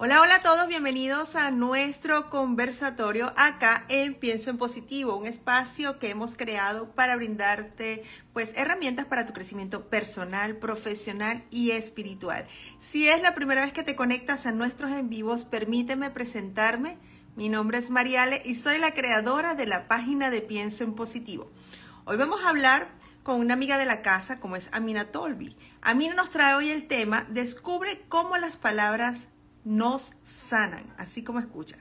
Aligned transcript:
Hola, 0.00 0.22
hola 0.22 0.36
a 0.36 0.42
todos, 0.42 0.68
bienvenidos 0.68 1.34
a 1.34 1.50
nuestro 1.50 2.30
conversatorio 2.30 3.32
acá 3.36 3.84
en 3.88 4.14
Pienso 4.14 4.48
en 4.48 4.56
Positivo, 4.56 5.16
un 5.16 5.26
espacio 5.26 5.98
que 5.98 6.10
hemos 6.10 6.36
creado 6.36 6.94
para 6.94 7.16
brindarte 7.16 8.04
pues 8.32 8.52
herramientas 8.56 9.06
para 9.06 9.26
tu 9.26 9.32
crecimiento 9.32 9.88
personal, 9.88 10.54
profesional 10.58 11.42
y 11.50 11.72
espiritual. 11.72 12.46
Si 12.78 13.08
es 13.08 13.22
la 13.22 13.34
primera 13.34 13.62
vez 13.62 13.72
que 13.72 13.82
te 13.82 13.96
conectas 13.96 14.46
a 14.46 14.52
nuestros 14.52 14.92
en 14.92 15.08
vivos, 15.10 15.44
permíteme 15.44 16.10
presentarme. 16.10 16.96
Mi 17.34 17.48
nombre 17.48 17.78
es 17.78 17.90
Mariale 17.90 18.40
y 18.44 18.54
soy 18.54 18.78
la 18.78 18.92
creadora 18.92 19.56
de 19.56 19.66
la 19.66 19.88
página 19.88 20.30
de 20.30 20.42
Pienso 20.42 20.84
en 20.84 20.94
Positivo. 20.94 21.50
Hoy 22.04 22.16
vamos 22.16 22.44
a 22.44 22.50
hablar 22.50 22.86
con 23.24 23.40
una 23.40 23.54
amiga 23.54 23.78
de 23.78 23.84
la 23.84 24.02
casa 24.02 24.38
como 24.38 24.54
es 24.54 24.68
Amina 24.70 25.06
Tolby. 25.06 25.56
Amina 25.82 26.14
nos 26.14 26.30
trae 26.30 26.54
hoy 26.54 26.68
el 26.68 26.86
tema 26.86 27.26
Descubre 27.30 28.04
cómo 28.08 28.36
las 28.36 28.58
palabras 28.58 29.30
nos 29.64 30.14
sanan, 30.22 30.92
así 30.96 31.22
como 31.24 31.38
escuchan. 31.38 31.80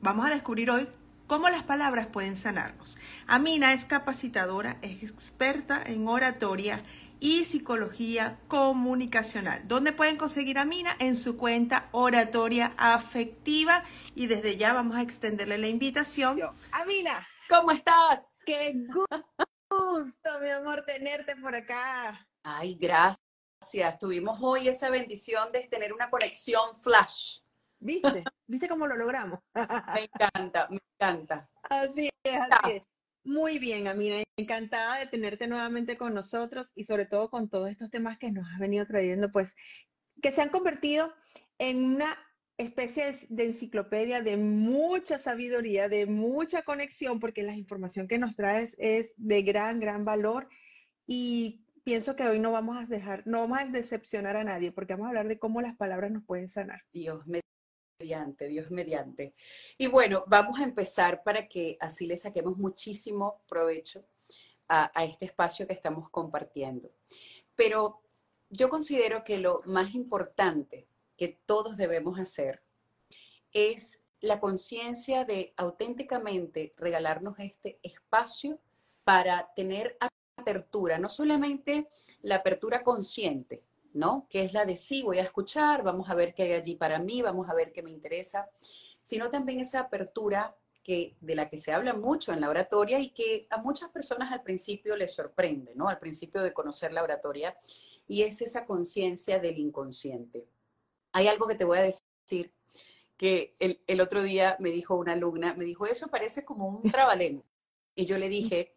Vamos 0.00 0.26
a 0.26 0.30
descubrir 0.30 0.70
hoy 0.70 0.88
cómo 1.26 1.48
las 1.48 1.62
palabras 1.62 2.06
pueden 2.06 2.36
sanarnos. 2.36 2.98
Amina 3.26 3.72
es 3.72 3.84
capacitadora, 3.84 4.78
es 4.82 5.02
experta 5.02 5.82
en 5.84 6.08
oratoria 6.08 6.82
y 7.20 7.44
psicología 7.44 8.38
comunicacional. 8.48 9.66
¿Dónde 9.66 9.92
pueden 9.92 10.16
conseguir 10.16 10.58
a 10.58 10.62
Amina? 10.62 10.90
En 10.98 11.16
su 11.16 11.36
cuenta 11.36 11.88
Oratoria 11.92 12.72
Afectiva. 12.76 13.82
Y 14.14 14.26
desde 14.26 14.56
ya 14.56 14.74
vamos 14.74 14.96
a 14.96 15.02
extenderle 15.02 15.58
la 15.58 15.68
invitación. 15.68 16.38
Amina, 16.72 17.26
¿cómo 17.48 17.70
estás? 17.70 18.36
Qué 18.44 18.74
gusto, 19.68 20.40
mi 20.40 20.50
amor, 20.50 20.84
tenerte 20.86 21.36
por 21.36 21.54
acá. 21.54 22.26
Ay, 22.42 22.76
gracias 22.76 23.25
Gracias. 23.60 23.98
Tuvimos 23.98 24.38
hoy 24.42 24.68
esa 24.68 24.90
bendición 24.90 25.50
de 25.52 25.60
tener 25.68 25.92
una 25.92 26.10
conexión 26.10 26.74
flash. 26.74 27.38
¿Viste? 27.78 28.24
¿Viste 28.46 28.68
cómo 28.68 28.86
lo 28.86 28.96
logramos? 28.96 29.40
me 29.54 30.04
encanta, 30.04 30.68
me 30.70 30.78
encanta. 30.94 31.48
Así 31.62 32.10
es, 32.22 32.38
así 32.50 32.76
es. 32.76 32.88
Muy 33.24 33.58
bien, 33.58 33.88
Amina. 33.88 34.22
Encantada 34.36 34.98
de 35.00 35.06
tenerte 35.08 35.48
nuevamente 35.48 35.96
con 35.96 36.14
nosotros 36.14 36.70
y 36.74 36.84
sobre 36.84 37.06
todo 37.06 37.28
con 37.28 37.48
todos 37.48 37.70
estos 37.70 37.90
temas 37.90 38.18
que 38.18 38.30
nos 38.30 38.46
has 38.52 38.58
venido 38.58 38.86
trayendo, 38.86 39.32
pues 39.32 39.52
que 40.22 40.32
se 40.32 40.42
han 40.42 40.50
convertido 40.50 41.12
en 41.58 41.84
una 41.84 42.16
especie 42.56 43.26
de 43.28 43.44
enciclopedia 43.44 44.22
de 44.22 44.36
mucha 44.36 45.18
sabiduría, 45.18 45.88
de 45.88 46.06
mucha 46.06 46.62
conexión, 46.62 47.20
porque 47.20 47.42
la 47.42 47.56
información 47.56 48.06
que 48.06 48.18
nos 48.18 48.36
traes 48.36 48.76
es 48.78 49.12
de 49.16 49.42
gran, 49.42 49.80
gran 49.80 50.04
valor. 50.04 50.48
Y 51.06 51.65
pienso 51.86 52.16
que 52.16 52.26
hoy 52.26 52.40
no 52.40 52.50
vamos 52.50 52.76
a 52.76 52.84
dejar, 52.84 53.24
no 53.28 53.42
vamos 53.42 53.60
a 53.60 53.64
decepcionar 53.66 54.36
a 54.36 54.42
nadie, 54.42 54.72
porque 54.72 54.94
vamos 54.94 55.06
a 55.06 55.08
hablar 55.10 55.28
de 55.28 55.38
cómo 55.38 55.60
las 55.60 55.76
palabras 55.76 56.10
nos 56.10 56.24
pueden 56.24 56.48
sanar. 56.48 56.82
Dios 56.92 57.24
mediante, 58.00 58.48
Dios 58.48 58.72
mediante. 58.72 59.34
Y 59.78 59.86
bueno, 59.86 60.24
vamos 60.26 60.58
a 60.58 60.64
empezar 60.64 61.22
para 61.22 61.46
que 61.46 61.76
así 61.78 62.08
le 62.08 62.16
saquemos 62.16 62.58
muchísimo 62.58 63.40
provecho 63.48 64.04
a, 64.66 64.90
a 65.00 65.04
este 65.04 65.26
espacio 65.26 65.64
que 65.68 65.74
estamos 65.74 66.10
compartiendo. 66.10 66.90
Pero 67.54 68.02
yo 68.50 68.68
considero 68.68 69.22
que 69.22 69.38
lo 69.38 69.62
más 69.66 69.94
importante 69.94 70.88
que 71.16 71.38
todos 71.46 71.76
debemos 71.76 72.18
hacer 72.18 72.64
es 73.52 74.02
la 74.18 74.40
conciencia 74.40 75.24
de 75.24 75.54
auténticamente 75.56 76.74
regalarnos 76.78 77.38
este 77.38 77.78
espacio 77.84 78.58
para 79.04 79.52
tener 79.54 79.96
apertura, 80.36 80.98
no 80.98 81.08
solamente 81.08 81.88
la 82.22 82.36
apertura 82.36 82.82
consciente, 82.82 83.62
¿no? 83.94 84.26
Que 84.28 84.42
es 84.42 84.52
la 84.52 84.64
de 84.64 84.76
sí, 84.76 85.02
voy 85.02 85.18
a 85.18 85.22
escuchar, 85.22 85.82
vamos 85.82 86.08
a 86.10 86.14
ver 86.14 86.34
qué 86.34 86.44
hay 86.44 86.52
allí 86.52 86.76
para 86.76 86.98
mí, 86.98 87.22
vamos 87.22 87.48
a 87.48 87.54
ver 87.54 87.72
qué 87.72 87.82
me 87.82 87.90
interesa, 87.90 88.48
sino 89.00 89.30
también 89.30 89.60
esa 89.60 89.80
apertura 89.80 90.54
que, 90.82 91.16
de 91.20 91.34
la 91.34 91.48
que 91.48 91.58
se 91.58 91.72
habla 91.72 91.94
mucho 91.94 92.32
en 92.32 92.40
la 92.40 92.50
oratoria 92.50 93.00
y 93.00 93.10
que 93.10 93.46
a 93.50 93.58
muchas 93.58 93.90
personas 93.90 94.30
al 94.32 94.42
principio 94.42 94.96
les 94.96 95.14
sorprende, 95.14 95.74
¿no? 95.74 95.88
Al 95.88 95.98
principio 95.98 96.42
de 96.42 96.52
conocer 96.52 96.92
la 96.92 97.02
oratoria, 97.02 97.56
y 98.06 98.22
es 98.22 98.40
esa 98.40 98.66
conciencia 98.66 99.40
del 99.40 99.58
inconsciente. 99.58 100.46
Hay 101.12 101.26
algo 101.28 101.48
que 101.48 101.56
te 101.56 101.64
voy 101.64 101.78
a 101.78 101.82
decir 101.82 102.52
que 103.16 103.56
el, 103.58 104.00
otro 104.00 104.22
día 104.22 104.56
me 104.60 104.70
dijo 104.70 104.94
una 104.94 105.14
alumna, 105.14 105.54
me 105.54 105.64
dijo, 105.64 105.86
eso 105.86 106.08
parece 106.08 106.44
como 106.44 106.68
un 106.68 106.90
trabalengua. 106.92 107.44
Y 107.94 108.04
yo 108.04 108.18
le 108.18 108.28
dije, 108.28 108.74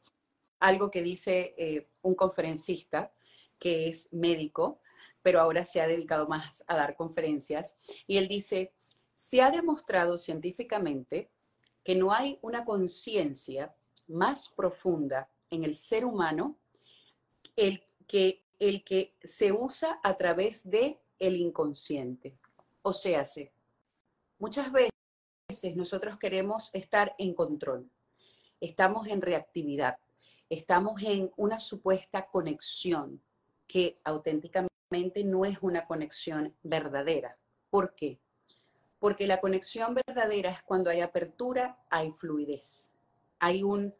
algo 0.60 0.92
que 0.92 1.02
dice 1.02 1.56
eh, 1.58 1.90
un 2.02 2.16
conferencista 2.16 3.14
que 3.58 3.88
es 3.90 4.12
médico, 4.12 4.82
pero 5.22 5.42
ahora 5.42 5.66
se 5.66 5.82
ha 5.82 5.88
dedicado 5.88 6.28
más 6.28 6.64
a 6.68 6.76
dar 6.76 6.96
conferencias, 6.96 7.78
y 8.08 8.18
él 8.18 8.28
dice, 8.28 8.74
se 9.16 9.42
ha 9.42 9.52
demostrado 9.52 10.18
científicamente 10.18 11.30
que 11.84 11.96
no 11.96 12.12
hay 12.12 12.40
una 12.42 12.64
conciencia 12.64 13.76
más 14.08 14.50
profunda 14.50 15.30
en 15.50 15.64
el 15.64 15.76
ser 15.76 16.06
humano 16.06 16.58
el 17.56 17.84
que, 18.08 18.44
el 18.60 18.84
que 18.84 19.16
se 19.24 19.52
usa 19.52 20.00
a 20.04 20.16
través 20.18 20.70
de 20.70 21.00
el 21.20 21.36
inconsciente. 21.36 22.38
O 22.82 22.94
sea, 22.94 23.24
muchas 24.38 24.72
veces 24.72 25.76
nosotros 25.76 26.18
queremos 26.18 26.70
estar 26.74 27.14
en 27.18 27.34
control, 27.34 27.90
estamos 28.62 29.08
en 29.08 29.22
reactividad, 29.22 29.98
estamos 30.50 31.02
en 31.04 31.32
una 31.38 31.60
supuesta 31.60 32.26
conexión 32.26 33.22
que 33.68 34.00
auténticamente 34.04 35.24
no 35.24 35.46
es 35.46 35.60
una 35.62 35.86
conexión 35.86 36.56
verdadera. 36.64 37.38
¿Por 37.70 37.94
qué? 37.94 38.20
Porque 39.00 39.28
la 39.28 39.40
conexión 39.40 39.94
verdadera 39.94 40.50
es 40.50 40.64
cuando 40.64 40.90
hay 40.90 41.02
apertura, 41.02 41.78
hay 41.90 42.12
fluidez, 42.12 42.90
hay 43.38 43.62
un, 43.62 43.94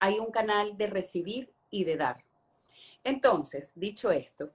hay 0.00 0.18
un 0.18 0.32
canal 0.32 0.76
de 0.76 0.88
recibir 0.88 1.52
y 1.70 1.84
de 1.84 1.96
dar. 1.96 2.24
Entonces, 3.04 3.72
dicho 3.76 4.10
esto, 4.10 4.50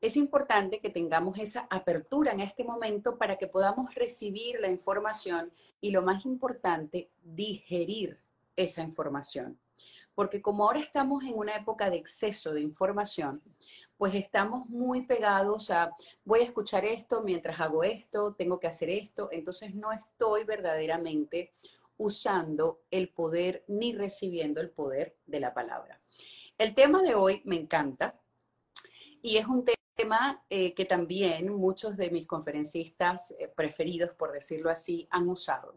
es 0.00 0.16
importante 0.16 0.80
que 0.80 0.90
tengamos 0.90 1.38
esa 1.38 1.66
apertura 1.70 2.32
en 2.32 2.40
este 2.40 2.64
momento 2.64 3.16
para 3.16 3.38
que 3.38 3.46
podamos 3.46 3.94
recibir 3.94 4.60
la 4.60 4.68
información 4.68 5.52
y 5.80 5.92
lo 5.92 6.02
más 6.02 6.26
importante, 6.26 7.08
digerir 7.22 8.18
esa 8.56 8.82
información 8.82 9.58
porque 10.14 10.40
como 10.40 10.64
ahora 10.64 10.80
estamos 10.80 11.24
en 11.24 11.34
una 11.36 11.56
época 11.56 11.90
de 11.90 11.96
exceso 11.96 12.52
de 12.52 12.60
información, 12.60 13.42
pues 13.96 14.14
estamos 14.14 14.68
muy 14.68 15.06
pegados 15.06 15.70
a 15.70 15.94
voy 16.24 16.40
a 16.40 16.44
escuchar 16.44 16.84
esto 16.84 17.22
mientras 17.22 17.60
hago 17.60 17.84
esto, 17.84 18.34
tengo 18.34 18.58
que 18.58 18.66
hacer 18.66 18.90
esto, 18.90 19.28
entonces 19.32 19.74
no 19.74 19.92
estoy 19.92 20.44
verdaderamente 20.44 21.52
usando 21.96 22.80
el 22.90 23.08
poder 23.08 23.64
ni 23.68 23.92
recibiendo 23.92 24.60
el 24.60 24.70
poder 24.70 25.16
de 25.26 25.40
la 25.40 25.54
palabra. 25.54 26.00
El 26.58 26.74
tema 26.74 27.02
de 27.02 27.14
hoy 27.14 27.42
me 27.44 27.56
encanta 27.56 28.20
y 29.22 29.36
es 29.36 29.46
un 29.46 29.64
tema 29.64 29.73
eh, 30.50 30.74
que 30.74 30.84
también 30.84 31.52
muchos 31.52 31.96
de 31.96 32.10
mis 32.10 32.26
conferencistas 32.26 33.34
eh, 33.38 33.48
preferidos, 33.48 34.10
por 34.10 34.32
decirlo 34.32 34.70
así, 34.70 35.06
han 35.10 35.28
usado. 35.28 35.74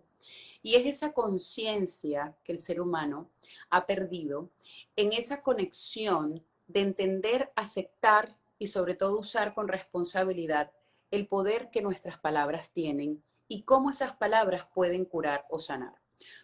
Y 0.61 0.75
es 0.75 0.85
esa 0.85 1.13
conciencia 1.13 2.35
que 2.43 2.51
el 2.51 2.59
ser 2.59 2.81
humano 2.81 3.29
ha 3.69 3.85
perdido 3.85 4.49
en 4.95 5.13
esa 5.13 5.41
conexión 5.41 6.43
de 6.67 6.81
entender, 6.81 7.51
aceptar 7.55 8.35
y 8.59 8.67
sobre 8.67 8.95
todo 8.95 9.19
usar 9.19 9.53
con 9.53 9.67
responsabilidad 9.67 10.71
el 11.11 11.27
poder 11.27 11.69
que 11.69 11.81
nuestras 11.81 12.17
palabras 12.17 12.71
tienen 12.71 13.23
y 13.47 13.63
cómo 13.63 13.91
esas 13.91 14.15
palabras 14.17 14.67
pueden 14.73 15.05
curar 15.05 15.45
o 15.49 15.59
sanar. 15.59 15.95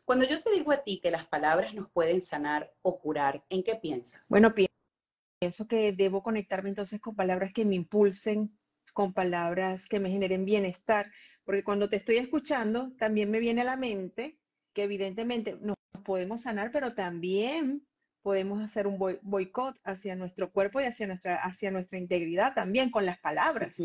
Cuando 0.06 0.26
yo 0.26 0.40
te 0.40 0.52
digo 0.52 0.72
a 0.72 0.78
ti 0.78 1.00
que 1.00 1.12
las 1.12 1.26
palabras 1.26 1.74
nos 1.74 1.90
pueden 1.90 2.22
sanar 2.22 2.72
o 2.82 3.00
curar, 3.00 3.44
¿en 3.50 3.64
qué 3.64 3.76
piensas? 3.76 4.22
Bueno, 4.30 4.54
pienso 4.54 4.73
que 5.68 5.92
debo 5.92 6.24
conectarme 6.24 6.70
entonces 6.70 7.00
con 7.00 7.16
palabras 7.16 7.54
que 7.54 7.66
me 7.66 7.76
impulsen, 7.76 8.58
con 8.94 9.14
palabras 9.14 9.88
que 9.88 10.00
me 10.00 10.10
generen 10.10 10.46
bienestar, 10.46 11.12
porque 11.44 11.64
cuando 11.64 11.90
te 11.90 11.98
estoy 11.98 12.18
escuchando, 12.18 12.92
también 12.98 13.30
me 13.30 13.40
viene 13.40 13.62
a 13.62 13.66
la 13.66 13.76
mente 13.76 14.38
que 14.74 14.84
evidentemente 14.84 15.58
nos 15.62 15.76
podemos 16.04 16.42
sanar, 16.42 16.72
pero 16.72 16.94
también 16.94 17.86
podemos 18.22 18.62
hacer 18.62 18.88
un 18.88 18.98
boicot 19.22 19.76
hacia 19.84 20.16
nuestro 20.16 20.52
cuerpo 20.52 20.80
y 20.80 20.86
hacia 20.86 21.08
nuestra, 21.08 21.36
hacia 21.44 21.72
nuestra 21.72 21.98
integridad 21.98 22.54
también 22.54 22.90
con 22.90 23.06
las 23.06 23.20
palabras. 23.20 23.76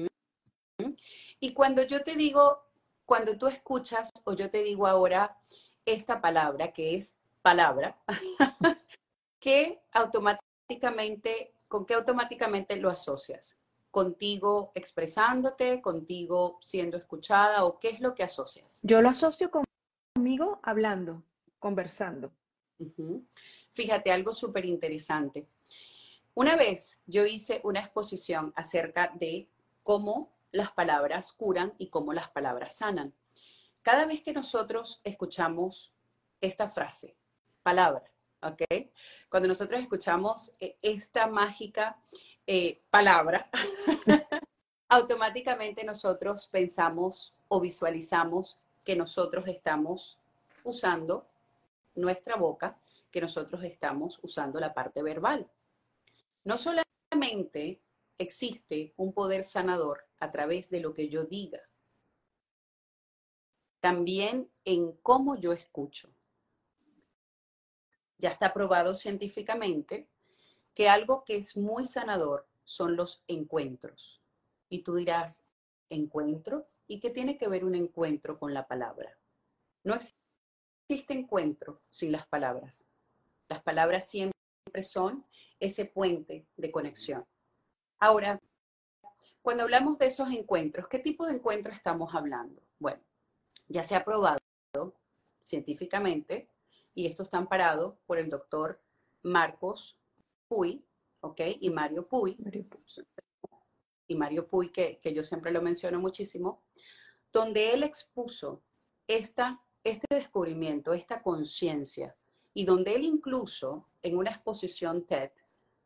Y 1.40 1.52
cuando 1.52 1.82
yo 1.82 2.02
te 2.02 2.14
digo, 2.14 2.62
cuando 3.04 3.36
tú 3.36 3.48
escuchas 3.48 4.10
o 4.24 4.34
yo 4.34 4.50
te 4.50 4.62
digo 4.62 4.86
ahora 4.86 5.36
esta 5.84 6.20
palabra 6.20 6.72
que 6.72 6.94
es 6.94 7.16
palabra, 7.42 7.98
¿qué 9.40 9.80
automáticamente, 9.92 11.52
con 11.68 11.86
qué 11.86 11.94
automáticamente 11.94 12.76
lo 12.76 12.90
asocias? 12.90 13.58
contigo 13.90 14.72
expresándote, 14.74 15.80
contigo 15.80 16.58
siendo 16.60 16.96
escuchada 16.96 17.64
o 17.64 17.78
qué 17.78 17.90
es 17.90 18.00
lo 18.00 18.14
que 18.14 18.22
asocias? 18.22 18.78
Yo 18.82 19.00
lo 19.00 19.08
asocio 19.08 19.50
conmigo 20.14 20.60
hablando, 20.62 21.22
conversando. 21.58 22.32
Fíjate, 23.70 24.12
algo 24.12 24.32
súper 24.32 24.64
interesante. 24.64 25.48
Una 26.34 26.56
vez 26.56 27.00
yo 27.06 27.26
hice 27.26 27.60
una 27.64 27.80
exposición 27.80 28.52
acerca 28.54 29.12
de 29.18 29.48
cómo 29.82 30.32
las 30.52 30.70
palabras 30.70 31.32
curan 31.32 31.74
y 31.78 31.88
cómo 31.88 32.12
las 32.12 32.30
palabras 32.30 32.76
sanan. 32.76 33.12
Cada 33.82 34.06
vez 34.06 34.22
que 34.22 34.32
nosotros 34.32 35.00
escuchamos 35.02 35.92
esta 36.40 36.68
frase, 36.68 37.16
palabra, 37.62 38.04
¿ok? 38.42 38.62
Cuando 39.28 39.48
nosotros 39.48 39.80
escuchamos 39.80 40.52
eh, 40.60 40.76
esta 40.82 41.26
mágica 41.26 41.98
eh, 42.46 42.80
palabra, 42.90 43.48
automáticamente 44.88 45.84
nosotros 45.84 46.48
pensamos 46.48 47.34
o 47.48 47.60
visualizamos 47.60 48.58
que 48.84 48.96
nosotros 48.96 49.46
estamos 49.48 50.18
usando 50.64 51.26
nuestra 51.94 52.36
boca, 52.36 52.78
que 53.10 53.20
nosotros 53.20 53.62
estamos 53.64 54.18
usando 54.22 54.60
la 54.60 54.72
parte 54.72 55.02
verbal. 55.02 55.46
No 56.44 56.56
solamente 56.56 57.80
existe 58.16 58.92
un 58.96 59.12
poder 59.12 59.44
sanador 59.44 60.06
a 60.20 60.30
través 60.30 60.70
de 60.70 60.80
lo 60.80 60.94
que 60.94 61.08
yo 61.08 61.24
diga, 61.24 61.60
también 63.80 64.50
en 64.64 64.92
cómo 65.02 65.36
yo 65.36 65.52
escucho. 65.52 66.10
Ya 68.18 68.30
está 68.30 68.52
probado 68.52 68.94
científicamente 68.94 70.08
que 70.74 70.88
algo 70.88 71.24
que 71.24 71.36
es 71.36 71.56
muy 71.56 71.84
sanador 71.84 72.46
son 72.64 72.96
los 72.96 73.24
encuentros. 73.26 74.20
Y 74.68 74.82
tú 74.82 74.96
dirás, 74.96 75.42
¿encuentro? 75.88 76.68
¿Y 76.86 77.00
qué 77.00 77.10
tiene 77.10 77.36
que 77.36 77.48
ver 77.48 77.64
un 77.64 77.74
encuentro 77.74 78.38
con 78.38 78.52
la 78.52 78.66
palabra? 78.66 79.16
No 79.84 79.94
existe 79.94 81.14
encuentro 81.14 81.80
sin 81.88 82.12
las 82.12 82.26
palabras. 82.26 82.88
Las 83.48 83.62
palabras 83.62 84.08
siempre 84.08 84.34
son 84.82 85.24
ese 85.60 85.84
puente 85.84 86.46
de 86.56 86.70
conexión. 86.70 87.24
Ahora, 87.98 88.40
cuando 89.42 89.62
hablamos 89.62 89.98
de 89.98 90.06
esos 90.06 90.30
encuentros, 90.30 90.88
¿qué 90.88 90.98
tipo 90.98 91.26
de 91.26 91.34
encuentro 91.34 91.72
estamos 91.72 92.14
hablando? 92.14 92.62
Bueno, 92.78 93.00
ya 93.66 93.82
se 93.82 93.96
ha 93.96 94.04
probado 94.04 94.38
científicamente, 95.40 96.48
y 96.94 97.06
esto 97.06 97.22
está 97.22 97.38
amparado 97.38 97.98
por 98.06 98.18
el 98.18 98.30
doctor 98.30 98.80
Marcos 99.22 99.98
Puy, 100.48 100.84
¿ok? 101.20 101.40
Y 101.60 101.70
Mario 101.70 102.06
Puy. 102.06 102.36
Y 104.06 104.16
Mario 104.16 104.48
Puy, 104.48 104.70
que, 104.70 104.98
que 104.98 105.12
yo 105.12 105.22
siempre 105.22 105.52
lo 105.52 105.62
menciono 105.62 105.98
muchísimo, 105.98 106.62
donde 107.32 107.72
él 107.72 107.82
expuso 107.82 108.62
esta, 109.06 109.62
este 109.84 110.06
descubrimiento, 110.14 110.94
esta 110.94 111.22
conciencia, 111.22 112.16
y 112.54 112.64
donde 112.64 112.94
él 112.94 113.04
incluso 113.04 113.88
en 114.02 114.16
una 114.16 114.30
exposición 114.30 115.06
TED 115.06 115.30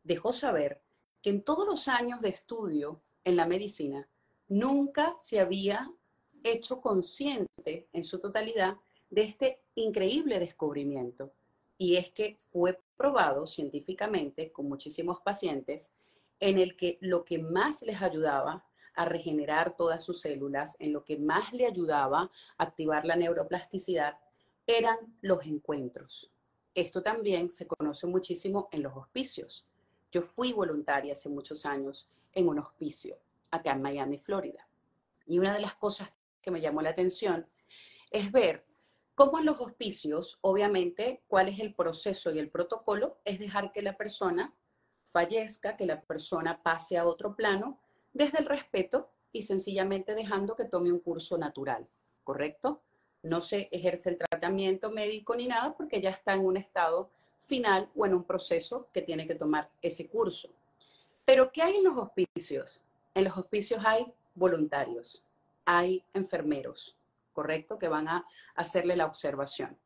dejó 0.03 0.33
saber 0.33 0.81
que 1.21 1.29
en 1.29 1.43
todos 1.43 1.65
los 1.67 1.87
años 1.87 2.21
de 2.21 2.29
estudio 2.29 3.01
en 3.23 3.35
la 3.35 3.45
medicina 3.45 4.07
nunca 4.47 5.15
se 5.17 5.39
había 5.39 5.91
hecho 6.43 6.81
consciente 6.81 7.87
en 7.93 8.03
su 8.03 8.19
totalidad 8.19 8.77
de 9.13 9.21
este 9.21 9.59
increíble 9.75 10.39
descubrimiento. 10.39 11.31
Y 11.77 11.97
es 11.97 12.09
que 12.09 12.35
fue 12.39 12.79
probado 12.97 13.45
científicamente 13.45 14.51
con 14.51 14.67
muchísimos 14.67 15.21
pacientes 15.21 15.93
en 16.39 16.57
el 16.57 16.75
que 16.75 16.97
lo 16.99 17.23
que 17.23 17.37
más 17.37 17.83
les 17.83 18.01
ayudaba 18.01 18.65
a 18.95 19.05
regenerar 19.05 19.77
todas 19.77 20.03
sus 20.03 20.19
células, 20.21 20.75
en 20.79 20.93
lo 20.93 21.05
que 21.05 21.17
más 21.17 21.53
le 21.53 21.67
ayudaba 21.67 22.31
a 22.57 22.63
activar 22.63 23.05
la 23.05 23.15
neuroplasticidad, 23.15 24.17
eran 24.65 24.97
los 25.21 25.45
encuentros. 25.45 26.31
Esto 26.73 27.03
también 27.03 27.51
se 27.51 27.67
conoce 27.67 28.07
muchísimo 28.07 28.67
en 28.71 28.81
los 28.81 28.95
hospicios. 28.95 29.67
Yo 30.11 30.23
fui 30.23 30.53
voluntaria 30.53 31.13
hace 31.13 31.29
muchos 31.29 31.67
años 31.67 32.09
en 32.33 32.47
un 32.47 32.57
hospicio 32.57 33.17
acá 33.51 33.73
en 33.73 33.81
Miami, 33.83 34.17
Florida. 34.17 34.67
Y 35.27 35.37
una 35.37 35.53
de 35.53 35.59
las 35.59 35.75
cosas 35.75 36.11
que 36.41 36.49
me 36.49 36.61
llamó 36.61 36.81
la 36.81 36.89
atención 36.89 37.47
es 38.09 38.31
ver 38.31 38.65
cómo 39.15 39.39
en 39.39 39.45
los 39.45 39.59
hospicios, 39.59 40.37
obviamente, 40.41 41.21
cuál 41.27 41.49
es 41.49 41.59
el 41.59 41.73
proceso 41.73 42.31
y 42.31 42.39
el 42.39 42.49
protocolo, 42.49 43.17
es 43.25 43.39
dejar 43.39 43.71
que 43.71 43.81
la 43.81 43.97
persona 43.97 44.53
fallezca, 45.05 45.77
que 45.77 45.85
la 45.85 46.01
persona 46.01 46.61
pase 46.63 46.97
a 46.97 47.05
otro 47.05 47.35
plano, 47.35 47.79
desde 48.13 48.39
el 48.39 48.45
respeto 48.45 49.09
y 49.31 49.43
sencillamente 49.43 50.15
dejando 50.15 50.55
que 50.55 50.65
tome 50.65 50.91
un 50.91 50.99
curso 50.99 51.37
natural, 51.37 51.87
¿correcto? 52.23 52.81
No 53.21 53.41
se 53.41 53.69
ejerce 53.71 54.09
el 54.09 54.17
tratamiento 54.17 54.91
médico 54.91 55.35
ni 55.35 55.47
nada 55.47 55.75
porque 55.75 56.01
ya 56.01 56.11
está 56.11 56.33
en 56.33 56.45
un 56.45 56.57
estado 56.57 57.09
final 57.39 57.89
o 57.95 58.05
en 58.05 58.13
un 58.13 58.23
proceso 58.23 58.87
que 58.93 59.01
tiene 59.01 59.27
que 59.27 59.35
tomar 59.35 59.69
ese 59.81 60.07
curso. 60.07 60.49
Pero 61.25 61.51
¿qué 61.51 61.61
hay 61.61 61.77
en 61.77 61.83
los 61.85 61.97
hospicios? 61.97 62.83
En 63.15 63.25
los 63.25 63.37
hospicios 63.37 63.83
hay 63.85 64.11
voluntarios, 64.35 65.23
hay 65.65 66.03
enfermeros, 66.13 66.97
¿correcto? 67.33 67.77
Que 67.77 67.87
van 67.87 68.07
a 68.07 68.25
hacerle 68.55 68.95
la 68.95 69.05
observación. 69.05 69.77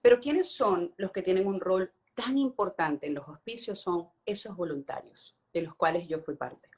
Pero 0.00 0.20
¿quiénes 0.20 0.50
son 0.52 0.92
los 0.96 1.12
que 1.12 1.22
tienen 1.22 1.46
un 1.46 1.60
rol 1.60 1.92
tan 2.14 2.38
importante 2.38 3.06
en 3.06 3.14
los 3.14 3.28
hospicios? 3.28 3.80
Son 3.80 4.08
esos 4.24 4.56
voluntarios, 4.56 5.36
de 5.52 5.62
los 5.62 5.74
cuales 5.74 6.08
yo 6.08 6.18
fui 6.18 6.34
parte. 6.34 6.68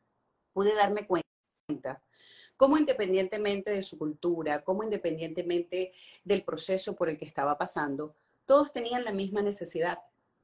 Pude 0.52 0.74
darme 0.74 1.06
cuenta 1.06 2.02
cómo 2.56 2.76
independientemente 2.76 3.70
de 3.70 3.82
su 3.82 3.96
cultura, 3.96 4.62
cómo 4.64 4.82
independientemente 4.82 5.92
del 6.24 6.44
proceso 6.44 6.94
por 6.94 7.08
el 7.08 7.16
que 7.16 7.24
estaba 7.24 7.56
pasando, 7.56 8.14
todos 8.44 8.72
tenían 8.72 9.04
la 9.04 9.12
misma 9.12 9.42
necesidad 9.42 10.00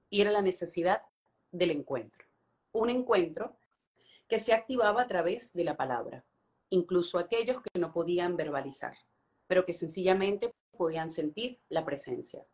y 0.08 0.20
era 0.20 0.30
la 0.30 0.42
necesidad 0.42 1.02
del 1.50 1.72
encuentro. 1.72 2.24
Un 2.72 2.90
encuentro 2.90 3.56
que 4.28 4.38
se 4.38 4.52
activaba 4.52 5.02
a 5.02 5.06
través 5.06 5.52
de 5.52 5.64
la 5.64 5.76
palabra, 5.76 6.24
incluso 6.70 7.18
aquellos 7.18 7.60
que 7.62 7.78
no 7.78 7.92
podían 7.92 8.36
verbalizar, 8.36 8.96
pero 9.46 9.64
que 9.64 9.75
sencillamente 9.75 10.52
podían 10.76 11.08
sentir 11.08 11.58
la 11.69 11.84
presencia. 11.84 12.44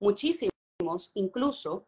Muchísimos, 0.00 1.10
incluso 1.14 1.86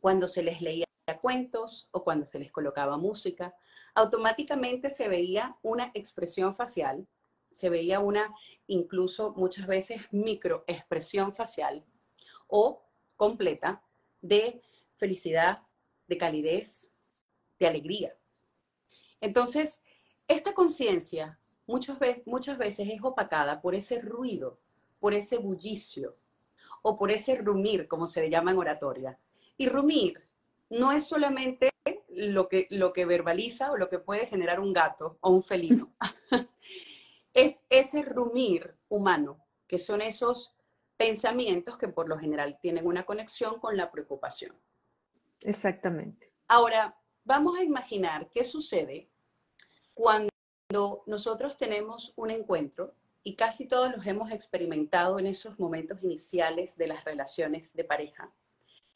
cuando 0.00 0.28
se 0.28 0.42
les 0.42 0.60
leía 0.60 0.84
cuentos 1.20 1.88
o 1.92 2.04
cuando 2.04 2.26
se 2.26 2.38
les 2.38 2.52
colocaba 2.52 2.96
música, 2.96 3.54
automáticamente 3.94 4.90
se 4.90 5.08
veía 5.08 5.56
una 5.62 5.90
expresión 5.94 6.54
facial, 6.54 7.06
se 7.50 7.70
veía 7.70 8.00
una 8.00 8.34
incluso 8.66 9.32
muchas 9.36 9.66
veces 9.66 10.02
microexpresión 10.10 11.34
facial 11.34 11.84
o 12.46 12.82
completa 13.16 13.82
de 14.20 14.62
felicidad, 14.94 15.62
de 16.06 16.18
calidez, 16.18 16.92
de 17.58 17.66
alegría. 17.66 18.16
Entonces, 19.20 19.82
esta 20.28 20.54
conciencia 20.54 21.38
muchas 21.68 21.98
veces, 22.00 22.26
muchas 22.26 22.58
veces 22.58 22.88
es 22.90 23.00
opacada 23.02 23.60
por 23.60 23.76
ese 23.76 24.00
ruido, 24.00 24.58
por 24.98 25.14
ese 25.14 25.38
bullicio 25.38 26.16
o 26.82 26.96
por 26.96 27.12
ese 27.12 27.36
rumir, 27.36 27.86
como 27.86 28.08
se 28.08 28.22
le 28.22 28.30
llama 28.30 28.50
en 28.50 28.58
oratoria. 28.58 29.18
Y 29.56 29.68
rumir 29.68 30.26
no 30.70 30.90
es 30.90 31.04
solamente 31.04 31.70
lo 32.08 32.48
que, 32.48 32.66
lo 32.70 32.92
que 32.92 33.04
verbaliza 33.04 33.70
o 33.70 33.76
lo 33.76 33.88
que 33.88 33.98
puede 33.98 34.26
generar 34.26 34.58
un 34.58 34.72
gato 34.72 35.18
o 35.20 35.30
un 35.30 35.42
felino. 35.42 35.92
es 37.34 37.64
ese 37.68 38.02
rumir 38.02 38.74
humano, 38.88 39.44
que 39.66 39.78
son 39.78 40.00
esos 40.00 40.56
pensamientos 40.96 41.78
que 41.78 41.88
por 41.88 42.08
lo 42.08 42.18
general 42.18 42.58
tienen 42.60 42.86
una 42.86 43.04
conexión 43.04 43.60
con 43.60 43.76
la 43.76 43.90
preocupación. 43.90 44.56
Exactamente. 45.42 46.32
Ahora, 46.48 46.98
vamos 47.24 47.58
a 47.58 47.62
imaginar 47.62 48.30
qué 48.30 48.42
sucede 48.42 49.08
cuando 49.94 50.30
nosotros 50.70 51.56
tenemos 51.56 52.12
un 52.16 52.30
encuentro 52.30 52.94
y 53.22 53.36
casi 53.36 53.66
todos 53.66 53.90
los 53.90 54.06
hemos 54.06 54.30
experimentado 54.30 55.18
en 55.18 55.26
esos 55.26 55.58
momentos 55.58 56.02
iniciales 56.02 56.76
de 56.76 56.88
las 56.88 57.04
relaciones 57.04 57.74
de 57.74 57.84
pareja 57.84 58.30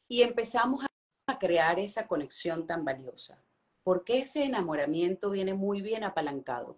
y 0.07 0.21
empezamos 0.21 0.85
a 1.27 1.39
crear 1.39 1.79
esa 1.79 2.07
conexión 2.07 2.67
tan 2.67 2.85
valiosa. 2.85 3.43
Porque 3.85 4.19
ese 4.19 4.45
enamoramiento 4.45 5.31
viene 5.31 5.55
muy 5.55 5.81
bien 5.81 6.05
apalancado. 6.05 6.77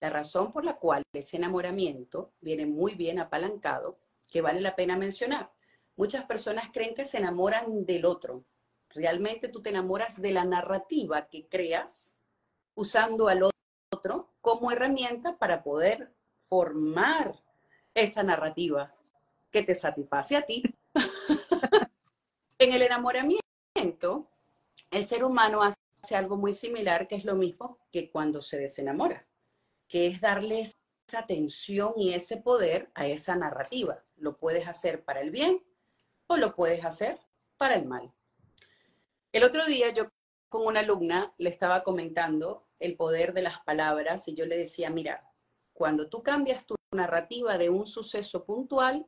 La 0.00 0.08
razón 0.08 0.52
por 0.52 0.64
la 0.64 0.78
cual 0.78 1.02
ese 1.12 1.36
enamoramiento 1.36 2.32
viene 2.40 2.64
muy 2.64 2.94
bien 2.94 3.18
apalancado 3.18 3.98
que 4.30 4.40
vale 4.40 4.62
la 4.62 4.74
pena 4.74 4.96
mencionar. 4.96 5.52
Muchas 5.96 6.24
personas 6.24 6.70
creen 6.72 6.94
que 6.94 7.04
se 7.04 7.18
enamoran 7.18 7.84
del 7.84 8.06
otro. 8.06 8.44
Realmente 8.88 9.48
tú 9.48 9.60
te 9.60 9.68
enamoras 9.68 10.20
de 10.20 10.32
la 10.32 10.44
narrativa 10.44 11.28
que 11.28 11.46
creas 11.46 12.14
usando 12.74 13.28
al 13.28 13.42
otro 13.42 13.57
como 14.40 14.70
herramienta 14.70 15.36
para 15.36 15.62
poder 15.62 16.12
formar 16.36 17.34
esa 17.94 18.22
narrativa 18.22 18.94
que 19.50 19.62
te 19.62 19.74
satisface 19.74 20.36
a 20.36 20.42
ti. 20.42 20.62
en 22.58 22.72
el 22.72 22.82
enamoramiento, 22.82 24.30
el 24.90 25.04
ser 25.04 25.24
humano 25.24 25.62
hace 25.62 26.16
algo 26.16 26.36
muy 26.36 26.52
similar 26.52 27.06
que 27.06 27.16
es 27.16 27.24
lo 27.24 27.34
mismo 27.34 27.78
que 27.92 28.10
cuando 28.10 28.40
se 28.40 28.58
desenamora, 28.58 29.26
que 29.88 30.06
es 30.06 30.20
darle 30.20 30.60
esa 30.60 31.18
atención 31.18 31.92
y 31.96 32.14
ese 32.14 32.36
poder 32.36 32.90
a 32.94 33.06
esa 33.06 33.36
narrativa. 33.36 34.02
Lo 34.16 34.36
puedes 34.38 34.68
hacer 34.68 35.04
para 35.04 35.20
el 35.20 35.30
bien 35.30 35.64
o 36.26 36.36
lo 36.36 36.54
puedes 36.54 36.84
hacer 36.84 37.18
para 37.56 37.74
el 37.74 37.86
mal. 37.86 38.12
El 39.32 39.44
otro 39.44 39.64
día 39.66 39.92
yo 39.92 40.08
con 40.48 40.66
una 40.66 40.80
alumna, 40.80 41.34
le 41.38 41.50
estaba 41.50 41.82
comentando 41.82 42.66
el 42.78 42.96
poder 42.96 43.32
de 43.34 43.42
las 43.42 43.60
palabras 43.60 44.28
y 44.28 44.34
yo 44.34 44.46
le 44.46 44.56
decía, 44.56 44.90
mira, 44.90 45.30
cuando 45.72 46.08
tú 46.08 46.22
cambias 46.22 46.66
tu 46.66 46.74
narrativa 46.92 47.58
de 47.58 47.70
un 47.70 47.86
suceso 47.86 48.44
puntual, 48.44 49.06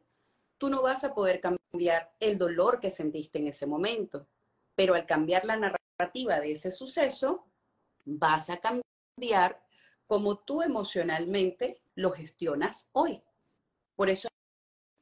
tú 0.58 0.68
no 0.68 0.82
vas 0.82 1.04
a 1.04 1.14
poder 1.14 1.40
cambiar 1.40 2.12
el 2.20 2.36
dolor 2.36 2.80
que 2.80 2.90
sentiste 2.90 3.38
en 3.38 3.48
ese 3.48 3.66
momento, 3.66 4.26
pero 4.74 4.94
al 4.94 5.06
cambiar 5.06 5.44
la 5.44 5.56
narrativa 5.56 6.40
de 6.40 6.52
ese 6.52 6.70
suceso, 6.70 7.46
vas 8.04 8.50
a 8.50 8.58
cambiar 8.58 9.62
cómo 10.06 10.38
tú 10.38 10.62
emocionalmente 10.62 11.80
lo 11.94 12.10
gestionas 12.10 12.88
hoy. 12.92 13.22
Por 13.96 14.10
eso 14.10 14.28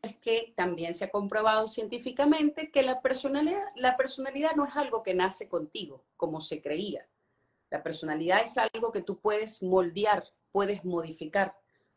es 0.02 0.16
que 0.16 0.52
también 0.56 0.94
se 0.94 1.04
ha 1.04 1.10
comprobado 1.10 1.66
científicamente 1.66 2.70
que 2.70 2.82
la 2.82 3.00
personalidad, 3.00 3.64
la 3.74 3.96
personalidad 3.96 4.54
no 4.54 4.66
es 4.66 4.76
algo 4.76 5.02
que 5.02 5.14
nace 5.14 5.48
contigo, 5.48 6.04
como 6.16 6.40
se 6.40 6.62
creía. 6.62 7.06
La 7.70 7.82
personalidad 7.82 8.42
es 8.42 8.56
algo 8.58 8.92
que 8.92 9.02
tú 9.02 9.18
puedes 9.18 9.62
moldear, 9.62 10.24
puedes 10.52 10.84
modificar, 10.84 11.54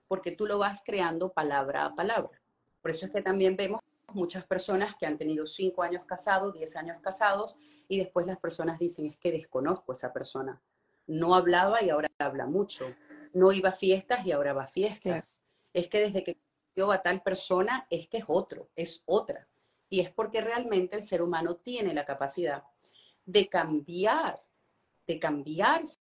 porque 0.07 0.31
tú 0.31 0.45
lo 0.45 0.57
vas 0.57 0.83
creando 0.83 1.31
palabra 1.31 1.85
a 1.85 1.95
palabra. 1.95 2.41
Por 2.81 2.91
eso 2.91 3.05
es 3.05 3.11
que 3.11 3.21
también 3.21 3.55
vemos 3.55 3.81
muchas 4.13 4.45
personas 4.45 4.95
que 4.95 5.05
han 5.05 5.17
tenido 5.17 5.45
cinco 5.45 5.83
años 5.83 6.03
casados, 6.05 6.53
diez 6.53 6.75
años 6.75 6.97
casados, 7.01 7.55
y 7.87 7.99
después 7.99 8.25
las 8.25 8.39
personas 8.39 8.79
dicen, 8.79 9.05
es 9.05 9.17
que 9.17 9.31
desconozco 9.31 9.91
a 9.91 9.95
esa 9.95 10.11
persona. 10.11 10.61
No 11.07 11.35
hablaba 11.35 11.83
y 11.83 11.89
ahora 11.89 12.09
habla 12.17 12.45
mucho. 12.45 12.93
No 13.33 13.51
iba 13.51 13.69
a 13.69 13.73
fiestas 13.73 14.25
y 14.25 14.31
ahora 14.31 14.53
va 14.53 14.63
a 14.63 14.67
fiestas. 14.67 15.41
Es 15.73 15.87
que 15.87 15.99
desde 16.01 16.23
que 16.23 16.37
a 16.91 17.01
tal 17.01 17.21
persona 17.21 17.85
es 17.89 18.07
que 18.07 18.17
es 18.19 18.25
otro, 18.27 18.69
es 18.75 19.03
otra. 19.05 19.47
Y 19.89 19.99
es 19.99 20.09
porque 20.09 20.41
realmente 20.41 20.95
el 20.95 21.03
ser 21.03 21.21
humano 21.21 21.57
tiene 21.57 21.93
la 21.93 22.05
capacidad 22.05 22.63
de 23.25 23.49
cambiar, 23.49 24.41
de 25.05 25.19
cambiarse 25.19 25.99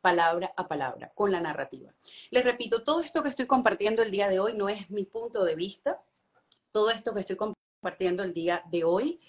palabra 0.00 0.52
a 0.54 0.68
palabra 0.68 1.10
con 1.14 1.32
la 1.32 1.40
narrativa. 1.40 1.94
Les 2.30 2.44
repito, 2.44 2.84
todo 2.84 3.00
esto 3.00 3.22
que 3.22 3.30
estoy 3.30 3.46
compartiendo 3.46 4.02
el 4.02 4.10
día 4.10 4.28
de 4.28 4.38
hoy 4.38 4.52
no 4.52 4.68
es 4.68 4.90
mi 4.90 5.04
punto 5.04 5.42
de 5.44 5.56
vista. 5.56 6.02
Todo 6.72 6.90
esto 6.90 7.14
que 7.14 7.20
estoy 7.20 7.36
compartiendo 7.36 8.22
el 8.22 8.34
día 8.34 8.62
de 8.70 8.84
hoy 8.84 9.20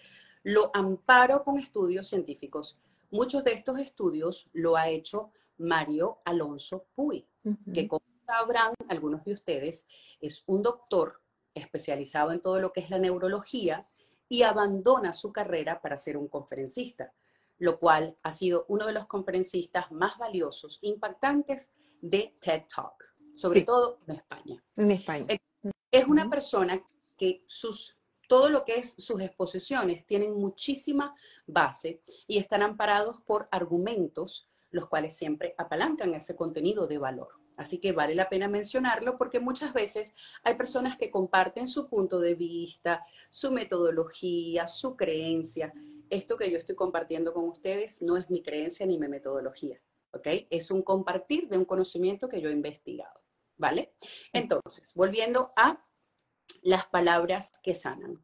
lo 0.44 0.72
amparo 0.74 1.44
con 1.44 1.58
estudios 1.58 2.08
científicos. 2.08 2.78
Muchos 3.10 3.46
de 3.46 3.54
estos 3.54 3.80
estudios 3.80 4.50
lo 4.52 4.76
ha 4.76 4.90
hecho 4.90 5.32
Mario 5.58 6.20
Alonso 6.26 6.86
Puy, 6.94 7.26
que 7.74 7.88
sabrán 8.26 8.74
algunos 8.90 9.24
de 9.24 9.34
ustedes, 9.34 9.86
es 10.20 10.44
un 10.48 10.64
doctor 10.64 11.22
especializado 11.54 12.32
en 12.32 12.42
todo 12.42 12.60
lo 12.60 12.74
que 12.74 12.82
es 12.82 12.90
la 12.90 13.00
neurología 13.00 13.86
y 14.28 14.44
abandona 14.44 15.14
su 15.14 15.32
carrera 15.32 15.82
para 15.82 15.98
ser 15.98 16.18
un 16.18 16.28
conferencista, 16.28 17.14
lo 17.58 17.80
cual 17.80 18.18
ha 18.24 18.32
sido 18.32 18.66
uno 18.68 18.86
de 18.88 18.94
los 18.94 19.08
conferencistas 19.08 19.92
más 19.92 20.18
valiosos, 20.18 20.80
impactantes 20.82 21.72
de 22.02 22.36
TED 22.40 22.64
Talk, 22.74 23.16
sobre 23.34 23.62
todo 23.62 24.00
en 24.08 24.16
España. 24.16 24.64
En 24.76 24.92
España. 24.92 25.28
Es 25.92 26.06
una 26.06 26.30
persona 26.30 26.84
que 27.18 27.44
sus 27.46 27.98
todo 28.28 28.50
lo 28.50 28.66
que 28.66 28.80
es 28.80 28.96
sus 28.98 29.22
exposiciones 29.22 30.04
tienen 30.06 30.34
muchísima 30.34 31.16
base 31.46 32.02
y 32.28 32.40
están 32.40 32.64
amparados 32.64 33.22
por 33.22 33.48
argumentos, 33.52 34.50
los 34.72 34.88
cuales 34.88 35.16
siempre 35.16 35.54
apalancan 35.60 36.16
ese 36.16 36.36
contenido 36.36 36.88
de 36.88 36.98
valor. 36.98 37.45
Así 37.58 37.80
que 37.80 37.92
vale 37.92 38.16
la 38.16 38.30
pena 38.30 38.48
mencionarlo 38.48 39.18
porque 39.18 39.40
muchas 39.40 39.74
veces 39.74 40.14
hay 40.44 40.56
personas 40.56 40.98
que 40.98 41.12
comparten 41.12 41.68
su 41.68 41.88
punto 41.88 42.20
de 42.20 42.36
vista, 42.36 43.06
su 43.30 43.52
metodología, 43.52 44.68
su 44.68 44.96
creencia. 44.96 45.74
Esto 46.10 46.38
que 46.38 46.52
yo 46.52 46.58
estoy 46.58 46.76
compartiendo 46.76 47.34
con 47.34 47.46
ustedes 47.46 48.02
no 48.02 48.18
es 48.18 48.30
mi 48.30 48.42
creencia 48.42 48.86
ni 48.86 49.00
mi 49.00 49.08
metodología, 49.08 49.80
¿ok? 50.12 50.28
Es 50.50 50.72
un 50.72 50.82
compartir 50.82 51.48
de 51.48 51.58
un 51.58 51.66
conocimiento 51.66 52.30
que 52.30 52.42
yo 52.42 52.50
he 52.50 52.54
investigado, 52.54 53.22
¿vale? 53.58 53.94
Entonces, 54.34 54.92
volviendo 54.94 55.52
a 55.56 55.84
las 56.62 56.86
palabras 56.88 57.52
que 57.64 57.74
sanan. 57.74 58.24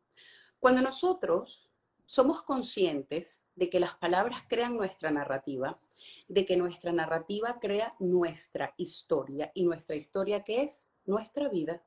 Cuando 0.59 0.81
nosotros 0.81 1.69
somos 2.05 2.43
conscientes 2.43 3.41
de 3.55 3.69
que 3.69 3.79
las 3.79 3.95
palabras 3.95 4.43
crean 4.47 4.75
nuestra 4.75 5.11
narrativa, 5.11 5.79
de 6.27 6.45
que 6.45 6.57
nuestra 6.57 6.91
narrativa 6.91 7.59
crea 7.59 7.95
nuestra 7.99 8.73
historia 8.77 9.51
y 9.53 9.63
nuestra 9.63 9.95
historia 9.95 10.43
que 10.43 10.63
es 10.63 10.89
nuestra 11.05 11.49
vida. 11.49 11.83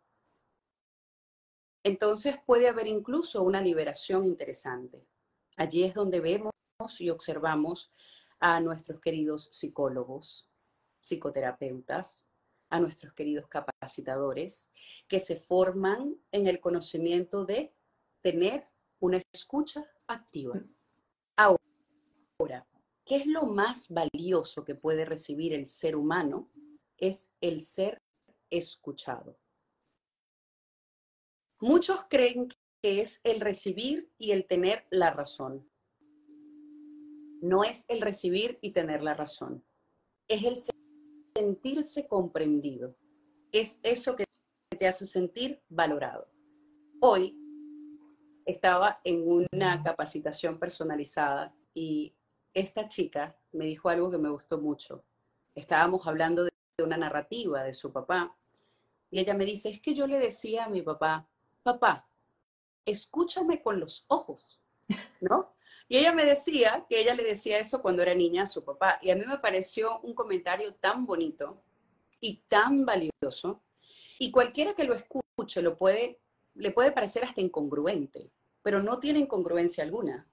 Entonces 1.83 2.37
puede 2.47 2.69
haber 2.69 2.87
incluso 2.87 3.43
una 3.43 3.61
liberación 3.61 4.25
interesante. 4.25 5.07
Allí 5.57 5.85
es 5.85 5.95
donde 5.95 6.21
vemos 6.21 6.53
y 6.99 7.11
observamos 7.11 7.93
a 8.41 8.61
nuestros 8.61 9.01
queridos 9.01 9.49
psicólogos, 9.53 10.51
psicoterapeutas, 11.01 12.27
a 12.71 12.81
nuestros 12.81 13.13
queridos 13.13 13.47
capacitadores, 13.49 14.71
que 15.07 15.21
se 15.21 15.37
forman 15.37 16.17
en 16.33 16.47
el 16.47 16.61
conocimiento 16.61 17.45
de 17.45 17.73
tener 18.21 18.67
una 18.99 19.21
escucha 19.33 19.85
activa. 20.07 20.61
Ahora, 21.37 22.67
¿qué 23.05 23.17
es 23.17 23.27
lo 23.27 23.47
más 23.47 23.89
valioso 23.89 24.65
que 24.65 24.75
puede 24.75 25.05
recibir 25.05 25.53
el 25.53 25.67
ser 25.67 25.97
humano? 25.97 26.51
Es 26.97 27.33
el 27.41 27.61
ser 27.61 28.03
escuchado. 28.51 29.39
Muchos 31.61 32.05
creen 32.09 32.49
que 32.83 33.01
es 33.01 33.21
el 33.25 33.41
recibir 33.41 34.11
y 34.19 34.33
el 34.33 34.47
tener 34.47 34.87
la 34.91 35.11
razón. 35.11 35.69
No 37.41 37.65
es 37.65 37.85
el 37.89 38.01
recibir 38.01 38.59
y 38.61 38.73
tener 38.73 39.03
la 39.03 39.15
razón. 39.15 39.65
Es 40.29 40.45
el 40.45 40.57
sentirse 41.37 42.07
comprendido. 42.07 42.97
Es 43.53 43.79
eso 43.83 44.17
que 44.17 44.25
te 44.79 44.87
hace 44.87 45.07
sentir 45.07 45.63
valorado. 45.69 46.29
Hoy 47.01 47.39
estaba 48.47 49.01
en 49.05 49.27
una 49.29 49.83
capacitación 49.83 50.59
personalizada 50.59 51.55
y 51.75 52.15
esta 52.55 52.87
chica 52.87 53.37
me 53.53 53.67
dijo 53.67 53.89
algo 53.89 54.11
que 54.11 54.19
me 54.19 54.31
gustó 54.31 54.59
mucho. 54.59 55.05
Estábamos 55.55 56.07
hablando 56.07 56.45
de 56.45 56.51
una 56.83 56.97
narrativa 56.97 57.63
de 57.63 57.75
su 57.75 57.93
papá 57.93 58.37
y 59.11 59.21
ella 59.21 59.35
me 59.35 59.45
dice, 59.45 59.69
es 59.69 59.81
que 59.81 59.95
yo 59.95 60.07
le 60.07 60.19
decía 60.19 60.65
a 60.65 60.69
mi 60.69 60.83
papá, 60.83 61.29
papá, 61.63 62.09
escúchame 62.87 63.63
con 63.63 63.79
los 63.81 64.05
ojos, 64.09 64.61
¿no? 65.21 65.55
Y 65.89 65.99
ella 65.99 66.13
me 66.13 66.25
decía 66.25 66.87
que 66.89 67.01
ella 67.01 67.15
le 67.15 67.25
decía 67.25 67.59
eso 67.59 67.83
cuando 67.83 68.03
era 68.03 68.15
niña 68.15 68.45
a 68.45 68.47
su 68.47 68.65
papá. 68.65 68.99
Y 69.03 69.11
a 69.11 69.17
mí 69.17 69.23
me 69.27 69.39
pareció 69.39 70.01
un 70.01 70.15
comentario 70.15 70.75
tan 70.75 71.05
bonito 71.05 71.63
y 72.21 72.43
tan 72.49 72.87
valioso. 72.87 73.63
Y 74.19 74.31
cualquiera 74.31 74.75
que 74.75 74.85
lo 74.85 74.95
escuche 74.95 75.61
lo 75.61 75.77
puede, 75.77 76.21
le 76.55 76.71
puede 76.71 76.91
parecer 76.91 77.25
hasta 77.25 77.43
incongruente, 77.43 78.31
pero 78.63 78.83
no 78.83 78.99
tiene 78.99 79.21
incongruencia 79.21 79.85
alguna. 79.85 80.27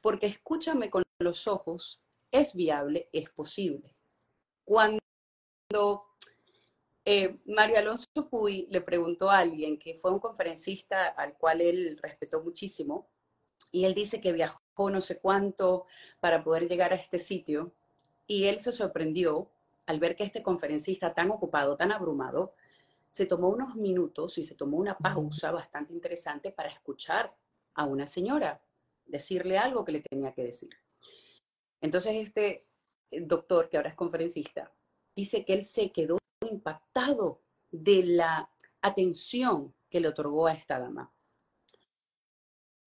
Porque 0.00 0.26
escúchame 0.26 0.90
con 0.90 1.05
los 1.18 1.46
ojos 1.46 2.00
es 2.30 2.54
viable, 2.54 3.08
es 3.12 3.30
posible. 3.30 3.94
Cuando 4.64 5.00
eh, 7.04 7.38
Mario 7.46 7.78
Alonso 7.78 8.28
Puy 8.28 8.66
le 8.70 8.80
preguntó 8.80 9.30
a 9.30 9.38
alguien 9.38 9.78
que 9.78 9.94
fue 9.94 10.10
un 10.10 10.18
conferencista 10.18 11.08
al 11.08 11.36
cual 11.36 11.60
él 11.60 11.98
respetó 12.02 12.42
muchísimo, 12.42 13.08
y 13.70 13.84
él 13.84 13.94
dice 13.94 14.20
que 14.20 14.32
viajó 14.32 14.90
no 14.90 15.00
sé 15.00 15.18
cuánto 15.18 15.86
para 16.20 16.42
poder 16.42 16.68
llegar 16.68 16.92
a 16.92 16.96
este 16.96 17.18
sitio. 17.18 17.72
Y 18.26 18.46
él 18.46 18.58
se 18.58 18.72
sorprendió 18.72 19.50
al 19.86 20.00
ver 20.00 20.16
que 20.16 20.24
este 20.24 20.42
conferencista 20.42 21.14
tan 21.14 21.30
ocupado, 21.30 21.76
tan 21.76 21.92
abrumado, 21.92 22.54
se 23.08 23.26
tomó 23.26 23.48
unos 23.48 23.76
minutos 23.76 24.38
y 24.38 24.44
se 24.44 24.54
tomó 24.54 24.78
una 24.78 24.98
pausa 24.98 25.52
bastante 25.52 25.92
interesante 25.92 26.50
para 26.50 26.70
escuchar 26.70 27.34
a 27.74 27.84
una 27.84 28.06
señora, 28.06 28.60
decirle 29.06 29.58
algo 29.58 29.84
que 29.84 29.92
le 29.92 30.00
tenía 30.00 30.32
que 30.32 30.42
decir. 30.42 30.70
Entonces 31.86 32.16
este 32.16 32.58
eh, 33.12 33.20
doctor, 33.20 33.68
que 33.68 33.76
ahora 33.76 33.90
es 33.90 33.94
conferencista, 33.94 34.72
dice 35.14 35.44
que 35.44 35.54
él 35.54 35.64
se 35.64 35.92
quedó 35.92 36.18
impactado 36.50 37.42
de 37.70 38.02
la 38.02 38.50
atención 38.80 39.72
que 39.88 40.00
le 40.00 40.08
otorgó 40.08 40.48
a 40.48 40.52
esta 40.52 40.80
dama. 40.80 41.12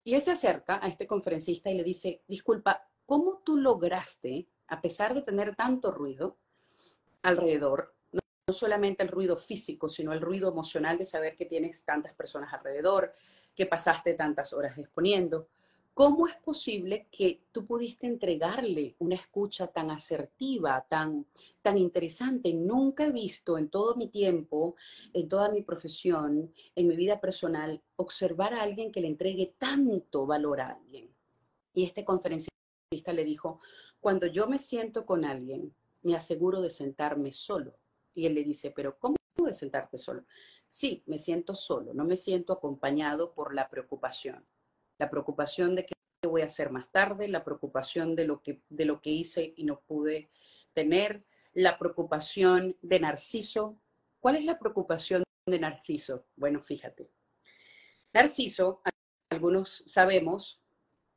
Y 0.03 0.15
él 0.15 0.21
se 0.21 0.31
acerca 0.31 0.83
a 0.83 0.87
este 0.89 1.07
conferencista 1.07 1.71
y 1.71 1.75
le 1.75 1.83
dice, 1.85 2.23
disculpa, 2.27 2.89
¿cómo 3.05 3.41
tú 3.45 3.55
lograste, 3.55 4.49
a 4.67 4.81
pesar 4.81 5.13
de 5.13 5.21
tener 5.21 5.55
tanto 5.55 5.91
ruido 5.91 6.37
alrededor, 7.21 7.95
no, 8.11 8.19
solamente 8.51 9.03
el 9.03 9.09
ruido 9.09 9.37
físico, 9.37 9.87
sino 9.87 10.11
el 10.11 10.19
ruido 10.19 10.49
emocional 10.49 10.97
de 10.97 11.05
saber 11.05 11.37
que 11.37 11.45
tienes 11.45 11.85
tantas 11.85 12.13
personas 12.13 12.53
alrededor, 12.53 13.13
que 13.55 13.65
pasaste 13.65 14.13
tantas 14.15 14.51
horas 14.51 14.77
exponiendo, 14.77 15.47
¿Cómo 15.99 16.27
es 16.27 16.37
posible 16.37 17.09
que 17.11 17.41
tú 17.51 17.65
pudiste 17.65 18.07
entregarle 18.07 18.95
una 18.99 19.15
escucha 19.15 19.67
tan 19.67 19.91
asertiva, 19.91 20.85
tan, 20.87 21.25
tan 21.61 21.77
interesante? 21.77 22.53
Nunca 22.53 23.03
he 23.03 23.11
visto 23.11 23.57
en 23.57 23.67
todo 23.67 23.95
mi 23.95 24.07
tiempo, 24.07 24.77
en 25.11 25.27
toda 25.27 25.51
mi 25.51 25.61
profesión, 25.61 26.53
en 26.73 26.87
mi 26.87 26.95
vida 26.95 27.19
personal, 27.19 27.81
observar 27.97 28.53
a 28.53 28.61
alguien 28.61 28.93
que 28.93 29.01
le 29.01 29.07
entregue 29.07 29.55
tanto 29.57 30.25
valor 30.25 30.61
a 30.61 30.69
alguien. 30.69 31.13
Y 31.73 31.83
este 31.83 32.05
conferencista 32.05 33.11
le 33.11 33.25
dijo, 33.25 33.59
cuando 33.99 34.25
yo 34.25 34.47
me 34.47 34.57
siento 34.57 35.05
con 35.05 35.25
alguien, 35.25 35.75
me 36.03 36.15
aseguro 36.15 36.61
de 36.61 36.69
sentarme 36.69 37.33
solo. 37.33 37.75
Y 38.15 38.25
él 38.25 38.35
le 38.35 38.45
dice, 38.45 38.71
pero 38.71 38.97
¿cómo 38.97 39.17
de 39.43 39.51
sentarte 39.51 39.97
solo? 39.97 40.23
Sí, 40.65 41.03
me 41.07 41.17
siento 41.17 41.55
solo, 41.55 41.93
no 41.93 42.05
me 42.05 42.15
siento 42.15 42.53
acompañado 42.53 43.33
por 43.33 43.53
la 43.53 43.69
preocupación. 43.69 44.45
La 44.99 45.09
preocupación 45.09 45.75
de 45.75 45.85
qué 45.85 45.93
voy 46.27 46.41
a 46.41 46.45
hacer 46.45 46.69
más 46.69 46.91
tarde, 46.91 47.27
la 47.27 47.43
preocupación 47.43 48.15
de 48.15 48.25
lo 48.25 48.43
que, 48.43 48.61
de 48.69 48.85
lo 48.85 49.01
que 49.01 49.09
hice 49.09 49.53
y 49.57 49.63
no 49.63 49.79
pude 49.81 50.29
tener, 50.73 51.23
la 51.53 51.79
preocupación 51.79 52.77
de 52.81 52.99
Narciso. 52.99 53.79
¿Cuál 54.19 54.35
es 54.35 54.45
la 54.45 54.59
preocupación 54.59 55.23
de 55.47 55.59
Narciso? 55.59 56.25
Bueno, 56.35 56.59
fíjate. 56.61 57.09
Narciso, 58.13 58.81
algunos 59.29 59.83
sabemos 59.85 60.61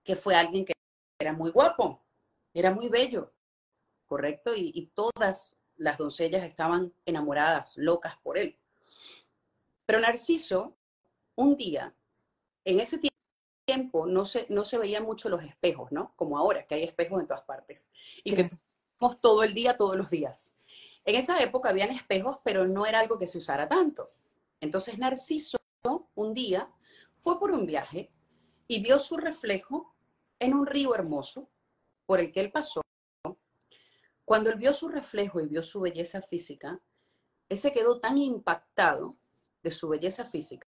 que 0.05 0.17
fue 0.17 0.35
alguien 0.35 0.65
que 0.65 0.73
era 1.19 1.33
muy 1.33 1.51
guapo, 1.51 2.05
era 2.53 2.73
muy 2.73 2.89
bello, 2.89 3.33
¿correcto? 4.07 4.53
Y, 4.55 4.91
todas 4.95 5.59
las 5.77 5.99
doncellas 5.99 6.45
estaban 6.45 6.93
enamoradas, 7.07 7.77
locas 7.77 8.17
por 8.23 8.37
él. 8.37 8.59
Pero 9.87 10.01
Narciso, 10.01 10.77
un 11.35 11.57
día, 11.57 11.95
en 12.65 12.81
ese 12.81 12.99
tiempo 13.93 14.07
no 14.07 14.25
se, 14.25 14.47
no 14.49 14.65
se 14.65 14.79
veían 14.79 15.05
mucho 15.05 15.29
los 15.29 15.43
espejos, 15.43 15.93
¿no? 15.93 16.13
Como 16.17 16.39
ahora, 16.39 16.67
que 16.67 16.75
hay 16.75 16.85
espejos 16.85 17.21
en 17.21 17.27
todas 17.27 17.45
partes. 17.45 17.93
Y 18.25 18.35
que 18.35 18.51
vemos 19.01 19.21
todo 19.21 19.43
el 19.43 19.55
día, 19.55 19.77
todos 19.77 19.97
los 19.97 20.11
días. 20.11 20.55
En 21.05 21.17
esa 21.17 21.39
época 21.41 21.71
habían 21.71 21.91
espejos, 21.91 22.39
pero 22.45 22.67
no 22.67 22.87
era 22.87 23.01
algo 23.01 23.19
que 23.19 23.27
se 23.27 23.39
usara 23.39 23.69
tanto. 23.69 24.07
Entonces 24.61 24.99
Narciso, 24.99 25.59
un 26.15 26.35
día, 26.35 26.71
fue 27.15 27.39
por 27.39 27.51
un 27.51 27.67
viaje 27.67 28.09
y 28.69 28.83
vio 28.83 28.99
su 28.99 29.17
reflejo 29.17 29.95
en 30.39 30.55
un 30.55 30.67
río 30.67 30.95
hermoso 30.95 31.49
por 32.07 32.21
el 32.21 32.33
que 32.33 32.41
él 32.41 32.51
pasó. 32.51 32.81
Cuando 34.25 34.51
él 34.51 34.57
vio 34.57 34.73
su 34.73 34.89
reflejo 34.89 35.41
y 35.41 35.47
vio 35.47 35.63
su 35.63 35.81
belleza 35.81 36.23
física, 36.23 36.81
él 37.49 37.59
se 37.59 37.73
quedó 37.73 38.01
tan 38.01 38.17
impactado 38.17 39.17
de 39.63 39.71
su 39.71 39.89
belleza 39.89 40.25
física 40.25 40.67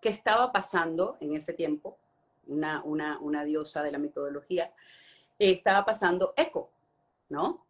que 0.00 0.08
estaba 0.08 0.52
pasando 0.52 1.16
en 1.20 1.34
ese 1.34 1.52
tiempo, 1.52 1.98
una, 2.46 2.82
una, 2.84 3.44
diosa 3.44 3.82
de 3.82 3.92
la 3.92 3.98
mitología, 3.98 4.72
estaba 5.38 5.84
pasando 5.84 6.32
Eco, 6.36 6.72
¿no? 7.28 7.66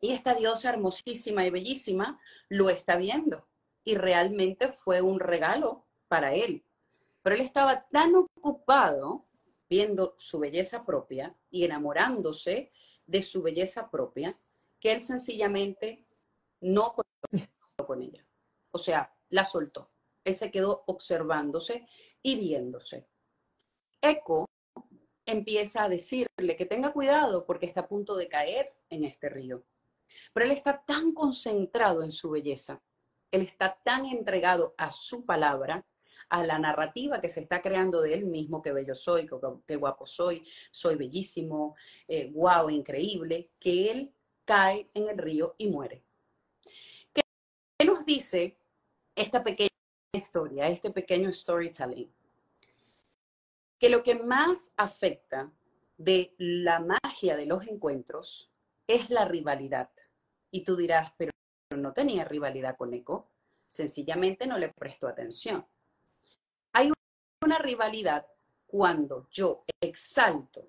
Y 0.00 0.12
esta 0.12 0.34
diosa 0.34 0.70
hermosísima 0.70 1.46
y 1.46 1.50
bellísima 1.50 2.18
lo 2.48 2.70
está 2.70 2.96
viendo 2.96 3.46
y 3.84 3.96
realmente 3.96 4.68
fue 4.68 5.02
un 5.02 5.20
regalo 5.20 5.84
para 6.08 6.34
él. 6.34 6.64
Pero 7.22 7.36
él 7.36 7.42
estaba 7.42 7.86
tan 7.90 8.14
ocupado 8.14 9.26
viendo 9.68 10.14
su 10.18 10.38
belleza 10.38 10.84
propia 10.84 11.34
y 11.50 11.64
enamorándose 11.64 12.72
de 13.06 13.22
su 13.22 13.42
belleza 13.42 13.90
propia 13.90 14.34
que 14.80 14.92
él 14.92 15.00
sencillamente 15.00 16.06
no 16.60 16.94
conectó 16.94 17.86
con 17.86 18.02
ella. 18.02 18.26
O 18.70 18.78
sea, 18.78 19.14
la 19.28 19.44
soltó. 19.44 19.90
Él 20.24 20.34
se 20.34 20.50
quedó 20.50 20.84
observándose 20.86 21.86
y 22.22 22.36
viéndose. 22.36 23.06
Eco 24.02 24.46
empieza 25.26 25.84
a 25.84 25.88
decirle 25.88 26.56
que 26.56 26.66
tenga 26.66 26.92
cuidado 26.92 27.44
porque 27.46 27.66
está 27.66 27.82
a 27.82 27.88
punto 27.88 28.16
de 28.16 28.28
caer 28.28 28.72
en 28.88 29.04
este 29.04 29.28
río. 29.28 29.64
Pero 30.32 30.46
él 30.46 30.52
está 30.52 30.82
tan 30.84 31.12
concentrado 31.12 32.02
en 32.02 32.10
su 32.10 32.30
belleza, 32.30 32.82
él 33.30 33.42
está 33.42 33.78
tan 33.84 34.06
entregado 34.06 34.74
a 34.76 34.90
su 34.90 35.24
palabra, 35.24 35.86
a 36.30 36.44
la 36.44 36.58
narrativa 36.58 37.20
que 37.20 37.28
se 37.28 37.40
está 37.40 37.60
creando 37.60 38.00
de 38.00 38.14
él 38.14 38.24
mismo, 38.24 38.62
que 38.62 38.72
bello 38.72 38.94
soy, 38.94 39.28
que, 39.66 39.76
guapo 39.76 40.06
soy, 40.06 40.46
soy 40.70 40.94
bellísimo, 40.96 41.76
eh, 42.06 42.30
guau, 42.30 42.70
increíble, 42.70 43.50
que 43.58 43.90
él 43.90 44.14
cae 44.44 44.88
en 44.94 45.08
el 45.08 45.18
río 45.18 45.54
y 45.58 45.68
muere. 45.68 46.04
¿Qué 47.12 47.84
nos 47.84 48.04
dice 48.04 48.56
esta 49.14 49.42
pequeña 49.42 49.70
historia, 50.12 50.68
este 50.68 50.90
pequeño 50.90 51.32
storytelling? 51.32 52.12
Que 53.80 53.88
lo 53.88 54.02
que 54.02 54.14
más 54.14 54.74
afecta 54.76 55.50
de 55.96 56.34
la 56.36 56.80
magia 56.80 57.34
de 57.34 57.46
los 57.46 57.66
encuentros 57.66 58.52
es 58.86 59.08
la 59.08 59.24
rivalidad. 59.24 59.90
Y 60.50 60.64
tú 60.64 60.76
dirás, 60.76 61.14
pero 61.16 61.32
no 61.74 61.94
tenía 61.94 62.26
rivalidad 62.26 62.76
con 62.76 62.92
Eco, 62.92 63.30
sencillamente 63.66 64.46
no 64.46 64.58
le 64.58 64.68
prestó 64.68 65.08
atención. 65.08 65.66
Hay 66.74 66.92
una 67.42 67.58
rivalidad 67.58 68.26
cuando 68.66 69.26
yo 69.30 69.64
exalto 69.80 70.68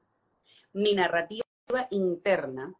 mi 0.71 0.93
narrativa 0.93 1.43
interna, 1.89 2.73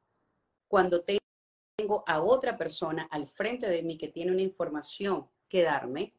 cuando 0.69 1.03
tengo 1.03 2.05
a 2.07 2.21
otra 2.21 2.57
persona 2.57 3.09
al 3.11 3.27
frente 3.27 3.67
de 3.67 3.83
mí 3.83 3.97
que 3.97 4.07
tiene 4.07 4.31
una 4.31 4.41
información 4.41 5.29
que 5.49 5.63
darme 5.63 6.13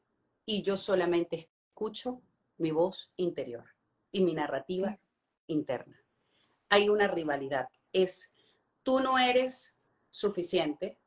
y 0.44 0.60
yo 0.60 0.76
solamente 0.76 1.36
escucho 1.36 2.20
mi 2.58 2.72
voz 2.72 3.10
interior 3.16 3.71
y 4.12 4.20
mi 4.20 4.34
narrativa 4.34 4.98
interna. 5.46 6.00
Hay 6.68 6.88
una 6.88 7.08
rivalidad. 7.08 7.68
Es, 7.92 8.30
tú 8.82 9.00
no 9.00 9.18
eres 9.18 9.76
suficiente, 10.10 10.98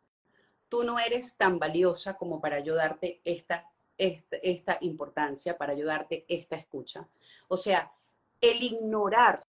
tú 0.68 0.84
no 0.84 1.00
eres 1.00 1.38
tan 1.38 1.60
valiosa 1.60 2.18
como 2.18 2.42
para 2.42 2.58
ayudarte 2.58 3.22
esta 3.24 3.72
esta, 3.98 4.78
importancia, 4.82 5.58
para 5.58 5.74
ayudarte 5.74 6.26
esta 6.28 6.56
escucha. 6.56 7.08
O 7.48 7.58
sea, 7.58 7.92
el 8.42 8.62
ignorar, 8.62 9.46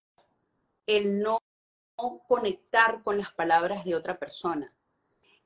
el 0.87 1.21
no 1.21 1.39
conectar 2.29 3.03
con 3.03 3.19
las 3.19 3.33
palabras 3.33 3.85
de 3.85 3.95
otra 3.95 4.19
persona, 4.19 4.73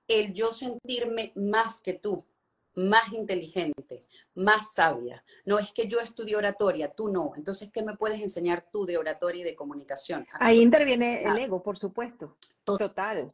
el 0.08 0.32
yo 0.32 0.52
sentirme 0.52 1.32
más 1.36 1.80
que 1.80 1.94
tú, 1.94 2.24
más 2.74 3.12
inteligente, 3.12 4.06
más 4.34 4.74
sabia. 4.74 5.24
No 5.44 5.58
es 5.58 5.72
que 5.72 5.86
yo 5.86 6.00
estudie 6.00 6.36
oratoria, 6.36 6.92
tú 6.92 7.08
no. 7.08 7.32
Entonces, 7.36 7.70
¿qué 7.72 7.82
me 7.82 7.96
puedes 7.96 8.20
enseñar 8.20 8.68
tú 8.72 8.86
de 8.86 8.98
oratoria 8.98 9.42
y 9.42 9.44
de 9.44 9.54
comunicación? 9.54 10.26
Ahí 10.38 10.60
interviene 10.60 11.22
el 11.24 11.38
ego, 11.38 11.62
por 11.62 11.78
supuesto. 11.78 12.36
Total. 12.64 13.32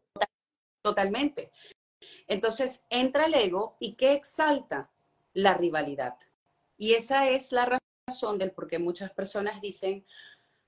Totalmente. 0.83 1.51
Entonces, 2.27 2.85
entra 2.91 3.27
el 3.27 3.35
ego 3.35 3.77
y 3.81 3.95
¿qué 3.95 4.13
exalta? 4.15 4.91
la 5.37 5.55
rivalidad. 5.55 6.15
Y 6.79 6.95
esa 6.95 7.29
es 7.29 7.53
la 7.53 7.79
razón 8.09 8.39
del 8.39 8.53
por 8.53 8.67
qué 8.67 8.79
muchas 8.79 9.13
personas 9.13 9.61
dicen, 9.61 10.05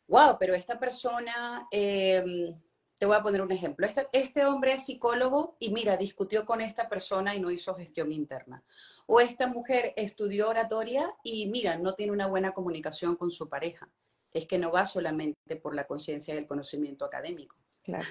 wow, 0.07 0.37
pero 0.39 0.55
esta 0.55 0.79
persona, 0.79 1.67
em, 1.71 2.55
te 2.99 3.07
voy 3.07 3.17
a 3.17 3.23
poner 3.23 3.41
un 3.43 3.53
ejemplo, 3.53 3.87
este, 3.87 4.09
este, 4.13 4.45
hombre 4.45 4.73
es 4.73 4.85
psicólogo 4.85 5.57
y 5.61 5.73
mira, 5.73 5.97
discutió 5.97 6.45
con 6.45 6.61
esta 6.61 6.89
persona 6.89 7.35
y 7.35 7.41
no 7.41 7.51
hizo 7.51 7.75
gestión 7.75 8.11
interna. 8.11 8.63
O 9.07 9.21
esta 9.21 9.47
mujer 9.47 9.95
estudió 9.97 10.49
oratoria 10.49 11.15
y 11.23 11.47
mira, 11.47 11.79
no 11.79 11.95
tiene 11.95 12.13
una 12.13 12.27
buena 12.27 12.53
comunicación 12.53 13.17
con 13.17 13.31
su 13.31 13.49
pareja. 13.49 13.89
Es 14.33 14.47
que 14.47 14.59
no 14.59 14.73
va 14.73 14.85
solamente 14.85 15.57
por 15.57 15.75
la 15.75 15.87
conciencia 15.87 16.35
y 16.35 16.39
el 16.39 16.47
conocimiento 16.47 17.05
académico. 17.05 17.57
Claro, 17.83 18.05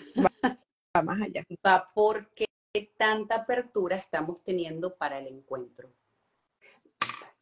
va 0.95 1.01
más 1.01 1.21
allá. 1.21 1.43
Va 1.65 1.91
porque 1.93 2.47
tanta 2.97 3.35
apertura 3.35 3.97
estamos 3.97 4.43
teniendo 4.43 4.95
para 4.95 5.19
el 5.19 5.27
encuentro. 5.27 5.93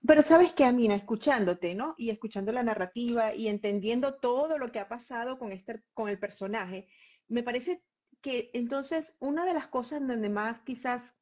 Pero 0.05 0.21
sabes 0.21 0.53
que, 0.53 0.65
Amina, 0.65 0.95
escuchándote, 0.95 1.73
¿no? 1.73 1.95
Y 1.97 2.09
escuchando 2.09 2.51
la 2.51 2.61
narrativa 2.63 3.33
y 3.33 3.47
entendiendo 3.47 4.15
todo 4.15 4.57
lo 4.57 4.71
que 4.71 4.79
ha 4.79 4.87
pasado 4.87 5.39
con, 5.39 5.51
este, 5.51 5.81
con 5.93 6.09
el 6.09 6.19
personaje, 6.19 6.87
me 7.27 7.43
parece 7.43 7.81
que 8.21 8.49
entonces 8.53 9.15
una 9.19 9.45
de 9.45 9.53
las 9.53 9.67
cosas 9.67 10.05
donde 10.05 10.29
más 10.29 10.59
quizás, 10.61 11.13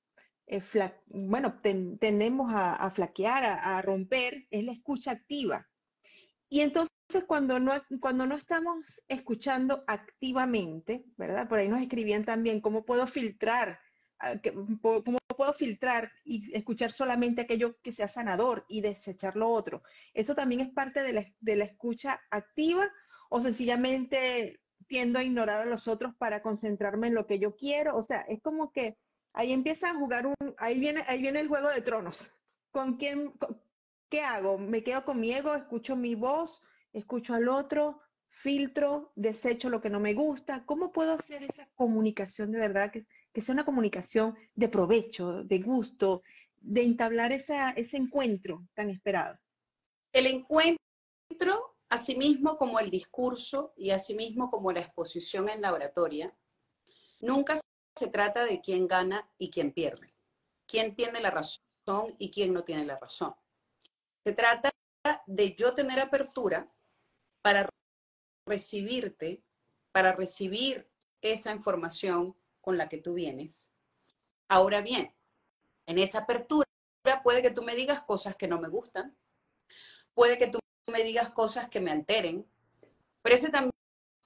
eh, 0.48 0.62
bueno, 1.08 1.60
tendemos 1.62 2.52
a, 2.54 2.90
flaquear, 2.92 3.44
a, 3.44 3.82
romper, 3.82 4.48
es 4.52 4.64
la 4.64 4.74
escucha 4.74 5.12
activa. 5.12 5.68
Y 6.50 6.62
entonces 6.62 6.92
cuando 7.28 7.60
no, 7.60 7.74
cuando 8.00 8.26
no 8.26 8.36
estamos 8.36 9.02
escuchando 9.08 9.84
activamente, 9.88 11.06
¿verdad? 11.18 11.48
Por 11.48 11.60
ahí 11.60 11.68
nos 11.68 11.82
escribían 11.82 12.26
también 12.26 12.62
cómo 12.62 12.86
puedo 12.86 13.08
filtrar 13.08 13.80
Ah, 14.24 14.40
cómo 14.42 15.18
puedo 15.36 15.52
filtrar 15.52 16.10
y 16.24 16.56
escuchar 16.56 16.94
solamente 16.94 17.42
aquello 17.42 17.78
que 17.82 17.92
sea 17.92 18.08
sanador 18.08 18.66
y 18.70 18.80
desechar 18.80 19.36
lo 19.36 19.50
otro. 19.50 19.84
Eso 20.14 20.34
también 20.34 20.62
es 20.62 20.70
parte 20.70 21.02
de 21.04 21.12
la, 21.56 21.66
escucha 21.66 22.22
activa 22.32 22.90
o 23.30 23.42
sencillamente 23.42 24.62
tiendo 24.88 25.20
a 25.20 25.24
ignorar 25.24 25.62
a 25.62 25.66
los 25.66 25.88
otros 25.88 26.16
para 26.16 26.42
concentrarme 26.42 27.08
en 27.08 27.16
lo 27.16 27.26
que 27.26 27.40
yo 27.40 27.56
quiero. 27.56 27.96
O 27.98 28.04
sea, 28.04 28.22
es 28.22 28.42
como 28.42 28.72
que 28.72 28.98
ahí 29.34 29.52
empieza 29.52 29.90
a 29.90 29.96
jugar 29.96 30.28
un, 30.28 30.36
ahí 30.58 30.80
viene, 30.80 31.04
ahí 31.08 31.22
viene 31.22 31.40
el 31.40 31.48
juego 31.48 31.70
de 31.70 31.82
tronos. 31.82 32.30
¿Con 32.72 32.98
quién, 32.98 33.34
qué 34.10 34.22
hago? 34.22 34.58
¿Me 34.58 34.84
quedo 34.84 35.06
con 35.06 35.20
mi 35.20 35.34
ego? 35.34 35.56
¿Escucho 35.56 35.96
mi 35.96 36.16
voz? 36.16 36.62
¿Escucho 36.92 37.34
al 37.34 37.50
otro? 37.50 38.02
¿Filtro? 38.30 39.12
¿Desecho 39.16 39.70
lo 39.70 39.82
que 39.82 39.90
no 39.90 40.00
me 40.00 40.14
gusta? 40.14 40.66
¿Cómo 40.66 40.92
puedo 40.92 41.14
hacer 41.14 41.44
esa 41.44 41.68
comunicación 41.76 42.52
de 42.52 42.60
verdad 42.60 42.92
que 42.92 43.06
que 43.34 43.42
sea 43.42 43.54
una 43.54 43.66
comunicación 43.66 44.36
de 44.54 44.70
provecho, 44.70 45.44
de 45.44 45.60
gusto, 45.60 46.22
de 46.62 46.84
entablar 46.84 47.32
ese 47.32 47.98
encuentro 47.98 48.66
tan 48.74 48.90
esperado. 48.90 49.38
El 50.14 50.28
encuentro 50.28 51.73
asimismo 51.94 52.58
como 52.58 52.80
el 52.80 52.90
discurso 52.90 53.74
y 53.78 53.92
asimismo 53.92 54.50
como 54.50 54.72
la 54.72 54.80
exposición 54.80 55.48
en 55.48 55.62
la 55.62 55.74
oratoria, 55.74 56.34
nunca 57.20 57.60
se 57.96 58.08
trata 58.08 58.46
de 58.46 58.62
quién 58.62 58.88
gana 58.88 59.30
y 59.38 59.52
quién 59.52 59.72
pierde, 59.72 60.12
quién 60.66 60.96
tiene 60.96 61.22
la 61.22 61.30
razón 61.30 62.16
y 62.18 62.32
quién 62.32 62.52
no 62.52 62.64
tiene 62.64 62.86
la 62.86 62.98
razón. 62.98 63.36
Se 64.24 64.32
trata 64.34 64.72
de 65.28 65.54
yo 65.54 65.76
tener 65.76 66.00
apertura 66.00 66.68
para 67.44 67.70
recibirte, 68.48 69.44
para 69.92 70.14
recibir 70.14 70.90
esa 71.22 71.52
información 71.52 72.36
con 72.60 72.76
la 72.78 72.90
que 72.90 72.98
tú 72.98 73.14
vienes. 73.14 73.70
Ahora 74.48 74.82
bien, 74.82 75.14
en 75.86 76.00
esa 76.00 76.20
apertura 76.20 76.66
puede 77.24 77.44
que 77.44 77.52
tú 77.52 77.62
me 77.62 77.76
digas 77.76 78.02
cosas 78.02 78.36
que 78.36 78.48
no 78.48 78.60
me 78.60 78.70
gustan, 78.70 79.16
puede 80.16 80.40
que 80.40 80.48
tú 80.48 80.60
me 80.92 81.04
digas 81.04 81.30
cosas 81.30 81.70
que 81.70 81.80
me 81.80 81.92
alteren, 81.92 82.46
pero 83.22 83.36
ese 83.36 83.50
también 83.50 83.74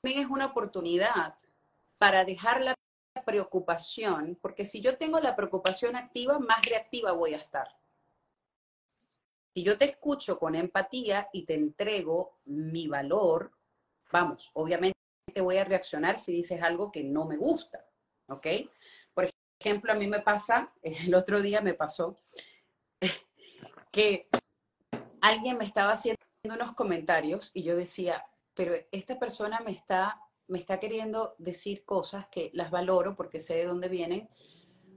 es 0.03 0.27
una 0.27 0.47
oportunidad 0.47 1.35
para 1.97 2.25
dejar 2.25 2.61
la 2.61 2.75
preocupación, 3.25 4.37
porque 4.41 4.65
si 4.65 4.81
yo 4.81 4.97
tengo 4.97 5.19
la 5.19 5.35
preocupación 5.35 5.95
activa, 5.95 6.39
más 6.39 6.61
reactiva 6.67 7.11
voy 7.11 7.33
a 7.33 7.37
estar. 7.37 7.67
Si 9.53 9.63
yo 9.63 9.77
te 9.77 9.85
escucho 9.85 10.37
con 10.37 10.55
empatía 10.55 11.29
y 11.33 11.43
te 11.43 11.55
entrego 11.55 12.37
mi 12.45 12.87
valor, 12.87 13.51
vamos, 14.11 14.51
obviamente 14.53 14.97
voy 15.41 15.57
a 15.57 15.65
reaccionar 15.65 16.17
si 16.17 16.31
dices 16.31 16.61
algo 16.61 16.91
que 16.91 17.03
no 17.03 17.25
me 17.25 17.37
gusta, 17.37 17.85
¿ok? 18.27 18.47
Por 19.13 19.29
ejemplo, 19.59 19.91
a 19.91 19.95
mí 19.95 20.07
me 20.07 20.21
pasa, 20.21 20.71
el 20.81 21.13
otro 21.15 21.41
día 21.41 21.61
me 21.61 21.73
pasó 21.73 22.17
que 23.91 24.27
alguien 25.21 25.57
me 25.57 25.65
estaba 25.65 25.93
haciendo 25.93 26.26
unos 26.53 26.73
comentarios 26.73 27.51
y 27.53 27.63
yo 27.63 27.75
decía, 27.75 28.25
pero 28.53 28.73
esta 28.91 29.19
persona 29.19 29.59
me 29.61 29.71
está, 29.71 30.21
me 30.47 30.59
está 30.59 30.79
queriendo 30.79 31.35
decir 31.37 31.85
cosas 31.85 32.27
que 32.27 32.49
las 32.53 32.71
valoro 32.71 33.15
porque 33.15 33.39
sé 33.39 33.55
de 33.55 33.65
dónde 33.65 33.87
vienen, 33.87 34.29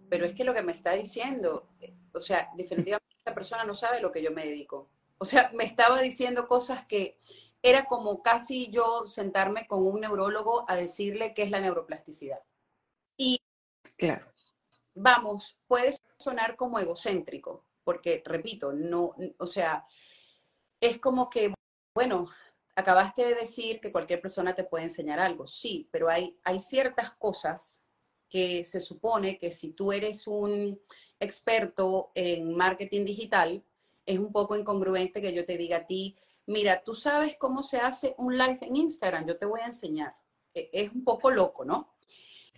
pero 0.08 0.24
es 0.26 0.34
que 0.34 0.44
lo 0.44 0.54
que 0.54 0.62
me 0.62 0.72
está 0.72 0.92
diciendo, 0.92 1.68
o 2.12 2.20
sea, 2.20 2.50
definitivamente 2.56 3.16
esta 3.16 3.34
persona 3.34 3.64
no 3.64 3.74
sabe 3.74 4.00
lo 4.00 4.10
que 4.10 4.22
yo 4.22 4.30
me 4.30 4.46
dedico. 4.46 4.88
O 5.18 5.24
sea, 5.24 5.50
me 5.54 5.64
estaba 5.64 6.00
diciendo 6.00 6.48
cosas 6.48 6.86
que 6.86 7.18
era 7.62 7.84
como 7.84 8.22
casi 8.22 8.70
yo 8.70 9.06
sentarme 9.06 9.66
con 9.66 9.86
un 9.86 10.00
neurólogo 10.00 10.64
a 10.68 10.76
decirle 10.76 11.34
qué 11.34 11.42
es 11.42 11.50
la 11.50 11.60
neuroplasticidad. 11.60 12.40
Y 13.16 13.42
claro. 13.98 14.32
vamos, 14.94 15.58
puede 15.66 15.94
sonar 16.18 16.56
como 16.56 16.78
egocéntrico, 16.78 17.66
porque 17.84 18.22
repito, 18.24 18.72
no, 18.72 19.14
o 19.38 19.46
sea, 19.46 19.84
es 20.80 20.98
como 20.98 21.28
que, 21.28 21.54
bueno, 21.94 22.28
acabaste 22.74 23.24
de 23.24 23.34
decir 23.34 23.80
que 23.80 23.92
cualquier 23.92 24.20
persona 24.20 24.54
te 24.54 24.64
puede 24.64 24.84
enseñar 24.84 25.20
algo, 25.20 25.46
sí, 25.46 25.88
pero 25.90 26.08
hay, 26.08 26.38
hay 26.44 26.60
ciertas 26.60 27.10
cosas 27.14 27.82
que 28.28 28.64
se 28.64 28.80
supone 28.80 29.38
que 29.38 29.50
si 29.50 29.72
tú 29.72 29.92
eres 29.92 30.26
un 30.26 30.80
experto 31.18 32.12
en 32.14 32.56
marketing 32.56 33.04
digital, 33.04 33.62
es 34.06 34.18
un 34.18 34.32
poco 34.32 34.56
incongruente 34.56 35.20
que 35.20 35.32
yo 35.32 35.44
te 35.44 35.56
diga 35.56 35.78
a 35.78 35.86
ti, 35.86 36.16
mira, 36.46 36.82
tú 36.82 36.94
sabes 36.94 37.36
cómo 37.36 37.62
se 37.62 37.78
hace 37.78 38.14
un 38.18 38.38
live 38.38 38.58
en 38.62 38.76
Instagram, 38.76 39.26
yo 39.26 39.36
te 39.36 39.46
voy 39.46 39.60
a 39.60 39.66
enseñar. 39.66 40.16
E, 40.54 40.70
es 40.72 40.92
un 40.92 41.04
poco 41.04 41.30
loco, 41.30 41.64
¿no? 41.64 41.94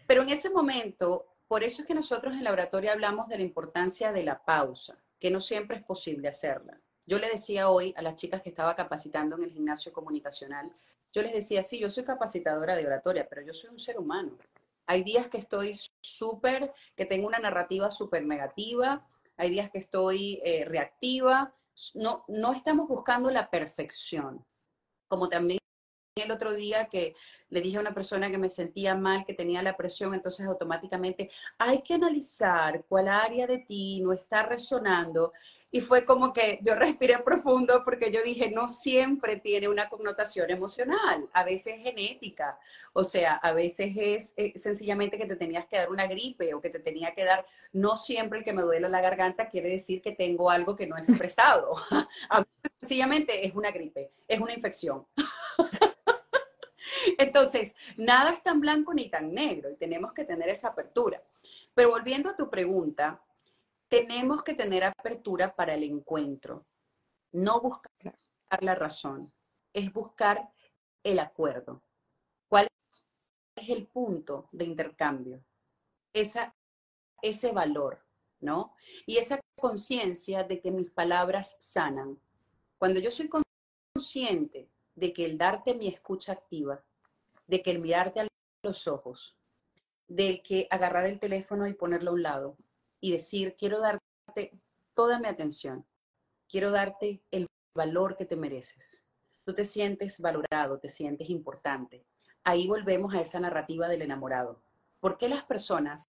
Pero 0.07 0.23
en 0.23 0.29
ese 0.29 0.51
momento, 0.51 1.37
por 1.49 1.65
eso 1.65 1.83
es 1.83 1.89
que 1.89 1.95
nosotros 1.95 2.35
en 2.35 2.45
laboratorio 2.45 2.93
hablamos 2.93 3.29
de 3.29 3.39
la 3.39 3.45
importancia 3.45 4.13
de 4.13 4.23
la 4.23 4.45
pausa, 4.45 5.03
que 5.19 5.31
no 5.31 5.41
siempre 5.41 5.79
es 5.79 5.85
posible 5.85 6.29
hacerla. 6.29 6.81
Yo 7.07 7.19
le 7.19 7.29
decía 7.29 7.69
hoy 7.69 7.95
a 7.97 8.03
las 8.03 8.17
chicas 8.17 8.43
que 8.43 8.51
estaba 8.51 8.77
capacitando 8.77 9.37
en 9.37 9.45
el 9.45 9.53
gimnasio 9.53 9.93
comunicacional, 9.93 10.73
yo 11.13 11.23
les 11.23 11.33
decía, 11.33 11.63
sí, 11.63 11.79
yo 11.79 11.91
soy 11.91 12.05
capacitadora 12.05 12.75
de 12.75 12.87
oratoria, 12.87 13.29
pero 13.29 13.43
yo 13.43 13.53
soy 13.53 13.71
un 13.71 13.79
ser 13.79 13.99
humano. 13.99 14.39
Hay 14.87 15.03
días 15.03 15.29
que 15.29 15.39
estoy 15.39 15.79
súper, 16.01 16.73
que 16.97 17.05
tengo 17.05 17.27
una 17.27 17.39
narrativa 17.39 17.91
súper 17.91 18.25
negativa, 18.25 19.07
hay 19.37 19.51
días 19.51 19.71
que 19.71 19.79
estoy 19.79 20.41
eh, 20.45 20.65
reactiva, 20.65 21.55
no, 21.95 22.25
no 22.29 22.53
estamos 22.53 22.89
buscando 22.89 23.31
la 23.31 23.51
perfección, 23.51 24.45
como 25.09 25.29
también 25.29 25.59
el 26.17 26.31
otro 26.31 26.53
día 26.53 26.89
que 26.89 27.15
le 27.49 27.61
dije 27.61 27.79
a 27.79 27.81
una 27.81 27.95
persona 27.95 28.31
que 28.31 28.39
me 28.39 28.51
sentía 28.51 28.95
mal, 28.95 29.25
que 29.25 29.35
tenía 29.35 29.63
la 29.63 29.77
presión, 29.77 30.15
entonces 30.15 30.47
automáticamente 30.47 31.31
hay 31.59 31.83
que 31.83 31.95
analizar 31.95 32.85
cuál 32.87 33.09
área 33.09 33.47
de 33.47 33.59
ti 33.59 34.01
no 34.03 34.13
está 34.13 34.43
resonando 34.43 35.33
y 35.75 35.81
fue 35.81 36.05
como 36.05 36.35
que 36.35 36.59
yo 36.63 36.75
respiré 36.75 37.19
profundo 37.21 37.83
porque 37.83 38.13
yo 38.13 38.23
dije, 38.23 38.51
no 38.51 38.69
siempre 38.69 39.37
tiene 39.37 39.69
una 39.69 39.89
connotación 39.89 40.51
emocional, 40.51 41.27
a 41.33 41.45
veces 41.45 41.77
es 41.79 41.83
genética, 41.83 42.59
o 42.93 43.03
sea, 43.03 43.37
a 43.37 43.53
veces 43.53 43.95
es 43.97 44.35
eh, 44.37 44.53
sencillamente 44.57 45.17
que 45.17 45.25
te 45.25 45.35
tenías 45.35 45.67
que 45.67 45.79
dar 45.79 45.91
una 45.91 46.07
gripe 46.07 46.53
o 46.53 46.61
que 46.61 46.69
te 46.69 46.79
tenía 46.79 47.15
que 47.15 47.25
dar, 47.25 47.47
no 47.73 47.97
siempre 47.97 48.39
el 48.39 48.45
que 48.45 48.53
me 48.53 48.61
duele 48.61 48.91
la 48.91 49.01
garganta 49.01 49.49
quiere 49.49 49.71
decir 49.71 50.03
que 50.03 50.13
tengo 50.13 50.51
algo 50.51 50.77
que 50.77 50.87
no 50.87 50.99
he 50.99 51.01
expresado, 51.01 51.75
a 52.29 52.45
sencillamente 52.81 53.47
es 53.47 53.55
una 53.55 53.71
gripe, 53.71 54.11
es 54.29 54.41
una 54.41 54.53
infección. 54.53 55.07
Entonces, 57.19 57.75
nada 57.97 58.33
es 58.33 58.43
tan 58.43 58.61
blanco 58.61 58.93
ni 58.93 59.09
tan 59.09 59.33
negro 59.33 59.71
y 59.71 59.77
tenemos 59.77 60.13
que 60.13 60.25
tener 60.25 60.51
esa 60.51 60.69
apertura. 60.69 61.23
Pero 61.75 61.91
volviendo 61.91 62.29
a 62.29 62.37
tu 62.37 62.51
pregunta, 62.51 63.21
tenemos 63.93 64.43
que 64.43 64.55
tener 64.55 64.85
apertura 64.85 65.55
para 65.55 65.75
el 65.75 65.83
encuentro, 65.83 66.65
no 67.31 67.61
buscar 67.61 68.17
la 68.63 68.75
razón, 68.75 69.31
es 69.75 69.93
buscar 69.93 70.51
el 71.05 71.19
acuerdo. 71.19 71.83
¿Cuál 72.49 72.69
es 73.55 73.69
el 73.69 73.87
punto 73.87 74.49
de 74.51 74.65
intercambio? 74.65 75.45
Esa, 76.15 76.57
ese 77.21 77.53
valor, 77.53 78.03
¿no? 78.41 78.75
Y 79.05 79.19
esa 79.19 79.39
conciencia 79.61 80.43
de 80.43 80.59
que 80.59 80.71
mis 80.71 80.91
palabras 80.91 81.59
sanan. 81.61 82.19
Cuando 82.79 82.99
yo 82.99 83.11
soy 83.11 83.29
consciente 83.95 84.71
de 84.95 85.13
que 85.13 85.27
el 85.27 85.37
darte 85.37 85.75
mi 85.75 85.89
escucha 85.89 86.33
activa, 86.33 86.83
de 87.47 87.61
que 87.61 87.73
el 87.73 87.79
mirarte 87.79 88.21
a 88.21 88.29
los 88.63 88.89
ojos, 88.89 89.37
del 90.09 90.41
que 90.41 90.67
agarrar 90.71 91.05
el 91.05 91.21
teléfono 91.21 91.67
y 91.67 91.75
ponerlo 91.75 92.13
a 92.13 92.15
un 92.15 92.23
lado, 92.23 92.57
y 93.03 93.11
decir, 93.11 93.57
quiero 93.59 93.81
darte 93.81 94.53
toda 94.95 95.19
mi 95.19 95.27
atención, 95.27 95.85
quiero 96.49 96.71
darte 96.71 97.21
el 97.33 97.49
valor 97.75 98.17
que 98.17 98.25
te 98.25 98.37
mereces. 98.37 99.05
Tú 99.45 99.55
te 99.55 99.65
sientes 99.65 100.21
valorado, 100.21 100.79
te 100.79 100.89
sientes 100.89 101.29
importante. 101.29 102.07
Ahí 102.45 102.69
volvemos 102.69 103.13
a 103.13 103.21
esa 103.21 103.41
narrativa 103.41 103.89
del 103.89 104.03
enamorado. 104.03 104.63
¿Por 105.01 105.19
qué 105.19 105.29
las 105.29 105.43
personas 105.43 106.05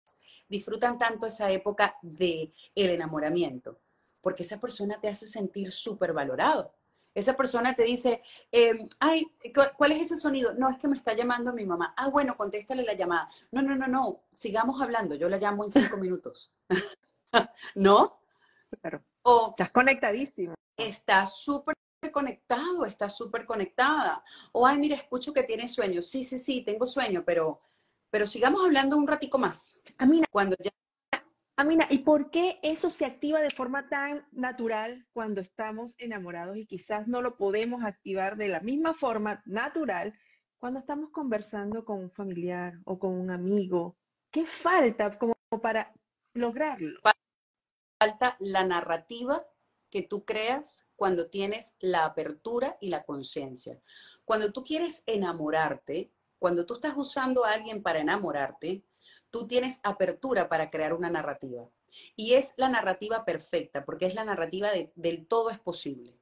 disfrutan 0.47 0.99
tanto 0.99 1.25
esa 1.25 1.49
época 1.49 1.97
de 2.03 2.53
el 2.75 2.91
enamoramiento? 2.91 3.79
Porque 4.21 4.43
esa 4.43 4.59
persona 4.59 5.01
te 5.01 5.07
hace 5.07 5.27
sentir 5.27 5.71
súper 5.71 6.13
valorado. 6.13 6.75
Esa 7.15 7.35
persona 7.35 7.75
te 7.75 7.83
dice, 7.83 8.21
em, 8.51 8.87
ay, 8.99 9.25
¿cuál 9.77 9.91
es 9.91 10.01
ese 10.03 10.17
sonido? 10.17 10.53
No, 10.53 10.69
es 10.69 10.79
que 10.79 10.87
me 10.87 10.97
está 10.97 11.13
llamando 11.13 11.53
mi 11.53 11.65
mamá. 11.65 11.93
Ah, 11.95 12.09
bueno, 12.09 12.35
contéstale 12.35 12.83
la 12.83 12.93
llamada. 12.93 13.29
No, 13.51 13.61
no, 13.61 13.75
no, 13.75 13.87
no, 13.87 14.21
sigamos 14.31 14.81
hablando, 14.81 15.15
yo 15.15 15.29
la 15.29 15.37
llamo 15.37 15.63
en 15.63 15.71
cinco 15.71 15.97
minutos. 15.97 16.51
¿No? 17.75 18.19
Claro. 18.81 19.03
O, 19.23 19.49
estás 19.49 19.71
conectadísimo. 19.71 20.53
Estás 20.77 21.37
súper 21.37 21.75
conectado, 22.11 22.85
estás 22.85 23.15
súper 23.15 23.45
conectada. 23.45 24.23
O, 24.51 24.65
ay, 24.65 24.77
mira, 24.77 24.95
escucho 24.95 25.33
que 25.33 25.43
tienes 25.43 25.73
sueño. 25.73 26.01
Sí, 26.01 26.23
sí, 26.23 26.39
sí, 26.39 26.63
tengo 26.65 26.85
sueño, 26.85 27.23
pero, 27.25 27.61
pero 28.09 28.27
sigamos 28.27 28.63
hablando 28.63 28.97
un 28.97 29.07
ratico 29.07 29.37
más. 29.37 29.79
Amina, 29.97 30.27
cuando 30.29 30.55
ya 30.59 30.71
Amina, 31.55 31.85
¿y 31.91 31.99
por 31.99 32.31
qué 32.31 32.59
eso 32.63 32.89
se 32.89 33.05
activa 33.05 33.39
de 33.39 33.51
forma 33.51 33.87
tan 33.87 34.25
natural 34.31 35.05
cuando 35.13 35.39
estamos 35.39 35.93
enamorados 35.99 36.57
y 36.57 36.65
quizás 36.65 37.07
no 37.07 37.21
lo 37.21 37.37
podemos 37.37 37.83
activar 37.83 38.37
de 38.37 38.47
la 38.47 38.59
misma 38.59 38.95
forma 38.95 39.43
natural 39.45 40.15
cuando 40.57 40.79
estamos 40.79 41.11
conversando 41.11 41.85
con 41.85 41.99
un 41.99 42.09
familiar 42.09 42.79
o 42.85 42.97
con 42.97 43.11
un 43.11 43.29
amigo? 43.29 43.95
¿Qué 44.31 44.47
falta 44.47 45.15
como 45.19 45.35
para 45.61 45.93
lograrlo? 46.33 46.99
Falta 47.99 48.35
la 48.39 48.63
narrativa 48.63 49.45
que 49.89 50.01
tú 50.01 50.25
creas 50.25 50.87
cuando 50.95 51.29
tienes 51.29 51.75
la 51.79 52.05
apertura 52.05 52.77
y 52.81 52.89
la 52.89 53.03
conciencia. 53.03 53.79
Cuando 54.25 54.51
tú 54.51 54.63
quieres 54.63 55.03
enamorarte, 55.05 56.11
cuando 56.39 56.65
tú 56.65 56.73
estás 56.73 56.93
usando 56.97 57.45
a 57.45 57.53
alguien 57.53 57.83
para 57.83 57.99
enamorarte, 57.99 58.83
tú 59.29 59.47
tienes 59.47 59.79
apertura 59.83 60.49
para 60.49 60.69
crear 60.69 60.93
una 60.93 61.09
narrativa. 61.09 61.69
Y 62.15 62.33
es 62.33 62.53
la 62.57 62.69
narrativa 62.69 63.23
perfecta, 63.23 63.85
porque 63.85 64.05
es 64.05 64.15
la 64.15 64.25
narrativa 64.25 64.69
del 64.95 65.27
todo 65.27 65.51
es 65.51 65.59
posible. 65.59 66.17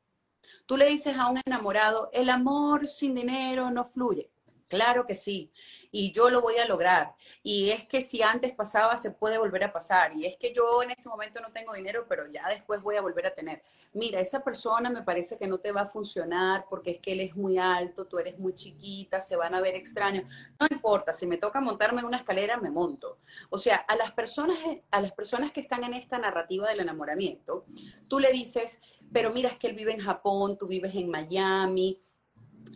Tú 0.65 0.77
le 0.77 0.87
dices 0.87 1.15
a 1.17 1.29
un 1.29 1.39
enamorado, 1.45 2.09
el 2.13 2.29
amor 2.29 2.87
sin 2.87 3.15
dinero 3.15 3.69
no 3.71 3.85
fluye. 3.85 4.30
Claro 4.71 5.05
que 5.05 5.15
sí. 5.15 5.51
Y 5.91 6.13
yo 6.13 6.29
lo 6.29 6.39
voy 6.39 6.55
a 6.55 6.65
lograr. 6.65 7.13
Y 7.43 7.71
es 7.71 7.85
que 7.85 7.99
si 7.99 8.21
antes 8.21 8.53
pasaba, 8.53 8.95
se 8.95 9.11
puede 9.11 9.37
volver 9.37 9.65
a 9.65 9.73
pasar. 9.73 10.15
Y 10.15 10.25
es 10.25 10.37
que 10.37 10.53
yo 10.53 10.81
en 10.81 10.91
este 10.91 11.09
momento 11.09 11.41
no 11.41 11.51
tengo 11.51 11.73
dinero, 11.73 12.05
pero 12.07 12.25
ya 12.31 12.47
después 12.47 12.81
voy 12.81 12.95
a 12.95 13.01
volver 13.01 13.25
a 13.25 13.35
tener. 13.35 13.61
Mira, 13.91 14.21
esa 14.21 14.41
persona 14.45 14.89
me 14.89 15.01
parece 15.03 15.37
que 15.37 15.45
no 15.45 15.57
te 15.57 15.73
va 15.73 15.81
a 15.81 15.87
funcionar 15.87 16.67
porque 16.69 16.91
es 16.91 16.99
que 17.01 17.11
él 17.11 17.19
es 17.19 17.35
muy 17.35 17.57
alto, 17.57 18.07
tú 18.07 18.17
eres 18.17 18.39
muy 18.39 18.55
chiquita, 18.55 19.19
se 19.19 19.35
van 19.35 19.55
a 19.55 19.59
ver 19.59 19.75
extraños. 19.75 20.23
No 20.57 20.67
importa, 20.71 21.11
si 21.11 21.27
me 21.27 21.35
toca 21.35 21.59
montarme 21.59 21.99
en 21.99 22.07
una 22.07 22.19
escalera, 22.19 22.55
me 22.55 22.71
monto. 22.71 23.17
O 23.49 23.57
sea, 23.57 23.75
a 23.75 23.97
las 23.97 24.13
personas, 24.13 24.57
a 24.89 25.01
las 25.01 25.11
personas 25.11 25.51
que 25.51 25.59
están 25.59 25.83
en 25.83 25.95
esta 25.95 26.17
narrativa 26.17 26.69
del 26.69 26.79
enamoramiento, 26.79 27.65
tú 28.07 28.19
le 28.19 28.31
dices, 28.31 28.79
pero 29.11 29.33
mira, 29.33 29.49
es 29.49 29.57
que 29.57 29.67
él 29.67 29.75
vive 29.75 29.91
en 29.91 29.99
Japón, 29.99 30.57
tú 30.57 30.65
vives 30.65 30.95
en 30.95 31.09
Miami 31.09 31.99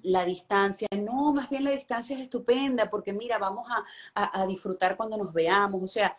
la 0.04 0.26
distancia. 0.26 0.88
No, 0.98 1.34
más 1.34 1.50
bien 1.50 1.64
la 1.64 1.72
distancia 1.72 2.16
es 2.16 2.24
estupenda 2.24 2.90
porque 2.90 3.14
mira, 3.14 3.38
vamos 3.38 3.68
a, 4.14 4.46
disfrutar 4.46 4.98
cuando 4.98 5.18
nos 5.18 5.34
veamos. 5.34 5.84
O 5.84 5.88
sea, 5.88 6.18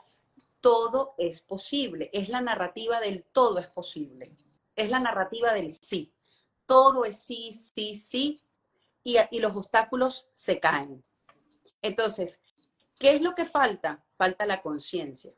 todo 0.61 1.15
es 1.19 1.41
posible. 1.43 2.11
Es 2.13 2.29
la 2.29 2.41
narrativa 2.41 3.01
del 3.01 3.25
todo 3.25 3.59
es 3.59 3.69
posible. 3.69 4.37
Es 4.75 4.91
la 4.91 5.01
narrativa 5.01 5.53
del 5.53 5.73
sí. 5.73 6.13
Todo 6.67 7.05
es 7.05 7.19
sí, 7.19 7.53
sí, 7.53 7.95
sí. 7.95 8.43
Y, 9.05 9.17
y 9.31 9.41
los 9.41 9.57
obstáculos 9.57 10.29
se 10.33 10.59
caen. 10.59 11.05
Entonces, 11.83 12.41
¿qué 12.99 13.15
es 13.15 13.23
lo 13.23 13.35
que 13.35 13.45
falta? 13.45 14.05
Falta 14.11 14.47
la 14.47 14.63
conciencia. 14.63 15.33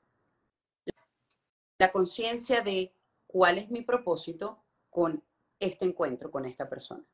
La 1.79 1.93
conciencia 1.93 2.63
de 2.63 2.93
cuál 3.27 3.59
es 3.59 3.71
mi 3.71 3.83
propósito 3.83 4.63
con 4.91 5.23
este 5.61 5.85
encuentro 5.85 6.31
con 6.31 6.45
esta 6.47 6.69
persona. 6.69 7.05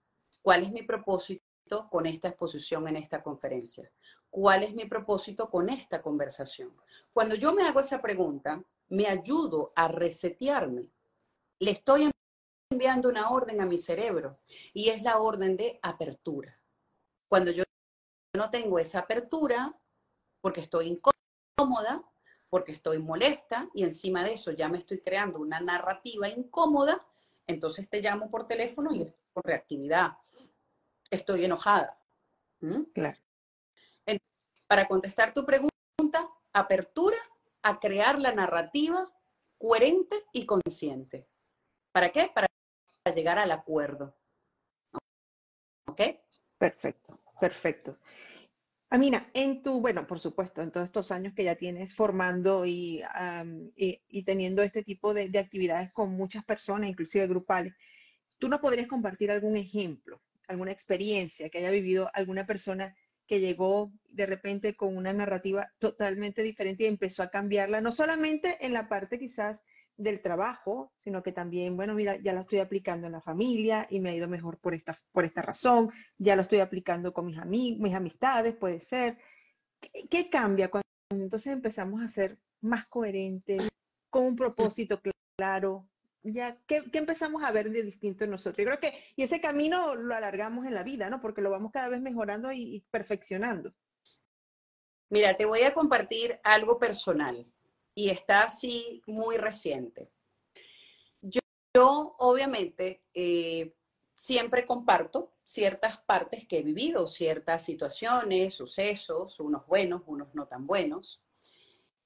¿Cuál 0.45 0.63
es 0.63 0.73
mi 0.73 0.83
propósito 0.83 1.89
con 1.91 2.05
esta 2.05 2.29
exposición 2.29 2.87
en 2.87 2.97
esta 2.97 3.23
conferencia? 3.23 3.91
¿Cuál 4.29 4.63
es 4.63 4.75
mi 4.75 4.85
propósito 4.85 5.49
con 5.49 5.71
esta 5.71 6.03
conversación? 6.03 6.77
Cuando 7.15 7.35
yo 7.35 7.55
me 7.55 7.67
hago 7.67 7.81
esa 7.81 8.03
pregunta, 8.03 8.63
me 8.89 9.07
ayudo 9.07 9.73
a 9.75 9.89
resetearme. 9.89 10.91
Le 11.61 11.71
estoy 11.71 12.11
enviando 12.71 13.09
una 13.09 13.31
orden 13.31 13.63
a 13.63 13.65
mi 13.65 13.79
cerebro 13.79 14.39
y 14.75 14.91
es 14.91 15.03
la 15.03 15.17
orden 15.17 15.57
de 15.57 15.79
apertura. 15.81 16.61
Cuando 17.27 17.51
yo 17.51 17.65
no 18.37 18.51
tengo 18.51 18.79
esa 18.79 18.99
apertura, 18.99 19.75
porque 20.43 20.61
estoy 20.61 21.01
incómoda, 21.57 22.05
porque 22.51 22.73
estoy 22.73 22.99
molesta 22.99 23.71
y 23.73 23.83
encima 23.83 24.23
de 24.23 24.35
eso 24.35 24.51
ya 24.51 24.69
me 24.69 24.77
estoy 24.77 25.01
creando 25.01 25.39
una 25.39 25.61
narrativa 25.61 26.29
incómoda, 26.29 27.03
entonces 27.47 27.89
te 27.89 28.03
llamo 28.03 28.31
por 28.31 28.47
teléfono 28.47 28.95
y 28.95 29.07
con 29.35 29.43
reactividad. 29.45 30.13
Estoy 31.11 31.45
enojada. 31.45 31.99
¿Mm? 32.61 32.85
Claro. 32.95 33.19
para 34.67 34.89
contestar 34.89 35.35
tu 35.35 35.45
pregunta, 35.45 35.71
apertura 36.53 37.19
a 37.63 37.79
crear 37.79 38.19
la 38.19 38.33
narrativa 38.33 39.13
coherente 39.59 40.25
y 40.33 40.47
consciente. 40.47 41.29
¿Para 41.93 42.11
qué? 42.11 42.31
Para 42.35 42.47
llegar 43.15 43.39
al 43.39 43.53
acuerdo. 43.53 44.17
¿Ok? 45.87 46.01
Perfecto, 46.59 47.21
perfecto. 47.41 47.99
Amina, 48.91 49.29
en 49.35 49.63
tu, 49.63 49.81
bueno, 49.81 50.07
por 50.07 50.21
supuesto, 50.21 50.63
en 50.63 50.71
todos 50.71 50.85
estos 50.85 51.11
años 51.11 51.35
que 51.35 51.45
ya 51.45 51.57
tienes 51.57 51.95
formando 51.95 52.65
y, 52.65 53.03
y, 53.77 54.23
teniendo 54.23 54.63
este 54.63 54.83
tipo 54.83 55.13
de, 55.13 55.29
de, 55.29 55.39
actividades 55.39 55.93
con 55.93 56.13
muchas 56.13 56.45
personas, 56.45 56.89
inclusive 56.89 57.27
grupales, 57.27 57.75
¿tú 58.39 58.49
nos 58.49 58.61
podrías 58.61 58.89
compartir 58.89 59.31
algún 59.31 59.57
ejemplo, 59.57 60.21
alguna 60.49 60.73
experiencia 60.73 61.49
que 61.49 61.59
haya 61.59 61.71
vivido 61.71 62.11
alguna 62.15 62.47
persona 62.47 62.95
que 63.27 63.41
llegó 63.41 63.93
de 64.13 64.27
repente 64.27 64.75
con 64.75 64.97
una 64.97 65.13
narrativa 65.13 65.73
totalmente 65.79 66.43
diferente 66.43 66.85
y 66.85 66.89
empezó 66.89 67.23
a 67.23 67.31
cambiarla, 67.31 67.81
no 67.81 67.91
solamente 67.91 68.59
en 68.65 68.73
la 68.73 68.89
parte 68.89 69.19
quizás 69.19 69.63
del 69.97 70.21
trabajo, 70.21 70.93
sino 70.99 71.23
que 71.23 71.33
también, 71.33 71.77
bueno, 71.77 71.95
mira, 71.95 72.17
ya 72.17 72.33
lo 72.33 72.41
estoy 72.41 72.59
aplicando 72.59 73.07
en 73.07 73.13
la 73.13 73.21
familia 73.21 73.87
y 73.89 74.01
me 74.01 74.11
ha 74.11 74.15
ido 74.15 74.29
mejor 74.29 74.59
por 74.59 74.75
esta, 74.75 75.01
por 75.13 75.25
esta 75.25 75.43
razón, 75.43 75.91
ya 76.19 76.37
lo 76.37 76.43
estoy 76.43 76.61
aplicando 76.61 77.13
con 77.13 77.27
mis 77.27 77.39
amigos, 77.39 77.81
mis 77.81 77.95
amistades, 77.95 78.57
puede 78.57 78.81
ser. 78.81 79.19
¿Qué, 80.11 80.29
cambia 80.31 80.69
cuando 80.69 80.85
entonces 81.11 81.53
empezamos 81.53 82.03
a 82.03 82.09
ser 82.09 82.39
más 82.61 82.87
coherentes, 82.89 83.69
con 84.11 84.25
un 84.25 84.37
propósito 84.37 85.01
claro? 85.37 85.87
Ya, 86.25 86.59
¿qué, 86.67 86.83
empezamos 86.95 87.43
a 87.43 87.53
ver 87.53 87.71
de 87.71 87.83
distinto 87.83 88.25
en 88.25 88.31
nosotros? 88.31 88.57
Yo 88.57 88.65
creo 88.65 88.81
que, 88.81 88.99
y 89.15 89.23
ese 89.23 89.41
camino 89.41 89.95
lo 89.95 90.15
alargamos 90.15 90.65
en 90.67 90.75
la 90.75 90.83
vida, 90.83 91.11
¿no? 91.11 91.21
Porque 91.21 91.43
lo 91.43 91.51
vamos 91.51 91.71
cada 91.71 91.91
vez 91.91 92.01
mejorando 92.01 92.51
y 92.51 92.83
perfeccionando. 92.91 93.75
Mira, 95.11 95.37
te 95.37 95.45
voy 95.45 95.63
a 95.63 95.75
compartir 95.75 96.41
algo 96.43 96.79
personal 96.79 97.47
y 97.95 98.09
está 98.09 98.45
así 98.45 99.03
muy 99.07 99.37
reciente. 99.37 100.11
Yo, 101.21 102.15
obviamente 102.19 103.03
eh, 103.13 103.75
siempre 104.15 104.65
comparto 104.65 105.35
ciertas 105.45 105.99
partes 106.01 106.47
que 106.47 106.59
he 106.59 106.63
vivido, 106.63 107.07
ciertas 107.07 107.65
situaciones, 107.65 108.55
sucesos, 108.55 109.41
unos 109.41 109.67
buenos, 109.67 110.03
unos 110.07 110.35
no 110.35 110.47
tan 110.47 110.67
buenos. 110.67 111.24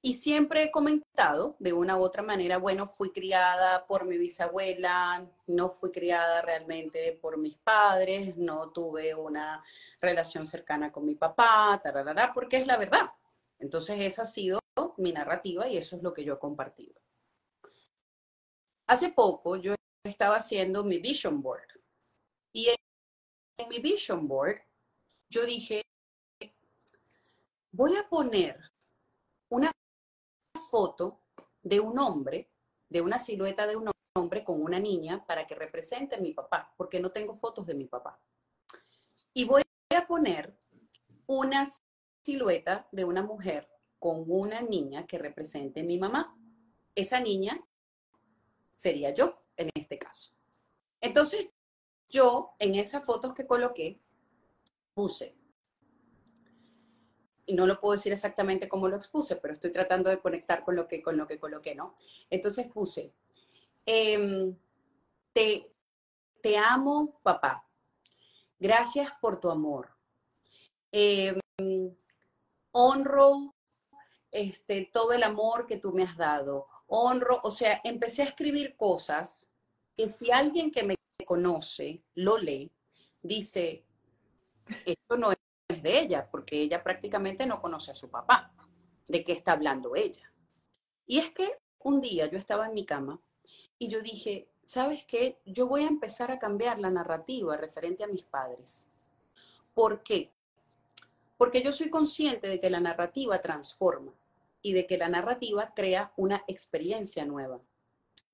Y 0.01 0.15
siempre 0.15 0.63
he 0.63 0.71
comentado 0.71 1.57
de 1.59 1.73
una 1.73 1.97
u 1.97 2.03
otra 2.03 2.23
manera, 2.23 2.59
bueno, 2.59 2.87
fui 2.87 3.11
criada 3.11 3.85
por 3.87 4.05
mi 4.05 4.17
bisabuela, 4.17 5.27
no 5.49 5.71
fui 5.71 5.91
criada 5.91 6.41
realmente 6.41 7.19
por 7.21 7.37
mis 7.37 7.57
padres, 7.57 8.37
no 8.37 8.71
tuve 8.71 9.15
una 9.15 9.65
relación 10.01 10.47
cercana 10.47 10.93
con 10.93 11.05
mi 11.05 11.17
papá, 11.17 11.81
tararara, 11.83 12.33
porque 12.33 12.59
es 12.59 12.67
la 12.67 12.77
verdad. 12.77 13.11
Entonces 13.59 13.99
esa 14.01 14.23
ha 14.23 14.27
sido 14.27 14.61
mi 14.99 15.13
narrativa 15.13 15.69
y 15.69 15.77
eso 15.77 15.97
es 15.97 16.03
lo 16.03 16.15
que 16.15 16.25
yo 16.25 16.35
he 16.35 16.39
compartido. 16.39 17.01
Hace 18.87 19.11
poco 19.11 19.57
yo 19.57 19.75
estaba 20.05 20.37
haciendo 20.37 20.85
mi 20.85 20.99
vision 20.99 21.43
board 21.43 21.69
y 22.53 22.69
en, 22.69 23.69
mi 23.69 23.81
vision 23.81 24.27
board 24.29 24.63
yo 25.29 25.45
dije, 25.45 25.83
voy 27.73 27.97
a 27.97 28.09
poner 28.09 28.59
una 29.51 29.73
foto 30.59 31.21
de 31.62 31.81
un 31.81 31.99
hombre, 31.99 32.51
de 32.88 33.01
una 33.01 33.18
silueta 33.18 33.66
de 33.66 33.77
un 33.77 33.90
hombre 34.14 34.44
con 34.44 34.62
una 34.62 34.79
niña 34.79 35.25
para 35.27 35.47
que 35.47 35.55
represente 35.55 36.16
a 36.16 36.21
mi 36.21 36.33
papá, 36.33 36.75
porque 36.77 37.01
no 37.01 37.11
tengo 37.11 37.35
fotos 37.35 37.66
de 37.66 37.75
mi 37.75 37.87
papá. 37.87 38.21
Y 39.33 39.44
voy 39.44 39.62
a 39.94 40.07
poner 40.07 40.59
una 41.27 41.66
silueta 42.23 42.88
de 42.92 43.05
una 43.05 43.23
mujer 43.23 43.68
con 43.99 44.25
una 44.29 44.61
niña 44.61 45.07
que 45.07 45.18
represente 45.18 45.83
mi 45.83 45.99
mamá. 45.99 46.37
Esa 46.94 47.21
niña 47.21 47.64
sería 48.68 49.12
yo 49.14 49.42
en 49.57 49.71
este 49.75 49.99
caso. 49.99 50.33
Entonces, 51.01 51.49
yo 52.09 52.55
en 52.59 52.75
esas 52.75 53.05
fotos 53.05 53.35
que 53.35 53.47
coloqué 53.47 54.01
puse, 54.94 55.37
y 57.49 57.55
no 57.55 57.67
lo 57.67 57.81
puedo 57.81 57.93
decir 57.93 58.13
exactamente 58.13 58.69
cómo 58.69 58.89
lo 58.89 58.97
expuse, 58.97 59.37
pero 59.37 59.55
estoy 59.55 59.73
tratando 59.73 60.11
de 60.11 60.21
conectar 60.21 60.63
con 60.63 60.77
lo 60.77 60.87
que, 60.87 61.01
con 61.01 61.17
lo 61.17 61.27
que 61.27 61.41
coloqué, 61.41 61.75
¿no? 61.75 61.97
Entonces 62.29 62.67
puse, 62.71 63.15
em, 63.87 64.55
te, 65.33 65.73
te 66.43 66.59
amo, 66.59 67.19
papá. 67.23 67.67
Gracias 68.59 69.11
por 69.23 69.41
tu 69.41 69.51
amor. 69.51 69.89
Em, 70.93 71.41
honro 72.73 73.55
este, 74.31 74.91
todo 74.93 75.15
el 75.15 75.23
amor 75.23 75.67
que 75.67 75.79
tú 75.79 75.93
me 75.93 76.03
has 76.03 76.19
dado, 76.19 76.67
honro, 76.87 77.41
o 77.45 77.51
sea, 77.51 77.81
empecé 77.83 78.23
a 78.23 78.27
escribir 78.27 78.77
cosas 78.77 79.51
que 79.97 80.11
si 80.11 80.31
alguien 80.31 80.71
que 80.71 80.83
me 80.83 80.97
conoce 81.25 82.03
lo 82.15 82.37
lee, 82.37 82.71
dice, 83.23 83.87
esto 84.85 85.17
no 85.17 85.33
de 85.83 86.01
ella, 86.01 86.29
porque 86.31 86.61
ella 86.61 86.83
prácticamente 86.83 87.47
no 87.47 87.61
conoce 87.61 87.93
a 87.93 87.95
su 87.95 88.11
papá. 88.11 88.53
¿De 89.07 89.25
qué 89.25 89.33
está 89.33 89.53
hablando 89.53 89.97
ella? 89.97 90.33
Y 91.07 91.19
es 91.19 91.31
que 91.31 91.59
un 91.81 92.01
día 92.01 92.27
yo 92.27 92.38
estaba 92.38 92.67
en 92.67 92.75
mi 92.75 92.85
cama 92.85 93.21
y 93.79 93.88
yo 93.88 94.03
dije, 94.03 94.51
¿sabes 94.62 95.05
qué? 95.07 95.41
Yo 95.47 95.67
voy 95.67 95.85
a 95.85 95.88
empezar 95.88 96.31
a 96.31 96.38
cambiar 96.38 96.79
la 96.79 96.91
narrativa 96.91 97.57
referente 97.57 98.05
a 98.05 98.09
mis 98.09 98.23
padres. 98.23 98.88
¿Por 99.73 100.03
qué? 100.03 100.33
Porque 101.37 101.62
yo 101.62 101.73
soy 101.73 101.88
consciente 101.88 102.49
de 102.49 102.61
que 102.61 102.69
la 102.69 102.81
narrativa 102.81 103.41
transforma 103.41 104.12
y 104.61 104.73
de 104.73 104.87
que 104.87 104.99
la 104.99 105.09
narrativa 105.09 105.73
crea 105.75 106.12
una 106.17 106.45
experiencia 106.49 107.25
nueva. 107.25 107.61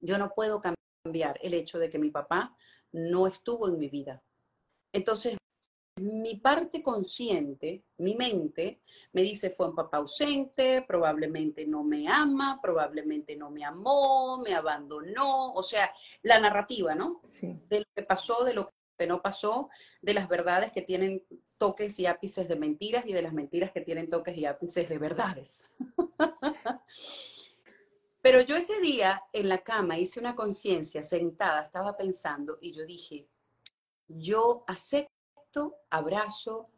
Yo 0.01 0.19
no 0.19 0.33
puedo 0.35 0.61
cambiar 0.61 1.39
el 1.43 1.55
hecho 1.55 1.79
de 1.79 1.91
que 1.91 1.99
mi 1.99 2.11
papá 2.11 2.57
no 2.93 3.27
estuvo 3.27 3.69
en 3.69 3.79
mi 3.79 3.89
vida. 3.89 4.23
Entonces, 4.93 5.37
mi 5.97 6.37
parte 6.37 6.83
consciente, 6.83 7.85
mi 7.99 8.17
mente, 8.17 8.81
me 9.13 9.23
dice 9.23 9.51
fue 9.51 9.69
un 9.69 9.75
papá 9.75 9.99
ausente, 9.99 10.83
probablemente 10.83 11.67
no 11.67 11.85
me 11.85 12.09
ama, 12.09 12.59
probablemente 12.61 13.37
no 13.37 13.51
me 13.51 13.65
amó, 13.65 14.39
me 14.39 14.55
abandonó, 14.55 15.53
o 15.53 15.63
sea, 15.63 15.93
la 16.23 16.41
narrativa, 16.41 16.95
¿no? 16.95 17.23
Sí. 17.29 17.61
De 17.69 17.81
lo 17.81 17.87
que 17.95 18.03
pasó, 18.03 18.45
de 18.45 18.55
lo 18.55 18.73
que 18.99 19.07
no 19.07 19.23
pasó, 19.23 19.69
de 20.03 20.15
las 20.15 20.29
verdades 20.29 20.73
que 20.73 20.83
tienen 20.83 21.23
toques 21.59 21.99
y 22.01 22.07
ápices 22.07 22.49
de 22.49 22.57
mentiras 22.57 23.07
y 23.07 23.13
de 23.13 23.23
las 23.23 23.33
mentiras 23.33 23.71
que 23.71 23.81
tienen 23.81 24.11
toques 24.11 24.37
y 24.37 24.47
ápices 24.47 24.89
de 24.89 24.99
verdades. 24.99 25.69
Pero 28.21 28.41
yo 28.41 28.57
ese 28.57 28.81
día 28.81 29.23
en 29.33 29.49
la 29.49 29.59
cama 29.59 29.99
hice 29.99 30.19
una 30.19 30.35
conciencia, 30.35 31.03
sentada, 31.03 31.63
estaba 31.63 31.97
pensando 31.97 32.59
y 32.61 32.73
yo 32.73 32.85
dije, 32.85 33.29
yo 34.09 34.65
acepto, 34.67 35.14
abrazo 35.91 36.69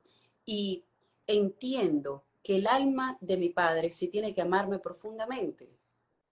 y 0.44 0.84
entiendo 1.26 2.24
que 2.42 2.56
el 2.56 2.66
alma 2.66 3.18
de 3.20 3.36
mi 3.36 3.48
padre 3.48 3.90
sí 3.90 4.08
tiene 4.08 4.34
que 4.34 4.42
amarme 4.42 4.78
profundamente, 4.78 5.68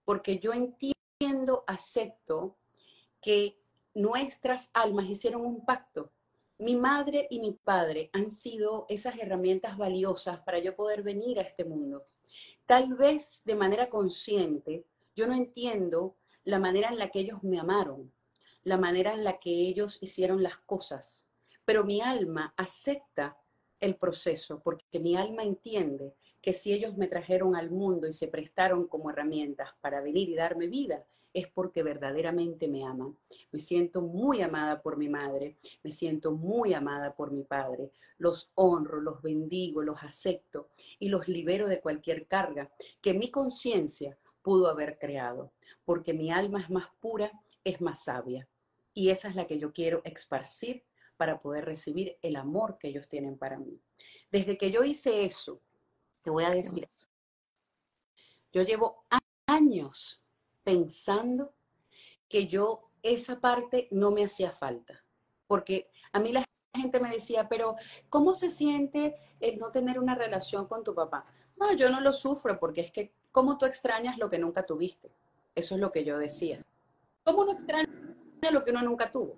porque 0.05 0.39
yo 0.39 0.53
entiendo, 0.53 1.63
acepto 1.67 2.57
que 3.21 3.59
nuestras 3.93 4.69
almas 4.73 5.09
hicieron 5.09 5.45
un 5.45 5.65
pacto. 5.65 6.11
Mi 6.57 6.75
madre 6.75 7.27
y 7.29 7.39
mi 7.39 7.51
padre 7.51 8.09
han 8.13 8.31
sido 8.31 8.85
esas 8.87 9.17
herramientas 9.17 9.77
valiosas 9.77 10.39
para 10.41 10.59
yo 10.59 10.75
poder 10.75 11.03
venir 11.03 11.39
a 11.39 11.41
este 11.41 11.65
mundo. 11.65 12.05
Tal 12.65 12.93
vez 12.93 13.41
de 13.45 13.55
manera 13.55 13.89
consciente, 13.89 14.85
yo 15.15 15.27
no 15.27 15.33
entiendo 15.33 16.15
la 16.43 16.59
manera 16.59 16.89
en 16.89 16.99
la 16.99 17.09
que 17.09 17.19
ellos 17.19 17.43
me 17.43 17.59
amaron, 17.59 18.11
la 18.63 18.77
manera 18.77 19.13
en 19.13 19.23
la 19.23 19.39
que 19.39 19.51
ellos 19.51 19.97
hicieron 20.01 20.43
las 20.43 20.57
cosas, 20.57 21.27
pero 21.65 21.83
mi 21.83 22.01
alma 22.01 22.53
acepta 22.55 23.37
el 23.79 23.95
proceso 23.95 24.61
porque 24.63 24.99
mi 24.99 25.15
alma 25.15 25.43
entiende 25.43 26.13
que 26.41 26.53
si 26.53 26.71
ellos 26.71 26.95
me 26.95 27.07
trajeron 27.07 27.55
al 27.55 27.71
mundo 27.71 28.07
y 28.07 28.13
se 28.13 28.27
prestaron 28.27 28.87
como 28.87 29.09
herramientas 29.09 29.69
para 29.81 30.01
venir 30.01 30.29
y 30.29 30.35
darme 30.35 30.67
vida, 30.67 31.03
es 31.35 31.47
porque 31.47 31.83
verdaderamente 31.83 32.67
me 32.69 32.85
aman. 32.85 33.17
Me 33.51 33.59
siento 33.59 34.01
muy 34.01 34.41
amada 34.41 34.81
por 34.81 34.95
mi 34.95 35.09
madre, 35.09 35.57
me 35.83 35.91
siento 35.91 36.31
muy 36.31 36.73
amada 36.73 37.13
por 37.13 37.31
mi 37.31 37.43
padre. 37.43 37.91
Los 38.17 38.51
honro, 38.55 39.01
los 39.01 39.21
bendigo, 39.21 39.81
los 39.81 40.01
acepto 40.01 40.69
y 40.97 41.09
los 41.09 41.27
libero 41.27 41.67
de 41.67 41.81
cualquier 41.81 42.25
carga 42.25 42.71
que 43.01 43.13
mi 43.13 43.31
conciencia 43.31 44.17
pudo 44.41 44.69
haber 44.69 44.97
creado, 44.97 45.51
porque 45.83 46.13
mi 46.13 46.31
alma 46.31 46.61
es 46.61 46.69
más 46.69 46.87
pura, 47.01 47.31
es 47.65 47.81
más 47.81 48.03
sabia. 48.05 48.47
Y 48.93 49.09
esa 49.09 49.27
es 49.27 49.35
la 49.35 49.45
que 49.45 49.59
yo 49.59 49.73
quiero 49.73 50.01
esparcir 50.05 50.83
para 51.17 51.39
poder 51.39 51.65
recibir 51.65 52.17
el 52.21 52.35
amor 52.35 52.77
que 52.77 52.89
ellos 52.89 53.07
tienen 53.07 53.37
para 53.37 53.57
mí. 53.57 53.79
Desde 54.31 54.57
que 54.57 54.71
yo 54.71 54.83
hice 54.83 55.25
eso, 55.25 55.61
te 56.21 56.29
voy 56.29 56.43
a 56.43 56.49
decir, 56.49 56.87
yo 58.51 58.63
llevo 58.63 59.05
años 59.47 60.21
pensando 60.63 61.53
que 62.27 62.47
yo 62.47 62.89
esa 63.03 63.39
parte 63.39 63.87
no 63.91 64.11
me 64.11 64.25
hacía 64.25 64.51
falta, 64.51 65.03
porque 65.47 65.89
a 66.11 66.19
mí 66.19 66.31
la 66.31 66.43
gente 66.73 66.99
me 66.99 67.11
decía, 67.11 67.47
pero 67.47 67.75
¿cómo 68.09 68.33
se 68.33 68.49
siente 68.49 69.15
el 69.39 69.59
no 69.59 69.71
tener 69.71 69.99
una 69.99 70.15
relación 70.15 70.67
con 70.67 70.83
tu 70.83 70.95
papá? 70.95 71.25
No, 71.55 71.73
yo 71.73 71.89
no 71.89 72.01
lo 72.01 72.11
sufro 72.11 72.59
porque 72.59 72.81
es 72.81 72.91
que 72.91 73.13
¿Cómo 73.35 73.57
tú 73.57 73.65
extrañas 73.65 74.17
lo 74.17 74.29
que 74.29 74.39
nunca 74.39 74.65
tuviste? 74.65 75.11
Eso 75.55 75.75
es 75.75 75.81
lo 75.81 75.91
que 75.91 76.05
yo 76.05 76.17
decía. 76.17 76.65
¿Cómo 77.25 77.43
no 77.43 77.51
extraña 77.51 77.89
lo 78.49 78.63
que 78.63 78.71
uno 78.71 78.81
nunca 78.81 79.11
tuvo? 79.11 79.35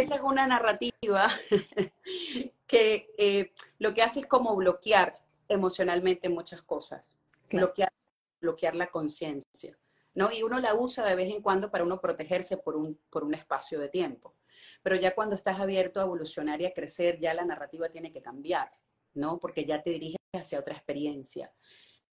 Esa 0.00 0.16
es 0.16 0.20
una 0.22 0.46
narrativa 0.46 1.30
que 2.66 3.10
eh, 3.18 3.52
lo 3.78 3.94
que 3.94 4.02
hace 4.02 4.20
es 4.20 4.26
como 4.26 4.54
bloquear 4.56 5.14
emocionalmente 5.48 6.28
muchas 6.28 6.62
cosas, 6.62 7.18
bloquear, 7.50 7.92
bloquear 8.40 8.74
la 8.74 8.88
conciencia. 8.88 9.78
¿no? 10.14 10.30
Y 10.32 10.42
uno 10.42 10.60
la 10.60 10.74
usa 10.74 11.04
de 11.04 11.16
vez 11.16 11.32
en 11.32 11.42
cuando 11.42 11.70
para 11.70 11.84
uno 11.84 12.00
protegerse 12.00 12.56
por 12.56 12.76
un, 12.76 12.98
por 13.10 13.24
un 13.24 13.34
espacio 13.34 13.80
de 13.80 13.88
tiempo. 13.88 14.34
Pero 14.82 14.96
ya 14.96 15.14
cuando 15.14 15.34
estás 15.34 15.58
abierto 15.58 16.00
a 16.00 16.04
evolucionar 16.04 16.60
y 16.60 16.66
a 16.66 16.72
crecer, 16.72 17.18
ya 17.18 17.34
la 17.34 17.44
narrativa 17.44 17.88
tiene 17.88 18.12
que 18.12 18.22
cambiar, 18.22 18.70
¿no? 19.14 19.38
Porque 19.38 19.64
ya 19.64 19.82
te 19.82 19.90
diriges 19.90 20.20
hacia 20.32 20.60
otra 20.60 20.74
experiencia. 20.74 21.52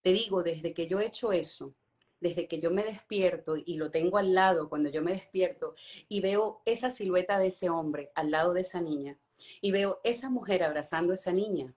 Te 0.02 0.12
digo, 0.13 0.41
desde 0.41 0.74
que 0.74 0.88
yo 0.88 1.00
he 1.00 1.06
hecho 1.06 1.32
eso, 1.32 1.76
desde 2.21 2.47
que 2.47 2.60
yo 2.60 2.71
me 2.71 2.84
despierto 2.84 3.57
y 3.57 3.75
lo 3.75 3.91
tengo 3.91 4.17
al 4.17 4.34
lado 4.34 4.69
cuando 4.69 4.89
yo 4.89 5.01
me 5.01 5.12
despierto 5.12 5.75
y 6.07 6.21
veo 6.21 6.62
esa 6.65 6.91
silueta 6.91 7.38
de 7.39 7.47
ese 7.47 7.69
hombre 7.69 8.12
al 8.15 8.31
lado 8.31 8.53
de 8.53 8.62
esa 8.62 8.79
niña 8.79 9.17
y 9.60 9.71
veo 9.71 9.99
esa 10.03 10.29
mujer 10.29 10.63
abrazando 10.63 11.12
a 11.12 11.15
esa 11.15 11.34
niña, 11.34 11.73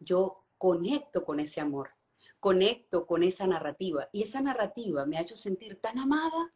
yo 0.00 0.44
conecto 0.58 1.24
con 1.24 1.38
ese 1.40 1.60
amor, 1.60 1.90
conecto 2.40 3.06
con 3.06 3.22
esa 3.22 3.46
narrativa 3.46 4.08
y 4.12 4.24
esa 4.24 4.40
narrativa 4.40 5.06
me 5.06 5.16
ha 5.16 5.22
hecho 5.22 5.36
sentir 5.36 5.80
tan 5.80 5.98
amada, 5.98 6.52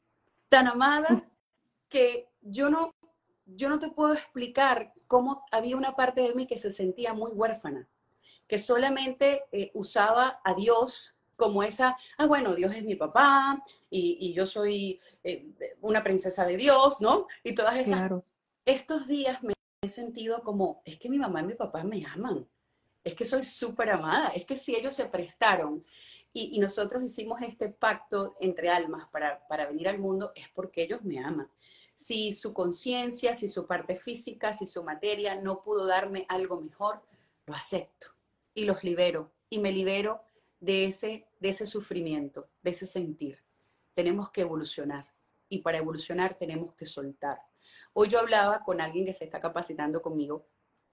tan 0.48 0.66
amada 0.66 1.31
que 1.88 2.29
yo 2.42 2.68
no 2.68 2.92
yo 3.51 3.70
no 3.70 3.79
te 3.79 3.88
puedo 3.88 4.12
explicar 4.12 4.92
cómo 5.07 5.42
había 5.51 5.74
una 5.74 5.96
parte 5.96 6.20
de 6.20 6.35
mí 6.35 6.46
que 6.46 6.59
se 6.59 6.70
sentía 6.70 7.14
muy 7.14 7.33
huérfana 7.33 7.88
que 8.46 8.59
solamente 8.59 9.44
eh, 9.53 9.70
usaba 9.74 10.40
a 10.42 10.55
Dios 10.55 11.18
como 11.38 11.62
esa, 11.62 11.96
ah, 12.18 12.27
bueno, 12.27 12.57
Dios 12.57 12.74
es 12.74 12.85
mi 12.85 12.96
papá 12.96 13.64
y, 13.88 14.33
yo 14.35 14.44
soy 14.44 15.01
eh, 15.22 15.46
una 15.81 16.03
princesa 16.03 16.44
de 16.44 16.57
Dios, 16.57 17.01
¿no? 17.01 17.29
Y 17.44 17.55
todas 17.55 17.77
esas. 17.77 18.11
Estos 18.66 19.07
días 19.07 19.42
me 19.42 19.55
he 19.81 19.88
sentido 19.88 20.42
como, 20.42 20.83
es 20.85 20.98
que 20.98 21.09
mi 21.09 21.16
mamá 21.16 21.40
y 21.40 21.46
mi 21.46 21.55
papá 21.55 21.85
me 21.85 22.05
aman, 22.05 22.46
es 23.05 23.14
que 23.14 23.24
soy 23.24 23.44
súper 23.44 23.88
amada, 23.90 24.31
es 24.35 24.44
que 24.44 24.57
si 24.57 24.74
ellos 24.74 24.94
se 24.94 25.07
prestaron 25.07 25.85
y, 26.33 26.59
nosotros 26.59 27.03
hicimos 27.03 27.40
este 27.40 27.68
pacto 27.68 28.37
entre 28.40 28.68
almas 28.68 29.09
para, 29.11 29.46
para 29.46 29.66
venir 29.66 29.88
al 29.88 29.98
mundo, 29.98 30.33
es 30.35 30.48
porque 30.48 30.83
ellos 30.83 31.03
me 31.03 31.20
aman. 31.20 31.48
Si 31.94 32.33
su 32.33 32.53
conciencia, 32.53 33.35
si 33.35 33.48
su 33.48 33.66
parte 33.66 33.94
física, 33.94 34.53
si 34.53 34.66
su 34.66 34.83
materia 34.83 35.37
no 35.37 35.62
pudo 35.62 35.87
darme 35.87 36.27
algo 36.29 36.61
mejor, 36.61 37.01
lo 37.46 37.55
acepto 37.55 38.09
y 38.55 38.64
los 38.64 38.83
libero 38.83 39.31
y 39.48 39.59
me 39.59 39.72
libero 39.72 40.20
de 40.61 40.87
ese, 40.87 41.28
de 41.40 41.51
ese 41.51 41.66
sufrimiento, 41.66 42.48
de 42.62 42.70
ese 42.70 42.87
sentir. 42.87 43.42
Tenemos 43.94 44.31
que 44.31 44.42
evolucionar 44.42 45.12
y 45.48 45.59
para 45.59 45.79
evolucionar 45.79 46.35
tenemos 46.35 46.74
que 46.74 46.87
soltar. 46.87 47.38
Hoy 47.92 48.09
yo 48.09 48.18
hablaba 48.18 48.62
con 48.62 48.81
alguien 48.81 49.05
que 49.05 49.12
se 49.12 49.24
está 49.24 49.40
capacitando 49.40 50.03
conmigo 50.03 50.46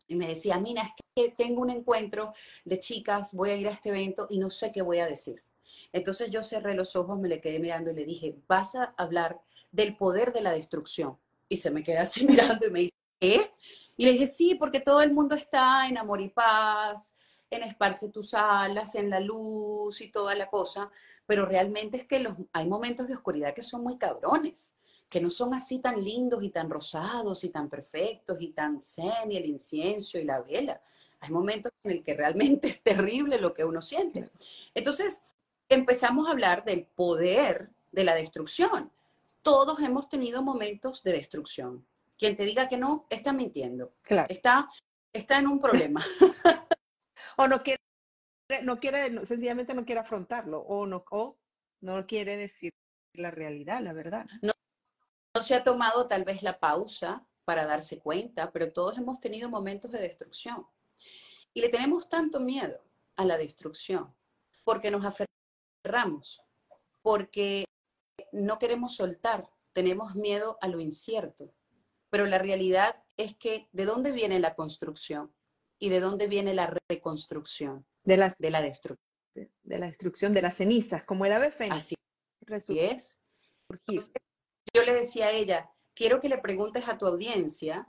y 0.08 0.16
me 0.16 0.28
decía, 0.28 0.60
mira, 0.60 0.84
es 0.84 0.92
que 1.16 1.32
tengo 1.32 1.62
un 1.62 1.70
encuentro 1.70 2.34
de 2.64 2.80
chicas, 2.80 3.34
voy 3.34 3.50
a 3.50 3.58
ir 3.58 3.68
a 3.68 3.72
este 3.72 3.90
evento 3.90 4.28
y 4.30 4.38
no 4.38 4.50
sé 4.50 4.72
qué 4.72 4.82
voy 4.82 5.00
a 5.00 5.08
decir. 5.08 5.44
Entonces 5.92 6.30
yo 6.30 6.44
cerré 6.44 6.74
los 6.76 6.96
ojos, 6.96 7.20
me 7.20 7.30
le 7.30 7.42
quedé 7.42 7.60
mirando 7.60 7.92
y 7.92 7.96
le 7.96 8.06
dije, 8.06 8.36
vas 8.48 8.76
a 8.76 8.94
hablar 8.98 9.42
del 9.72 9.96
poder 9.96 10.32
de 10.34 10.42
la 10.42 10.52
destrucción. 10.52 11.18
Y 11.50 11.58
se 11.58 11.72
me 11.72 11.84
queda 11.84 12.02
así 12.02 12.26
mirando 12.28 12.68
y 12.68 12.72
me 12.72 12.80
dice, 12.82 12.96
¿qué? 13.20 13.52
Y 13.98 14.06
le 14.06 14.12
dije, 14.14 14.28
sí, 14.28 14.56
porque 14.56 14.80
todo 14.82 15.02
el 15.02 15.14
mundo 15.14 15.36
está 15.36 15.88
en 15.88 15.98
amor 15.98 16.22
y 16.22 16.30
paz, 16.30 17.15
en 17.56 17.64
esparce 17.64 18.10
tus 18.10 18.34
alas, 18.34 18.96
en 18.96 19.10
la 19.10 19.20
luz 19.20 20.02
y 20.02 20.10
toda 20.10 20.36
la 20.36 20.50
cosa, 20.50 20.90
pero 21.26 21.46
realmente 21.46 21.98
es 21.98 22.06
que 22.06 22.20
los, 22.20 22.36
hay 22.54 22.68
momentos 22.68 23.08
de 23.08 23.16
oscuridad 23.16 23.54
que 23.54 23.64
son 23.64 23.84
muy 23.84 23.98
cabrones, 23.98 24.76
que 25.10 25.22
no 25.22 25.30
son 25.30 25.54
así 25.54 25.80
tan 25.80 26.04
lindos 26.04 26.44
y 26.44 26.50
tan 26.50 26.70
rosados 26.70 27.44
y 27.44 27.50
tan 27.50 27.70
perfectos 27.70 28.38
y 28.40 28.50
tan 28.50 28.80
zen 28.80 29.32
y 29.32 29.38
el 29.38 29.46
incienso 29.46 30.18
y 30.18 30.24
la 30.24 30.42
vela. 30.42 30.82
Hay 31.20 31.30
momentos 31.30 31.72
en 31.84 31.92
el 31.92 32.04
que 32.04 32.14
realmente 32.14 32.68
es 32.68 32.82
terrible 32.82 33.40
lo 33.40 33.54
que 33.54 33.64
uno 33.64 33.82
siente. 33.82 34.30
Entonces, 34.74 35.24
empezamos 35.70 36.28
a 36.28 36.32
hablar 36.32 36.64
del 36.66 36.86
poder 36.86 37.70
de 37.92 38.04
la 38.04 38.16
destrucción. 38.16 38.92
Todos 39.42 39.80
hemos 39.80 40.10
tenido 40.10 40.42
momentos 40.42 41.04
de 41.04 41.14
destrucción. 41.14 41.86
Quien 42.18 42.36
te 42.36 42.44
diga 42.46 42.68
que 42.68 42.78
no, 42.78 43.06
está 43.10 43.34
mintiendo. 43.34 43.92
Está, 44.30 44.70
está 45.14 45.38
en 45.38 45.48
un 45.48 45.60
problema. 45.60 46.04
o 47.38 47.48
no 47.48 47.64
quiere, 47.64 47.82
no 48.64 48.80
quiere, 48.80 49.26
sencillamente 49.26 49.74
no 49.74 49.86
quiere 49.86 50.02
afrontarlo, 50.02 50.60
o 50.60 50.86
no, 50.86 51.04
o 51.12 51.38
no 51.82 52.06
quiere 52.06 52.38
decir 52.38 52.72
la 53.14 53.32
realidad, 53.32 53.82
la 53.82 53.94
verdad. 53.94 54.26
No, 54.42 54.54
no 55.36 55.42
se 55.42 55.56
ha 55.56 55.64
tomado 55.64 56.08
tal 56.08 56.24
vez 56.24 56.44
la 56.44 56.60
pausa 56.60 57.26
para 57.46 57.66
darse 57.66 58.00
cuenta, 58.00 58.52
pero 58.52 58.72
todos 58.74 58.98
hemos 58.98 59.20
tenido 59.20 59.50
momentos 59.50 59.92
de 59.92 60.00
destrucción. 60.00 60.66
Y 61.54 61.62
le 61.62 61.70
tenemos 61.70 62.10
tanto 62.10 62.40
miedo 62.40 62.82
a 63.16 63.26
la 63.26 63.38
destrucción 63.38 64.14
porque 64.64 64.92
nos 64.92 65.06
aferramos, 65.06 66.42
porque 67.02 67.66
no 68.32 68.58
queremos 68.58 68.96
soltar, 68.96 69.50
tenemos 69.74 70.16
miedo 70.16 70.58
a 70.62 70.68
lo 70.68 70.80
incierto. 70.80 71.54
Pero 72.10 72.26
la 72.26 72.40
realidad 72.40 73.04
es 73.18 73.36
que 73.36 73.68
¿de 73.74 73.86
dónde 73.86 74.12
viene 74.12 74.40
la 74.40 74.56
construcción? 74.56 75.35
Y 75.80 75.90
de 75.90 76.00
dónde 76.00 76.28
viene 76.28 76.54
la 76.54 76.74
reconstrucción 76.90 77.86
de, 78.04 78.18
las, 78.18 78.38
de 78.38 78.50
la 78.50 78.62
destrucción. 78.62 79.10
De 79.64 79.80
la 79.80 79.88
destrucción 79.88 80.34
de 80.34 80.42
las 80.42 80.58
cenizas, 80.58 81.04
como 81.04 81.26
el 81.26 81.34
ave 81.34 81.52
fénix. 81.52 81.94
Así 82.48 82.80
es. 82.80 83.18
yo 84.74 84.84
le 84.84 84.94
decía 84.94 85.28
a 85.28 85.32
ella, 85.32 85.70
quiero 85.94 86.20
que 86.20 86.30
le 86.30 86.38
preguntes 86.38 86.88
a 86.88 86.98
tu 86.98 87.06
audiencia 87.06 87.88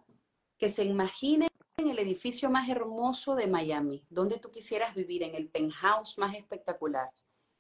que 0.59 0.69
se 0.69 0.85
imagine 0.85 1.49
en 1.77 1.91
el 1.91 1.99
edificio 1.99 2.51
más 2.51 2.69
hermoso 2.69 3.35
de 3.35 3.47
Miami, 3.47 4.07
donde 4.09 4.39
tú 4.39 4.51
quisieras 4.51 4.95
vivir, 4.95 5.23
en 5.23 5.35
el 5.35 5.49
penthouse 5.49 6.17
más 6.17 6.35
espectacular, 6.35 7.11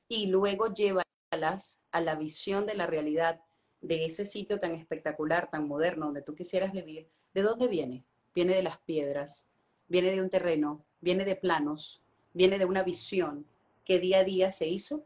y 0.09 0.27
luego 0.27 0.72
llévalas 0.72 1.81
a 1.91 2.01
la 2.01 2.14
visión 2.14 2.64
de 2.64 2.74
la 2.74 2.87
realidad 2.87 3.43
de 3.83 4.07
ese 4.07 4.24
sitio 4.24 4.59
tan 4.59 4.74
espectacular, 4.74 5.51
tan 5.51 5.68
moderno, 5.68 6.07
donde 6.07 6.22
tú 6.22 6.35
quisieras 6.35 6.72
vivir. 6.72 7.11
¿De 7.35 7.43
dónde 7.43 7.68
viene? 7.68 8.05
Viene 8.35 8.55
de 8.55 8.62
las 8.62 8.79
piedras, 8.79 9.47
viene 9.89 10.11
de 10.11 10.20
un 10.20 10.30
terreno, 10.30 10.84
viene 11.01 11.24
de 11.24 11.37
planos, 11.37 12.03
viene 12.32 12.59
de 12.59 12.64
una 12.64 12.82
visión 12.82 13.47
que 13.84 13.99
día 13.99 14.20
a 14.20 14.24
día 14.24 14.51
se 14.51 14.66
hizo 14.66 15.05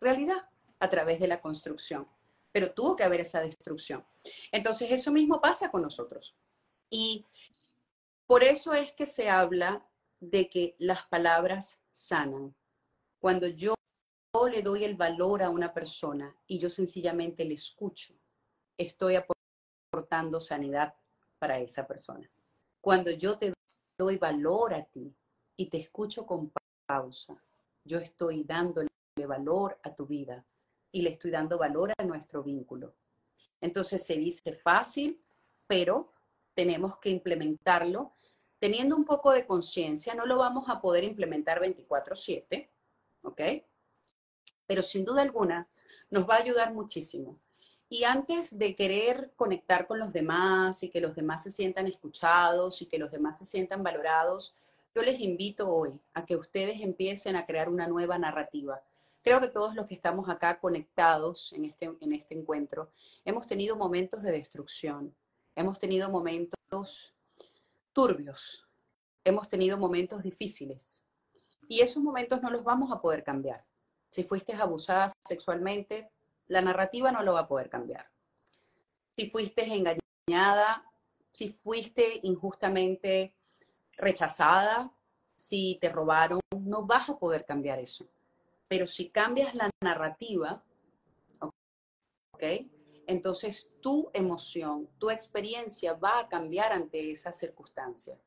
realidad 0.00 0.48
a 0.78 0.88
través 0.88 1.20
de 1.20 1.28
la 1.28 1.40
construcción. 1.40 2.06
Pero 2.52 2.72
tuvo 2.72 2.94
que 2.94 3.02
haber 3.02 3.20
esa 3.20 3.40
destrucción. 3.40 4.04
Entonces, 4.52 4.88
eso 4.90 5.10
mismo 5.10 5.40
pasa 5.40 5.70
con 5.70 5.82
nosotros. 5.82 6.34
Y 6.88 7.24
por 8.26 8.44
eso 8.44 8.72
es 8.72 8.92
que 8.92 9.06
se 9.06 9.28
habla 9.28 9.84
de 10.20 10.48
que 10.48 10.76
las 10.78 11.02
palabras 11.06 11.80
sanan. 11.90 12.54
Cuando 13.18 13.46
yo 13.48 13.74
le 14.50 14.62
doy 14.62 14.84
el 14.84 14.94
valor 14.94 15.42
a 15.42 15.50
una 15.50 15.72
persona 15.72 16.36
y 16.46 16.58
yo 16.58 16.68
sencillamente 16.68 17.44
le 17.44 17.54
escucho, 17.54 18.14
estoy 18.76 19.16
aportando 19.16 20.40
sanidad 20.40 20.94
para 21.38 21.58
esa 21.60 21.86
persona. 21.86 22.28
Cuando 22.80 23.10
yo 23.10 23.38
te 23.38 23.53
doy 23.98 24.18
valor 24.18 24.74
a 24.74 24.84
ti 24.84 25.14
y 25.56 25.66
te 25.66 25.78
escucho 25.78 26.26
con 26.26 26.52
pausa, 26.86 27.42
yo 27.84 27.98
estoy 27.98 28.44
dándole 28.44 28.88
valor 29.26 29.78
a 29.82 29.94
tu 29.94 30.06
vida 30.06 30.44
y 30.90 31.02
le 31.02 31.10
estoy 31.10 31.30
dando 31.30 31.58
valor 31.58 31.92
a 31.96 32.04
nuestro 32.04 32.42
vínculo. 32.42 32.94
Entonces 33.60 34.04
se 34.04 34.16
dice 34.16 34.52
fácil, 34.54 35.22
pero 35.66 36.12
tenemos 36.54 36.98
que 36.98 37.10
implementarlo 37.10 38.12
teniendo 38.58 38.96
un 38.96 39.04
poco 39.04 39.32
de 39.32 39.46
conciencia. 39.46 40.14
No 40.14 40.26
lo 40.26 40.36
vamos 40.38 40.68
a 40.68 40.80
poder 40.80 41.04
implementar 41.04 41.60
24/7, 41.60 42.70
¿ok? 43.22 43.40
Pero 44.66 44.82
sin 44.82 45.04
duda 45.04 45.22
alguna 45.22 45.68
nos 46.10 46.28
va 46.28 46.34
a 46.34 46.42
ayudar 46.42 46.72
muchísimo. 46.72 47.40
Y 47.94 48.02
antes 48.02 48.58
de 48.58 48.74
querer 48.74 49.30
conectar 49.36 49.86
con 49.86 50.00
los 50.00 50.12
demás 50.12 50.82
y 50.82 50.88
que 50.90 51.00
los 51.00 51.14
demás 51.14 51.44
se 51.44 51.52
sientan 51.52 51.86
escuchados 51.86 52.82
y 52.82 52.86
que 52.86 52.98
los 52.98 53.12
demás 53.12 53.38
se 53.38 53.44
sientan 53.44 53.84
valorados, 53.84 54.56
yo 54.96 55.02
les 55.02 55.20
invito 55.20 55.72
hoy 55.72 55.92
a 56.12 56.24
que 56.24 56.34
ustedes 56.34 56.80
empiecen 56.80 57.36
a 57.36 57.46
crear 57.46 57.68
una 57.68 57.86
nueva 57.86 58.18
narrativa. 58.18 58.82
Creo 59.22 59.38
que 59.38 59.46
todos 59.46 59.76
los 59.76 59.86
que 59.86 59.94
estamos 59.94 60.28
acá 60.28 60.58
conectados 60.58 61.52
en 61.52 61.66
este, 61.66 61.88
en 62.00 62.12
este 62.12 62.34
encuentro 62.34 62.90
hemos 63.24 63.46
tenido 63.46 63.76
momentos 63.76 64.22
de 64.22 64.32
destrucción, 64.32 65.14
hemos 65.54 65.78
tenido 65.78 66.10
momentos 66.10 67.12
turbios, 67.92 68.66
hemos 69.22 69.48
tenido 69.48 69.78
momentos 69.78 70.24
difíciles 70.24 71.04
y 71.68 71.80
esos 71.80 72.02
momentos 72.02 72.42
no 72.42 72.50
los 72.50 72.64
vamos 72.64 72.90
a 72.90 73.00
poder 73.00 73.22
cambiar. 73.22 73.64
Si 74.10 74.24
fuiste 74.24 74.52
abusada 74.52 75.12
sexualmente, 75.22 76.10
la 76.48 76.60
narrativa 76.60 77.12
no 77.12 77.22
lo 77.22 77.34
va 77.34 77.40
a 77.40 77.48
poder 77.48 77.68
cambiar. 77.68 78.08
Si 79.16 79.30
fuiste 79.30 79.64
engañada, 79.64 80.84
si 81.30 81.48
fuiste 81.48 82.20
injustamente 82.22 83.34
rechazada, 83.96 84.92
si 85.36 85.78
te 85.80 85.88
robaron, 85.88 86.40
no 86.58 86.84
vas 86.86 87.08
a 87.08 87.18
poder 87.18 87.44
cambiar 87.44 87.78
eso. 87.78 88.06
Pero 88.68 88.86
si 88.86 89.10
cambias 89.10 89.54
la 89.54 89.70
narrativa, 89.82 90.62
¿ok? 91.40 92.42
Entonces 93.06 93.68
tu 93.80 94.10
emoción, 94.12 94.88
tu 94.98 95.10
experiencia 95.10 95.94
va 95.94 96.20
a 96.20 96.28
cambiar 96.28 96.72
ante 96.72 97.10
esa 97.10 97.32
circunstancia. 97.32 98.18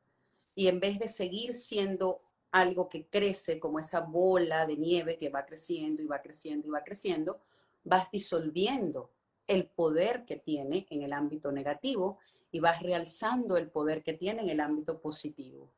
Y 0.55 0.67
en 0.67 0.79
vez 0.79 0.99
de 0.99 1.07
seguir 1.07 1.53
siendo 1.53 2.21
algo 2.51 2.87
que 2.89 3.05
crece 3.05 3.59
como 3.59 3.79
esa 3.79 4.01
bola 4.01 4.65
de 4.65 4.77
nieve 4.77 5.17
que 5.17 5.29
va 5.29 5.45
creciendo 5.45 6.01
y 6.01 6.07
va 6.07 6.21
creciendo 6.21 6.67
y 6.67 6.71
va 6.71 6.83
creciendo, 6.83 7.39
vas 7.87 8.11
disolviendo 8.11 9.11
el 9.47 9.67
poder 9.67 10.25
que 10.25 10.35
tiene 10.35 10.85
en 10.89 11.03
el 11.03 11.13
ámbito 11.13 11.51
negativo 11.51 12.19
y 12.51 12.59
vas 12.59 12.81
realzando 12.81 13.57
el 13.57 13.69
poder 13.69 14.03
que 14.03 14.13
tiene 14.13 14.41
en 14.41 14.49
el 14.49 14.59
ámbito 14.59 14.99
positivo. 14.99 15.71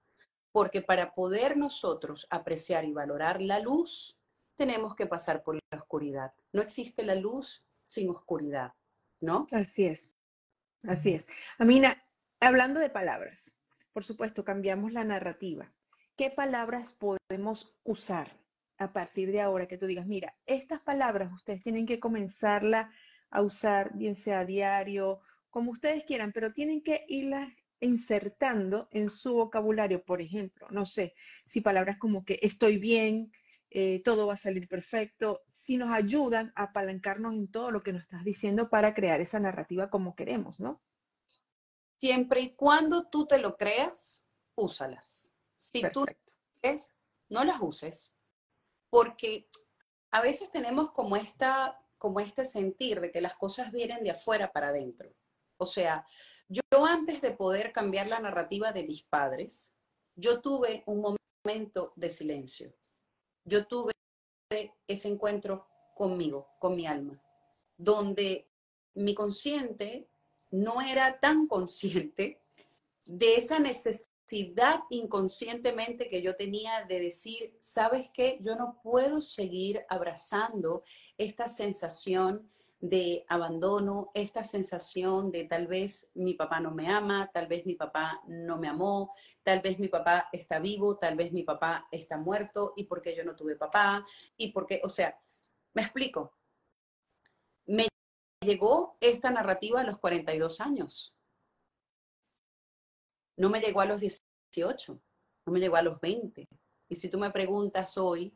Porque 0.51 0.82
para 0.82 1.14
poder 1.14 1.57
nosotros 1.57 2.28
apreciar 2.30 2.86
y 2.86 2.91
valorar 2.91 3.41
la 3.41 3.60
luz, 3.60 4.18
tenemos 4.55 4.95
que 4.95 5.05
pasar 5.05 5.43
por 5.43 5.55
la 5.55 5.78
oscuridad. 5.78 6.34
No 6.51 6.62
existe 6.62 7.03
la 7.03 7.16
luz 7.16 7.64
sin 7.86 8.10
oscuridad, 8.10 8.74
¿no? 9.22 9.47
Así 9.51 9.86
es, 9.86 10.10
así 10.84 11.14
es. 11.14 11.28
Amina, 11.60 12.03
hablando 12.39 12.80
de 12.80 12.89
palabras, 12.89 13.53
por 13.93 14.03
supuesto, 14.03 14.43
cambiamos 14.43 14.91
la 14.91 15.03
narrativa. 15.03 15.72
¿Qué 16.16 16.30
palabras 16.30 16.93
podemos 16.93 17.74
usar 17.84 18.39
a 18.80 18.93
partir 18.93 19.32
de 19.32 19.41
ahora 19.41 19.67
que 19.67 19.77
tú 19.77 19.86
digas, 19.86 20.07
mira, 20.07 20.36
estas 20.45 20.80
palabras 20.82 21.32
ustedes 21.34 21.61
tienen 21.61 21.86
que 21.86 21.99
comenzarla 21.99 22.91
a 23.30 23.41
usar, 23.41 23.93
bien 23.93 24.15
sea 24.15 24.39
a 24.39 24.45
diario, 24.45 25.19
como 25.49 25.71
ustedes 25.71 26.05
quieran, 26.05 26.32
pero 26.32 26.53
tienen 26.53 26.82
que 26.82 27.05
irlas 27.09 27.51
insertando 27.82 28.88
en 28.91 29.09
su 29.09 29.34
vocabulario, 29.34 30.03
por 30.03 30.21
ejemplo, 30.21 30.67
no 30.71 30.86
sé, 30.86 31.13
si 31.45 31.61
palabras 31.61 31.97
como 31.97 32.23
que 32.23 32.39
estoy 32.41 32.77
bien, 32.77 33.32
eh, 33.69 34.01
todo 34.03 34.27
va 34.27 34.34
a 34.34 34.38
salir 34.38 34.67
perfecto, 34.67 35.41
si 35.49 35.77
nos 35.77 35.91
ayudan 35.91 36.51
a 36.55 36.63
apalancarnos 36.63 37.34
en 37.36 37.51
todo 37.51 37.71
lo 37.71 37.84
que 37.84 37.93
nos 37.93 38.03
estás 38.03 38.23
diciendo 38.23 38.69
para 38.69 38.93
crear 38.93 39.21
esa 39.21 39.39
narrativa 39.39 39.89
como 39.89 40.15
queremos, 40.15 40.59
¿no? 40.59 40.82
Siempre 41.97 42.41
y 42.41 42.55
cuando 42.55 43.07
tú 43.09 43.27
te 43.27 43.39
lo 43.39 43.57
creas, 43.57 44.25
úsalas. 44.55 45.34
Si 45.57 45.84
tú 45.91 46.05
es, 46.61 46.93
no 47.27 47.43
las 47.43 47.61
uses, 47.61 48.13
porque 48.90 49.48
a 50.12 50.22
veces 50.22 50.50
tenemos 50.52 50.92
como, 50.92 51.16
esta, 51.16 51.80
como 51.98 52.20
este 52.20 52.46
sentir 52.46 53.00
de 53.00 53.12
que 53.12 53.22
las 53.22 53.36
cosas 53.36 53.72
vienen 53.72 54.04
de 54.04 54.12
afuera 54.12 54.52
para 54.52 54.70
adentro. 54.70 55.14
O 55.58 55.66
sea, 55.66 56.06
yo 56.48 56.62
antes 56.86 57.22
de 57.22 57.32
poder 57.32 57.72
cambiar 57.72 58.08
la 58.08 58.20
narrativa 58.20 58.72
de 58.72 58.84
mis 58.84 59.04
padres, 59.04 59.74
yo 60.16 60.42
tuve 60.42 60.84
un 60.88 61.16
momento 61.46 61.94
de 61.96 62.10
silencio. 62.10 62.74
Yo 63.44 63.68
tuve 63.68 63.94
ese 64.88 65.08
encuentro 65.08 65.68
conmigo, 65.96 66.50
con 66.60 66.76
mi 66.76 66.88
alma, 66.88 67.22
donde 67.78 68.50
mi 68.96 69.14
consciente 69.14 70.10
no 70.50 70.82
era 70.82 71.20
tan 71.20 71.48
consciente 71.48 72.42
de 73.06 73.36
esa 73.36 73.60
necesidad 73.60 74.09
inconscientemente 74.89 76.07
que 76.07 76.21
yo 76.21 76.36
tenía 76.36 76.86
de 76.86 76.99
decir, 76.99 77.55
¿sabes 77.59 78.09
qué? 78.13 78.38
Yo 78.41 78.55
no 78.55 78.80
puedo 78.82 79.21
seguir 79.21 79.86
abrazando 79.89 80.84
esta 81.17 81.47
sensación 81.47 82.49
de 82.82 83.25
abandono, 83.27 84.09
esta 84.13 84.43
sensación 84.43 85.32
de 85.32 85.43
tal 85.43 85.67
vez 85.67 86.09
mi 86.13 86.34
papá 86.34 86.59
no 86.61 86.71
me 86.71 86.88
ama, 86.88 87.30
tal 87.34 87.47
vez 87.47 87.65
mi 87.65 87.75
papá 87.75 88.21
no 88.27 88.57
me 88.57 88.69
amó, 88.69 89.13
tal 89.43 89.59
vez 89.59 89.80
mi 89.80 89.89
papá 89.89 90.30
está 90.32 90.59
vivo, 90.59 90.97
tal 90.97 91.15
vez 91.15 91.34
mi 91.34 91.43
papá 91.43 91.88
está 91.91 92.17
muerto 92.17 92.73
y 92.77 92.86
porque 92.86 93.15
yo 93.15 93.25
no 93.25 93.36
tuve 93.36 93.55
papá 93.55 94.05
y 94.38 94.53
porque, 94.53 94.80
o 94.84 94.89
sea, 94.89 95.19
me 95.73 95.82
explico. 95.82 96.38
Me 97.65 97.88
llegó 98.41 98.97
esta 99.01 99.30
narrativa 99.30 99.82
a 99.82 99.84
los 99.84 99.99
42 99.99 100.61
años. 100.61 101.13
No 103.36 103.49
me 103.49 103.59
llegó 103.59 103.82
a 103.82 103.86
los 103.86 104.01
18, 104.52 105.00
no 105.45 105.54
me 105.54 105.60
llegó 105.60 105.76
a 105.76 105.82
los 105.82 106.00
20. 106.00 106.47
Y 106.89 106.95
si 106.95 107.10
tú 107.10 107.20
me 107.20 107.32
preguntas 107.32 107.97
hoy, 107.97 108.34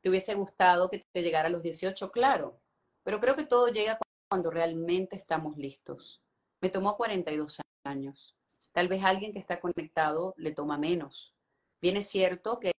¿te 0.00 0.10
hubiese 0.10 0.34
gustado 0.34 0.90
que 0.90 1.02
te 1.12 1.22
llegara 1.22 1.48
a 1.48 1.50
los 1.50 1.62
18? 1.62 2.10
Claro, 2.10 2.60
pero 3.02 3.20
creo 3.20 3.34
que 3.34 3.46
todo 3.46 3.68
llega 3.68 3.98
cuando 4.28 4.50
realmente 4.50 5.16
estamos 5.16 5.56
listos. 5.56 6.20
Me 6.60 6.70
tomó 6.70 6.96
42 6.96 7.60
años. 7.84 8.34
Tal 8.72 8.88
vez 8.88 9.02
alguien 9.02 9.32
que 9.32 9.38
está 9.38 9.60
conectado 9.60 10.34
le 10.36 10.52
toma 10.52 10.76
menos. 10.78 11.34
Bien 11.80 11.96
es 11.96 12.08
cierto 12.08 12.58
que 12.58 12.72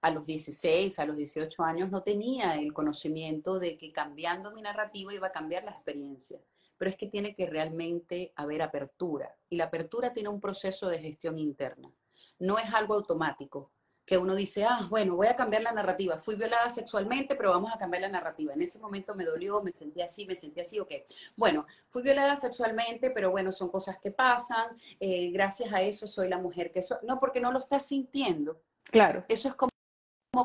a 0.00 0.10
los 0.10 0.26
16, 0.26 0.98
a 0.98 1.06
los 1.06 1.16
18 1.16 1.62
años 1.62 1.90
no 1.90 2.02
tenía 2.02 2.56
el 2.56 2.72
conocimiento 2.72 3.58
de 3.58 3.76
que 3.76 3.92
cambiando 3.92 4.50
mi 4.52 4.62
narrativa 4.62 5.14
iba 5.14 5.28
a 5.28 5.32
cambiar 5.32 5.64
la 5.64 5.72
experiencia 5.72 6.40
pero 6.76 6.90
es 6.90 6.96
que 6.96 7.06
tiene 7.06 7.34
que 7.34 7.46
realmente 7.46 8.32
haber 8.36 8.62
apertura. 8.62 9.34
Y 9.48 9.56
la 9.56 9.64
apertura 9.64 10.12
tiene 10.12 10.28
un 10.28 10.40
proceso 10.40 10.88
de 10.88 10.98
gestión 10.98 11.38
interna. 11.38 11.92
No 12.38 12.58
es 12.58 12.72
algo 12.72 12.94
automático, 12.94 13.70
que 14.06 14.18
uno 14.18 14.34
dice, 14.34 14.64
ah, 14.64 14.86
bueno, 14.90 15.16
voy 15.16 15.28
a 15.28 15.36
cambiar 15.36 15.62
la 15.62 15.72
narrativa. 15.72 16.18
Fui 16.18 16.34
violada 16.34 16.68
sexualmente, 16.68 17.36
pero 17.36 17.50
vamos 17.50 17.72
a 17.72 17.78
cambiar 17.78 18.02
la 18.02 18.08
narrativa. 18.08 18.52
En 18.52 18.60
ese 18.60 18.78
momento 18.78 19.14
me 19.14 19.24
dolió, 19.24 19.62
me 19.62 19.72
sentí 19.72 20.02
así, 20.02 20.26
me 20.26 20.36
sentí 20.36 20.60
así, 20.60 20.78
ok. 20.78 20.90
Bueno, 21.36 21.64
fui 21.88 22.02
violada 22.02 22.36
sexualmente, 22.36 23.10
pero 23.10 23.30
bueno, 23.30 23.50
son 23.50 23.70
cosas 23.70 23.98
que 23.98 24.10
pasan. 24.10 24.76
Eh, 25.00 25.30
gracias 25.30 25.72
a 25.72 25.80
eso 25.80 26.06
soy 26.06 26.28
la 26.28 26.38
mujer 26.38 26.70
que 26.70 26.82
soy. 26.82 26.98
No, 27.02 27.18
porque 27.18 27.40
no 27.40 27.50
lo 27.50 27.58
estás 27.58 27.86
sintiendo. 27.86 28.60
Claro. 28.82 29.24
Eso 29.28 29.48
es 29.48 29.54
como 29.54 29.70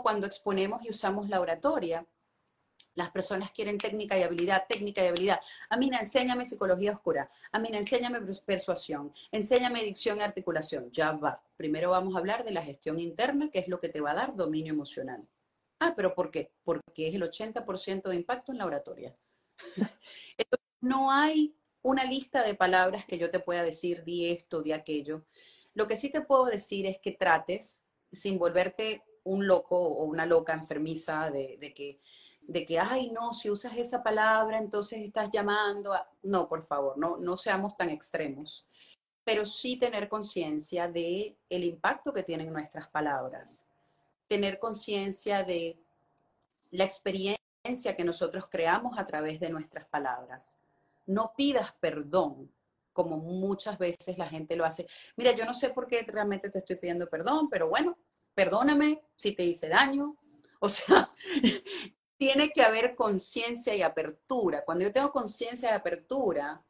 cuando 0.04 0.28
exponemos 0.28 0.86
y 0.86 0.90
usamos 0.90 1.28
la 1.28 1.42
oratoria 1.42 2.06
las 2.96 3.12
personas 3.12 3.52
quieren 3.52 3.78
técnica 3.78 4.18
y 4.18 4.24
habilidad, 4.24 4.66
técnica 4.68 5.04
y 5.04 5.08
habilidad. 5.08 5.40
A 5.70 5.78
mí, 5.78 5.90
enséñame 5.94 6.46
psicología 6.46 6.92
oscura. 6.92 7.32
A 7.52 7.60
mí, 7.60 7.70
enséñame 7.72 8.20
persuasión. 8.46 9.14
Enséñame 9.32 9.84
dicción 9.84 10.18
y 10.18 10.22
articulación. 10.22 10.92
Ya 10.92 11.12
va. 11.14 11.42
Primero 11.56 11.92
vamos 11.92 12.16
a 12.16 12.20
hablar 12.20 12.44
de 12.44 12.52
la 12.52 12.64
gestión 12.64 13.00
interna, 13.00 13.50
que 13.52 13.60
es 13.60 13.68
lo 13.68 13.80
que 13.80 13.90
te 13.90 14.02
va 14.02 14.12
a 14.12 14.16
dar 14.16 14.36
dominio 14.36 14.74
emocional. 14.74 15.26
Ah, 15.80 15.94
pero 15.96 16.14
¿por 16.14 16.30
qué? 16.30 16.52
Porque 16.64 17.08
es 17.08 17.16
el 17.16 17.24
80% 17.24 18.10
de 18.10 18.16
impacto 18.16 18.52
en 18.52 18.58
la 18.58 18.66
oratoria. 18.66 19.16
No 20.82 21.12
hay 21.12 21.58
una 21.82 22.06
lista 22.06 22.42
de 22.42 22.56
palabras 22.56 23.04
que 23.06 23.18
yo 23.18 23.30
te 23.32 23.42
pueda 23.42 23.64
decir, 23.64 24.06
di 24.06 24.32
esto, 24.32 24.62
di 24.62 24.72
aquello. 24.72 25.26
Lo 25.74 25.88
que 25.88 25.98
sí 25.98 26.10
te 26.10 26.22
puedo 26.22 26.46
decir 26.46 26.86
es 26.86 27.00
que 27.00 27.12
trates, 27.12 27.84
sin 28.14 28.40
volverte 28.40 29.04
un 29.26 29.46
loco 29.46 29.78
o 29.78 30.06
una 30.06 30.26
loca 30.26 30.54
enfermiza 30.54 31.30
de 31.32 31.74
que 31.76 32.00
de 32.50 32.66
que, 32.66 32.80
ay, 32.80 33.12
no, 33.12 33.32
si 33.32 33.48
usas 33.52 33.78
esa 33.78 34.02
palabra, 34.02 34.58
entonces 34.58 35.02
estás 35.02 35.30
llamando. 35.32 35.94
No, 36.24 36.50
por 36.50 36.64
favor, 36.64 36.98
no, 36.98 37.18
no 37.18 37.38
seamos 37.38 37.78
tan 37.78 37.92
extremos, 37.92 38.66
pero 39.24 39.46
sí 39.46 39.78
tener 39.78 40.10
conciencia 40.10 40.88
de 40.88 41.38
el 41.48 41.64
impacto 41.64 42.12
que 42.12 42.24
tienen 42.24 42.52
nuestras 42.52 42.90
palabras, 42.90 43.68
tener 44.28 44.58
conciencia 44.58 45.44
de 45.44 45.78
la 46.72 46.86
experiencia 46.86 47.96
que 47.96 48.04
nosotros 48.04 48.46
creamos 48.50 48.98
a 48.98 49.06
través 49.06 49.40
de 49.40 49.52
nuestras 49.52 49.86
palabras. 49.86 50.58
No 51.06 51.34
pidas 51.38 51.76
perdón, 51.80 52.52
como 52.94 53.18
muchas 53.18 53.78
veces 53.78 54.18
la 54.18 54.28
gente 54.28 54.56
lo 54.56 54.66
hace. 54.66 54.88
Mira, 55.16 55.34
yo 55.34 55.46
no 55.46 55.54
sé 55.54 55.70
por 55.70 55.86
qué 55.86 56.02
realmente 56.02 56.50
te 56.50 56.58
estoy 56.58 56.78
pidiendo 56.78 57.08
perdón, 57.08 57.48
pero 57.48 57.70
bueno, 57.70 57.96
perdóname 58.34 59.04
si 59.16 59.34
te 59.34 59.46
hice 59.46 59.70
daño. 59.70 60.16
O 60.60 60.68
sea, 60.68 61.12
tiene 62.20 62.52
que 62.52 62.62
haber 62.62 62.96
conciencia 62.96 63.74
y 63.74 63.82
apertura. 63.82 64.66
Cuando 64.66 64.84
yo 64.84 64.92
tengo 64.92 65.10
conciencia 65.10 65.72
y 65.72 65.74
apertura, 65.74 66.62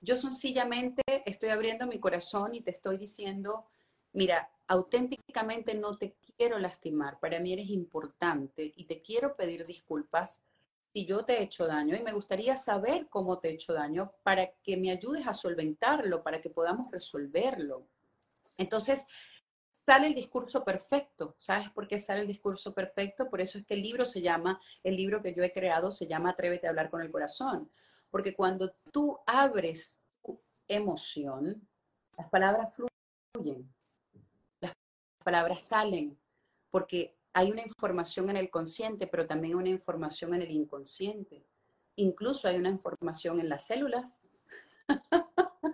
yo 0.00 0.16
sencillamente 0.16 1.02
estoy 1.26 1.50
abriendo 1.50 1.86
mi 1.86 2.00
corazón 2.00 2.54
y 2.54 2.62
te 2.62 2.70
estoy 2.70 2.96
diciendo, 2.96 3.66
mira, 4.14 4.50
auténticamente 4.66 5.74
no 5.74 5.98
te 5.98 6.16
quiero 6.38 6.58
lastimar, 6.58 7.20
para 7.20 7.38
mí 7.38 7.52
eres 7.52 7.68
importante 7.68 8.72
y 8.74 8.84
te 8.86 9.02
quiero 9.02 9.36
pedir 9.36 9.66
disculpas 9.66 10.40
si 10.94 11.04
yo 11.04 11.22
te 11.26 11.34
he 11.34 11.42
hecho 11.42 11.66
daño 11.66 11.94
y 11.96 12.02
me 12.02 12.14
gustaría 12.14 12.56
saber 12.56 13.08
cómo 13.10 13.40
te 13.40 13.50
he 13.50 13.54
hecho 13.54 13.74
daño 13.74 14.14
para 14.22 14.52
que 14.62 14.78
me 14.78 14.90
ayudes 14.90 15.26
a 15.26 15.34
solventarlo, 15.34 16.22
para 16.22 16.40
que 16.40 16.48
podamos 16.48 16.90
resolverlo. 16.90 17.86
Entonces, 18.56 19.06
sale 19.84 20.06
el 20.06 20.14
discurso 20.14 20.64
perfecto. 20.64 21.34
¿Sabes 21.38 21.70
por 21.70 21.86
qué 21.86 21.98
sale 21.98 22.22
el 22.22 22.26
discurso 22.26 22.72
perfecto? 22.72 23.28
Por 23.28 23.40
eso 23.40 23.58
es 23.58 23.66
que 23.66 23.74
el 23.74 23.82
libro 23.82 24.04
se 24.04 24.22
llama, 24.22 24.60
el 24.82 24.96
libro 24.96 25.22
que 25.22 25.34
yo 25.34 25.42
he 25.42 25.52
creado 25.52 25.90
se 25.90 26.06
llama 26.06 26.30
Atrévete 26.30 26.66
a 26.66 26.70
hablar 26.70 26.90
con 26.90 27.02
el 27.02 27.10
corazón. 27.10 27.70
Porque 28.10 28.34
cuando 28.34 28.72
tú 28.92 29.18
abres 29.26 30.02
tu 30.22 30.40
emoción, 30.68 31.66
las 32.16 32.28
palabras 32.30 32.74
fluyen, 33.32 33.68
las 34.60 34.72
palabras 35.22 35.62
salen, 35.62 36.16
porque 36.70 37.16
hay 37.32 37.50
una 37.50 37.62
información 37.62 38.30
en 38.30 38.36
el 38.36 38.50
consciente, 38.50 39.06
pero 39.06 39.26
también 39.26 39.56
una 39.56 39.68
información 39.68 40.34
en 40.34 40.42
el 40.42 40.50
inconsciente. 40.50 41.44
Incluso 41.96 42.48
hay 42.48 42.56
una 42.56 42.70
información 42.70 43.40
en 43.40 43.48
las 43.48 43.66
células. 43.66 44.22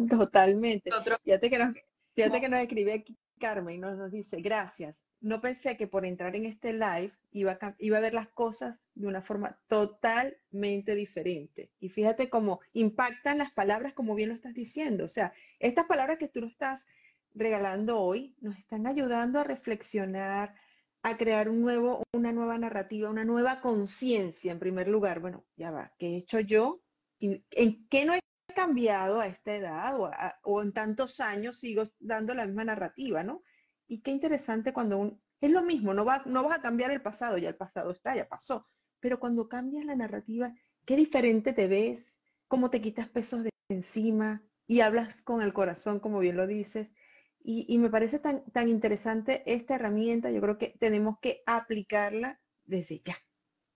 Totalmente. 0.09 0.91
fíjate 1.23 1.51
que 1.51 1.59
nos, 1.59 1.75
fíjate 2.15 2.41
que 2.41 2.49
nos 2.49 2.61
escribe 2.61 2.93
aquí 2.95 3.17
Carmen 3.41 3.81
nos, 3.81 4.13
dice, 4.13 4.41
gracias. 4.41 5.03
No 5.21 5.41
pensé 5.41 5.77
que 5.77 5.89
por 5.89 6.07
entrar 6.07 6.37
en 6.37 6.45
este 6.45 6.73
live 6.73 7.13
iba 7.33 7.59
a, 7.61 7.75
iba 7.79 7.99
a 7.99 8.01
ver 8.01 8.15
las 8.15 8.29
cosas 8.29 8.81
de 8.95 9.09
una 9.09 9.23
forma 9.23 9.59
totalmente 9.67 10.95
diferente. 10.95 11.73
Y 11.81 11.89
fíjate 11.89 12.31
cómo 12.31 12.61
impactan 12.73 13.39
las 13.39 13.51
palabras, 13.51 13.95
como 13.95 14.15
bien 14.15 14.29
lo 14.29 14.37
estás 14.37 14.55
diciendo. 14.55 15.05
O 15.05 15.09
sea, 15.09 15.33
estas 15.59 15.87
palabras 15.87 16.19
que 16.19 16.29
tú 16.29 16.41
nos 16.41 16.53
estás 16.53 16.87
regalando 17.35 18.01
hoy 18.01 18.35
nos 18.41 18.57
están 18.59 18.87
ayudando 18.87 19.41
a 19.41 19.45
reflexionar, 19.45 20.55
a 21.03 21.17
crear 21.17 21.49
un 21.49 21.63
nuevo, 21.63 22.03
una 22.13 22.33
nueva 22.33 22.59
narrativa, 22.59 23.11
una 23.11 23.25
nueva 23.25 23.61
conciencia 23.61 24.53
en 24.53 24.59
primer 24.59 24.89
lugar. 24.89 25.21
Bueno, 25.21 25.45
ya 25.57 25.71
va, 25.71 25.93
¿qué 25.99 26.09
he 26.09 26.17
hecho 26.19 26.41
yo? 26.41 26.81
¿En 27.21 27.89
qué 27.89 28.05
no 28.05 28.15
he 28.15 28.21
cambiado 28.53 29.21
a 29.21 29.27
esta 29.27 29.55
edad 29.55 29.97
o, 30.43 30.63
en 30.63 30.73
tantos 30.73 31.21
años 31.21 31.59
sigo 31.59 31.85
dando 31.99 32.35
la 32.35 32.47
misma 32.47 32.65
narrativa, 32.65 33.23
¿no? 33.23 33.43
Y 33.87 34.03
qué 34.03 34.11
interesante 34.11 34.73
cuando 34.73 34.99
un, 34.99 35.23
es 35.41 35.51
lo 35.51 35.63
mismo, 35.63 35.95
no, 35.95 36.05
va, 36.05 36.23
no 36.27 36.45
vas 36.45 36.59
a 36.59 36.63
cambiar 36.63 36.91
el 36.91 37.03
pasado, 37.03 37.39
ya 37.39 37.49
el 37.49 37.57
pasado 37.57 37.91
está, 37.91 38.15
ya 38.15 38.29
pasó, 38.29 38.67
pero 39.01 39.19
cuando 39.19 39.49
cambias 39.49 39.85
la 39.85 39.97
narrativa, 39.97 40.55
qué 40.85 40.97
diferente 40.97 41.53
te 41.53 41.67
ves, 41.67 42.15
cómo 42.47 42.71
te 42.71 42.81
quitas 42.81 43.09
pesos 43.09 43.43
de 43.43 43.51
encima 43.69 44.43
y 44.67 44.81
hablas 44.81 45.23
con 45.23 45.43
el 45.43 45.53
corazón, 45.53 46.01
como 46.01 46.19
bien 46.21 46.37
lo 46.37 46.47
dices. 46.47 46.95
Y, 47.43 47.79
me 47.79 47.89
parece 47.89 48.19
tan, 48.19 48.45
tan 48.53 48.69
interesante 48.69 49.43
esta 49.47 49.77
herramienta, 49.77 50.31
yo 50.31 50.43
creo 50.43 50.59
que 50.59 50.77
tenemos 50.79 51.19
que 51.21 51.43
aplicarla 51.47 52.39
desde 52.65 53.01
ya. 53.01 53.17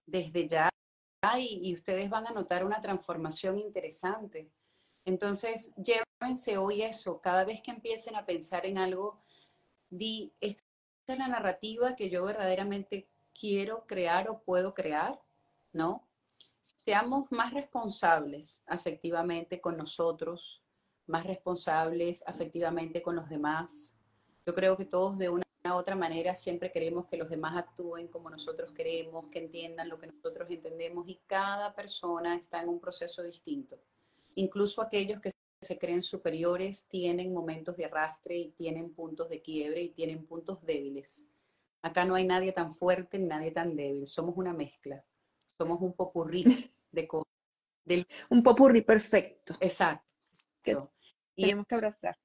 Desde 0.04 0.46
ya, 0.46 0.68
y, 1.38 1.70
y 1.70 1.74
ustedes 1.74 2.10
van 2.10 2.26
a 2.26 2.32
notar 2.32 2.62
una 2.62 2.82
transformación 2.82 3.58
interesante 3.58 4.52
entonces, 5.04 5.72
llévense 5.76 6.56
hoy 6.56 6.82
eso, 6.82 7.20
cada 7.20 7.44
vez 7.44 7.60
que 7.60 7.70
empiecen 7.70 8.16
a 8.16 8.24
pensar 8.24 8.64
en 8.64 8.78
algo, 8.78 9.20
di, 9.90 10.32
esta 10.40 10.62
es 11.06 11.18
la 11.18 11.28
narrativa 11.28 11.94
que 11.94 12.08
yo 12.08 12.24
verdaderamente 12.24 13.08
quiero 13.38 13.86
crear 13.86 14.30
o 14.30 14.40
puedo 14.40 14.72
crear, 14.72 15.20
¿no? 15.72 16.06
Seamos 16.62 17.30
más 17.30 17.52
responsables 17.52 18.64
afectivamente 18.66 19.60
con 19.60 19.76
nosotros, 19.76 20.62
más 21.06 21.26
responsables 21.26 22.24
afectivamente 22.26 23.02
con 23.02 23.16
los 23.16 23.28
demás. 23.28 23.94
Yo 24.46 24.54
creo 24.54 24.76
que 24.76 24.86
todos 24.86 25.18
de 25.18 25.28
una 25.28 25.44
u 25.66 25.72
otra 25.72 25.96
manera 25.96 26.34
siempre 26.34 26.70
queremos 26.70 27.06
que 27.06 27.18
los 27.18 27.28
demás 27.28 27.56
actúen 27.56 28.08
como 28.08 28.30
nosotros 28.30 28.72
queremos, 28.72 29.28
que 29.28 29.40
entiendan 29.40 29.90
lo 29.90 29.98
que 29.98 30.06
nosotros 30.06 30.48
entendemos 30.50 31.06
y 31.08 31.20
cada 31.26 31.74
persona 31.74 32.36
está 32.36 32.62
en 32.62 32.70
un 32.70 32.80
proceso 32.80 33.22
distinto. 33.22 33.78
Incluso 34.34 34.82
aquellos 34.82 35.20
que 35.20 35.30
se 35.60 35.78
creen 35.78 36.02
superiores 36.02 36.86
tienen 36.88 37.32
momentos 37.32 37.76
de 37.76 37.86
arrastre 37.86 38.36
y 38.36 38.50
tienen 38.50 38.94
puntos 38.94 39.28
de 39.28 39.42
quiebre 39.42 39.82
y 39.82 39.90
tienen 39.90 40.26
puntos 40.26 40.64
débiles. 40.64 41.24
Acá 41.82 42.04
no 42.04 42.14
hay 42.14 42.26
nadie 42.26 42.52
tan 42.52 42.74
fuerte 42.74 43.18
ni 43.18 43.26
nadie 43.26 43.50
tan 43.50 43.76
débil. 43.76 44.06
Somos 44.06 44.36
una 44.36 44.52
mezcla. 44.52 45.04
Somos 45.58 45.80
un 45.80 45.94
popurrí 45.94 46.44
de 46.92 47.08
cosas. 47.08 47.28
Un 48.30 48.42
popurrí 48.42 48.82
perfecto. 48.82 49.56
Exacto. 49.60 50.02
y 51.36 51.42
tenemos 51.42 51.66
que 51.66 51.74
abrazar. 51.74 52.16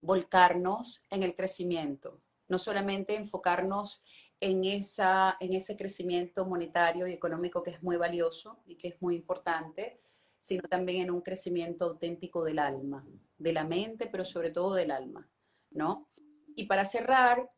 Volcarnos 0.00 1.06
en 1.10 1.22
el 1.22 1.34
crecimiento. 1.34 2.18
No 2.48 2.58
solamente 2.58 3.14
enfocarnos 3.14 4.02
en, 4.40 4.64
esa, 4.64 5.36
en 5.38 5.52
ese 5.52 5.76
crecimiento 5.76 6.44
monetario 6.46 7.06
y 7.06 7.12
económico 7.12 7.62
que 7.62 7.70
es 7.70 7.82
muy 7.82 7.96
valioso 7.96 8.62
y 8.66 8.76
que 8.76 8.88
es 8.88 9.00
muy 9.00 9.14
importante, 9.14 10.00
sino 10.42 10.62
también 10.68 11.02
en 11.02 11.10
un 11.12 11.20
crecimiento 11.20 11.84
auténtico 11.84 12.42
del 12.42 12.58
alma, 12.58 13.06
de 13.38 13.52
la 13.52 13.62
mente, 13.62 14.08
pero 14.08 14.24
sobre 14.24 14.50
todo 14.50 14.74
del 14.74 14.90
alma, 14.90 15.30
¿no? 15.70 16.10
Y 16.56 16.66
para 16.66 16.84
cerrar, 16.84 17.48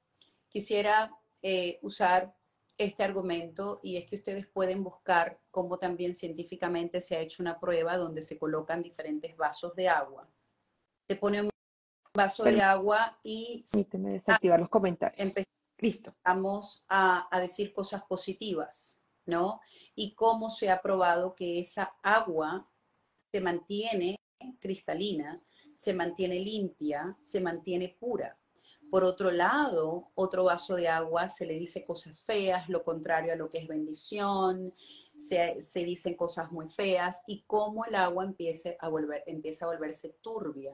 quisiera 0.51 1.11
eh, 1.41 1.78
usar 1.80 2.37
este 2.76 3.03
argumento 3.03 3.80
y 3.82 3.97
es 3.97 4.05
que 4.05 4.16
ustedes 4.16 4.47
pueden 4.47 4.85
buscar 4.85 5.41
cómo 5.51 5.78
también 5.78 6.14
científicamente 6.14 7.01
se 7.01 7.16
ha 7.16 7.20
hecho 7.20 7.43
una 7.43 7.59
prueba 7.59 7.97
donde 7.97 8.20
se 8.20 8.39
colocan 8.39 8.82
diferentes 8.82 9.35
vasos 9.35 9.74
de 9.74 9.89
agua. 9.89 10.28
Se 11.09 11.16
pone 11.16 11.41
un 11.41 11.51
vaso 12.14 12.45
de 12.45 12.61
agua 12.61 13.18
y... 13.22 13.62
Permíteme 13.70 14.11
desactivar 14.11 14.61
los 14.61 14.68
comentarios. 14.68 15.35
Empezamos 15.78 16.85
a, 16.89 17.35
a 17.35 17.41
decir 17.41 17.72
cosas 17.72 18.03
positivas, 18.05 19.01
¿no? 19.24 19.62
Y 19.95 20.14
cómo 20.14 20.51
se 20.51 20.68
ha 20.70 20.82
probado 20.82 21.35
que 21.35 21.61
esa 21.61 21.95
agua 22.03 22.68
se 23.35 23.41
mantiene 23.41 24.20
cristalina, 24.61 25.43
se 25.74 25.93
mantiene 25.93 26.39
limpia, 26.39 27.16
se 27.20 27.41
mantiene 27.41 27.97
pura. 27.99 28.39
Por 28.89 29.03
otro 29.03 29.32
lado, 29.32 30.12
otro 30.14 30.45
vaso 30.45 30.76
de 30.76 30.87
agua 30.87 31.28
se 31.28 31.45
le 31.45 31.55
dice 31.55 31.85
cosas 31.85 32.16
feas, 32.20 32.68
lo 32.68 32.85
contrario 32.85 33.32
a 33.32 33.37
lo 33.37 33.49
que 33.49 33.59
es 33.59 33.66
bendición, 33.66 34.72
se, 35.16 35.85
dicen 35.85 36.14
cosas 36.14 36.53
muy 36.53 36.68
feas 36.68 37.24
y 37.26 37.43
cómo 37.45 37.85
el 37.87 37.97
agua 37.97 38.24
empieza 38.24 38.70
a, 38.78 38.89
volver, 38.89 39.24
empieza 39.26 39.64
a 39.64 39.68
volverse 39.70 40.16
turbia. 40.22 40.72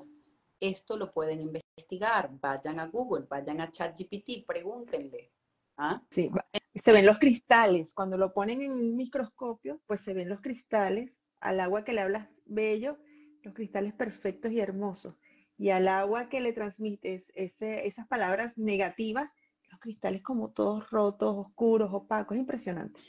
Esto 0.61 0.99
lo 0.99 1.15
pueden 1.15 1.41
investigar, 1.41 2.29
vayan 2.43 2.79
a 2.79 2.89
Google, 2.89 3.25
vayan 3.27 3.63
a 3.63 3.71
ChatGPT, 3.71 4.45
pregúntenle. 4.47 5.33
¿ah? 5.79 6.03
Sí, 6.11 6.31
se 6.75 6.93
ven 6.93 7.07
los 7.07 7.19
cristales, 7.19 7.95
cuando 7.95 8.19
lo 8.19 8.35
ponen 8.35 8.61
en 8.61 8.73
un 8.73 8.97
microscopio, 8.97 9.81
pues 9.87 10.03
se 10.03 10.13
ven 10.13 10.29
los 10.29 10.43
cristales 10.43 11.19
al 11.41 11.61
agua 11.61 11.85
que 11.85 11.93
le 11.93 12.01
hablas 12.03 12.29
bello, 12.47 12.99
los 13.43 13.55
cristales 13.55 13.95
perfectos 13.95 14.53
y 14.53 14.61
hermosos. 14.61 15.15
Y 15.59 15.71
al 15.71 15.89
agua 15.89 16.29
que 16.29 16.41
le 16.41 16.53
transmites 16.53 17.25
esas 17.35 18.07
palabras 18.07 18.57
negativas, 18.57 19.31
los 19.71 19.81
cristales 19.81 20.23
como 20.23 20.51
todos 20.51 20.91
rotos, 20.91 21.37
oscuros, 21.37 21.91
opacos, 21.93 22.37
es 22.37 22.41
impresionante. 22.41 23.01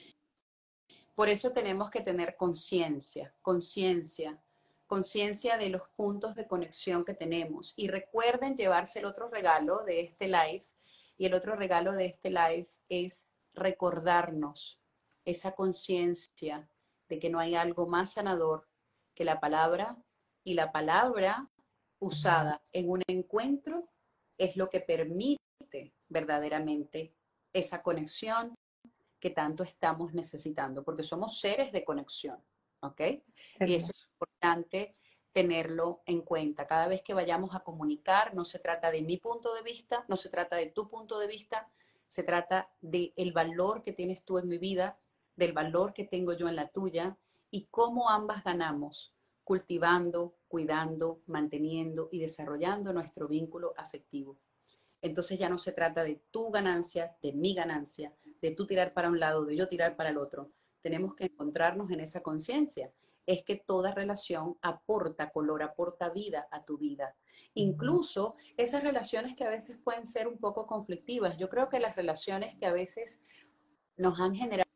Por 1.15 1.29
eso 1.29 1.51
tenemos 1.51 1.89
que 1.89 2.01
tener 2.01 2.35
conciencia, 2.35 3.33
conciencia, 3.41 4.41
conciencia 4.87 5.57
de 5.57 5.69
los 5.69 5.83
puntos 5.95 6.35
de 6.35 6.47
conexión 6.47 7.05
que 7.05 7.13
tenemos. 7.13 7.73
Y 7.77 7.87
recuerden 7.87 8.55
llevarse 8.55 8.99
el 8.99 9.05
otro 9.05 9.29
regalo 9.29 9.83
de 9.85 10.01
este 10.01 10.27
live. 10.27 10.63
Y 11.17 11.25
el 11.25 11.33
otro 11.33 11.55
regalo 11.55 11.93
de 11.93 12.07
este 12.07 12.29
live 12.29 12.67
es 12.89 13.29
recordarnos 13.53 14.81
esa 15.23 15.53
conciencia 15.53 16.67
de 17.11 17.19
que 17.19 17.29
no 17.29 17.39
hay 17.39 17.55
algo 17.55 17.87
más 17.87 18.13
sanador 18.13 18.69
que 19.13 19.25
la 19.25 19.41
palabra 19.41 19.97
y 20.45 20.53
la 20.53 20.71
palabra 20.71 21.49
usada 21.99 22.63
en 22.71 22.89
un 22.89 23.01
encuentro 23.05 23.89
es 24.37 24.55
lo 24.55 24.69
que 24.69 24.79
permite 24.79 25.93
verdaderamente 26.07 27.13
esa 27.51 27.83
conexión 27.83 28.55
que 29.19 29.29
tanto 29.29 29.65
estamos 29.65 30.13
necesitando, 30.13 30.85
porque 30.85 31.03
somos 31.03 31.41
seres 31.41 31.73
de 31.73 31.83
conexión, 31.83 32.41
¿ok? 32.79 33.01
Y 33.59 33.75
eso 33.75 33.91
es 33.91 34.07
importante 34.13 34.95
tenerlo 35.33 36.03
en 36.05 36.21
cuenta. 36.21 36.65
Cada 36.65 36.87
vez 36.87 37.01
que 37.01 37.13
vayamos 37.13 37.53
a 37.53 37.59
comunicar, 37.59 38.33
no 38.33 38.45
se 38.45 38.59
trata 38.59 38.89
de 38.89 39.01
mi 39.01 39.17
punto 39.17 39.53
de 39.53 39.63
vista, 39.63 40.05
no 40.07 40.15
se 40.15 40.29
trata 40.29 40.55
de 40.55 40.67
tu 40.67 40.87
punto 40.87 41.19
de 41.19 41.27
vista, 41.27 41.69
se 42.07 42.23
trata 42.23 42.71
de 42.79 43.11
el 43.17 43.33
valor 43.33 43.83
que 43.83 43.91
tienes 43.91 44.23
tú 44.23 44.37
en 44.37 44.47
mi 44.47 44.57
vida, 44.57 44.97
del 45.35 45.53
valor 45.53 45.93
que 45.93 46.05
tengo 46.05 46.33
yo 46.33 46.47
en 46.47 46.55
la 46.55 46.69
tuya 46.69 47.17
y 47.49 47.67
cómo 47.71 48.09
ambas 48.09 48.43
ganamos 48.43 49.13
cultivando, 49.43 50.35
cuidando, 50.47 51.21
manteniendo 51.25 52.09
y 52.11 52.19
desarrollando 52.19 52.93
nuestro 52.93 53.27
vínculo 53.27 53.73
afectivo. 53.75 54.37
Entonces 55.01 55.39
ya 55.39 55.49
no 55.49 55.57
se 55.57 55.71
trata 55.71 56.03
de 56.03 56.21
tu 56.31 56.51
ganancia, 56.51 57.17
de 57.21 57.33
mi 57.33 57.53
ganancia, 57.53 58.13
de 58.41 58.51
tú 58.51 58.67
tirar 58.67 58.93
para 58.93 59.09
un 59.09 59.19
lado, 59.19 59.45
de 59.45 59.55
yo 59.55 59.67
tirar 59.67 59.95
para 59.95 60.09
el 60.09 60.17
otro. 60.17 60.51
Tenemos 60.81 61.15
que 61.15 61.25
encontrarnos 61.25 61.91
en 61.91 61.99
esa 61.99 62.21
conciencia. 62.21 62.93
Es 63.25 63.43
que 63.43 63.55
toda 63.55 63.93
relación 63.93 64.57
aporta 64.61 65.31
color, 65.31 65.63
aporta 65.63 66.09
vida 66.09 66.47
a 66.51 66.63
tu 66.63 66.77
vida. 66.77 67.15
Incluso 67.53 68.35
esas 68.57 68.83
relaciones 68.83 69.35
que 69.35 69.43
a 69.43 69.49
veces 69.49 69.77
pueden 69.83 70.05
ser 70.05 70.27
un 70.27 70.37
poco 70.37 70.65
conflictivas. 70.65 71.37
Yo 71.37 71.49
creo 71.49 71.69
que 71.69 71.79
las 71.79 71.95
relaciones 71.95 72.55
que 72.55 72.65
a 72.65 72.73
veces 72.73 73.21
nos 73.97 74.19
han 74.19 74.35
generado 74.35 74.70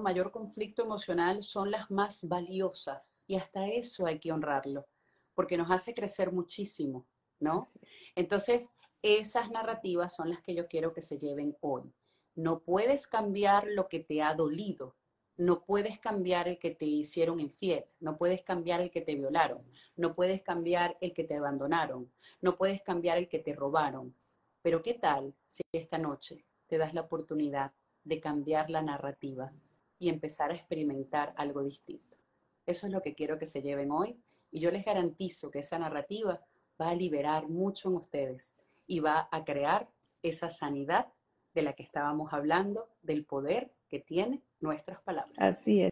mayor 0.00 0.30
conflicto 0.30 0.82
emocional 0.82 1.42
son 1.42 1.70
las 1.70 1.90
más 1.90 2.26
valiosas 2.26 3.24
y 3.26 3.36
hasta 3.36 3.66
eso 3.66 4.06
hay 4.06 4.18
que 4.18 4.32
honrarlo, 4.32 4.86
porque 5.34 5.56
nos 5.56 5.70
hace 5.70 5.94
crecer 5.94 6.32
muchísimo, 6.32 7.06
¿no? 7.40 7.66
Entonces, 8.14 8.70
esas 9.02 9.50
narrativas 9.50 10.14
son 10.14 10.30
las 10.30 10.42
que 10.42 10.54
yo 10.54 10.66
quiero 10.66 10.92
que 10.92 11.02
se 11.02 11.18
lleven 11.18 11.56
hoy. 11.60 11.92
No 12.34 12.60
puedes 12.60 13.06
cambiar 13.06 13.66
lo 13.66 13.88
que 13.88 14.00
te 14.00 14.22
ha 14.22 14.34
dolido, 14.34 14.96
no 15.36 15.64
puedes 15.64 15.98
cambiar 15.98 16.48
el 16.48 16.58
que 16.58 16.70
te 16.70 16.86
hicieron 16.86 17.40
infiel, 17.40 17.84
no 18.00 18.16
puedes 18.16 18.42
cambiar 18.42 18.80
el 18.80 18.90
que 18.90 19.02
te 19.02 19.14
violaron, 19.14 19.62
no 19.96 20.14
puedes 20.14 20.42
cambiar 20.42 20.96
el 21.00 21.12
que 21.12 21.24
te 21.24 21.36
abandonaron, 21.36 22.10
no 22.40 22.56
puedes 22.56 22.82
cambiar 22.82 23.18
el 23.18 23.28
que 23.28 23.38
te 23.38 23.54
robaron. 23.54 24.14
Pero 24.62 24.82
¿qué 24.82 24.94
tal 24.94 25.34
si 25.46 25.62
esta 25.72 25.98
noche 25.98 26.44
te 26.66 26.78
das 26.78 26.94
la 26.94 27.02
oportunidad 27.02 27.72
de 28.04 28.20
cambiar 28.20 28.70
la 28.70 28.82
narrativa 28.82 29.52
y 29.98 30.08
empezar 30.08 30.50
a 30.50 30.54
experimentar 30.54 31.34
algo 31.36 31.62
distinto? 31.62 32.18
Eso 32.66 32.86
es 32.86 32.92
lo 32.92 33.02
que 33.02 33.14
quiero 33.14 33.38
que 33.38 33.46
se 33.46 33.62
lleven 33.62 33.90
hoy 33.90 34.16
y 34.50 34.60
yo 34.60 34.70
les 34.70 34.84
garantizo 34.84 35.50
que 35.50 35.60
esa 35.60 35.78
narrativa 35.78 36.40
va 36.80 36.90
a 36.90 36.94
liberar 36.94 37.48
mucho 37.48 37.88
en 37.88 37.96
ustedes 37.96 38.56
y 38.86 39.00
va 39.00 39.28
a 39.30 39.44
crear 39.44 39.88
esa 40.22 40.50
sanidad 40.50 41.06
de 41.54 41.62
la 41.62 41.72
que 41.72 41.82
estábamos 41.82 42.32
hablando, 42.32 42.88
del 43.02 43.24
poder 43.24 43.72
que 43.88 44.00
tiene 44.00 44.42
nuestras 44.60 45.00
palabras. 45.00 45.36
Así 45.38 45.82
es. 45.82 45.90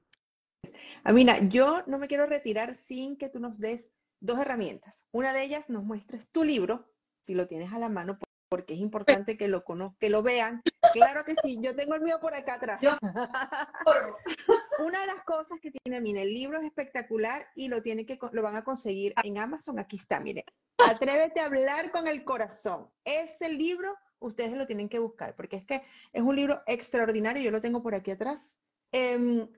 Amina, 1.05 1.49
yo 1.49 1.83
no 1.87 1.99
me 1.99 2.09
quiero 2.09 2.27
retirar 2.27 2.77
sin 2.77 3.17
que 3.17 3.29
tú 3.29 3.39
nos 3.39 3.59
des 3.59 3.89
dos 4.21 4.39
herramientas. 4.39 5.05
Una 5.13 5.33
de 5.33 5.45
ellas 5.45 5.69
nos 5.69 5.85
muestres 5.85 6.27
tu 6.29 6.45
libro, 6.45 6.87
si 7.21 7.35
lo 7.35 7.47
tienes 7.47 7.73
a 7.73 7.79
la 7.79 7.89
mano, 7.89 8.19
porque 8.49 8.75
es 8.75 8.81
importante 8.81 9.37
que 9.37 9.49
lo 9.49 9.65
que 9.99 10.11
lo 10.11 10.23
vean. 10.23 10.63
Claro 10.95 11.25
que 11.25 11.35
sí, 11.43 11.59
yo 11.61 11.75
tengo 11.75 11.95
el 11.97 12.01
mío 12.01 12.21
por 12.21 12.35
acá 12.35 12.55
atrás. 12.55 12.81
Una 14.79 15.01
de 15.01 15.07
las 15.07 15.25
cosas 15.25 15.59
que 15.61 15.71
tiene 15.71 15.99
Amina, 15.99 16.23
el 16.23 16.33
libro 16.33 16.59
es 16.61 16.65
espectacular 16.65 17.49
y 17.55 17.69
lo 17.69 17.83
tiene 17.83 18.07
que 18.07 18.19
lo 18.33 18.43
van 18.43 18.57
a 18.57 18.65
conseguir 18.65 19.13
en 19.23 19.39
Amazon. 19.39 19.79
Aquí 19.79 19.97
está, 19.97 20.21
mire. 20.21 20.45
Atrévete 20.79 21.41
a 21.41 21.47
hablar 21.47 21.91
con 21.91 22.07
el 22.07 22.25
corazón. 22.25 22.89
Ese 23.05 23.49
libro 23.49 23.97
ustedes 24.21 24.53
lo 24.53 24.67
tienen 24.67 24.89
que 24.89 24.99
buscar, 24.99 25.35
porque 25.37 25.57
es 25.57 25.65
que 25.65 25.83
es 26.13 26.23
un 26.23 26.37
libro 26.37 26.63
extraordinario, 26.67 27.43
yo 27.43 27.51
lo 27.51 27.61
tengo 27.61 27.83
por 27.83 27.95
aquí 27.95 28.11
atrás. 28.11 28.57
Em, 28.93 29.49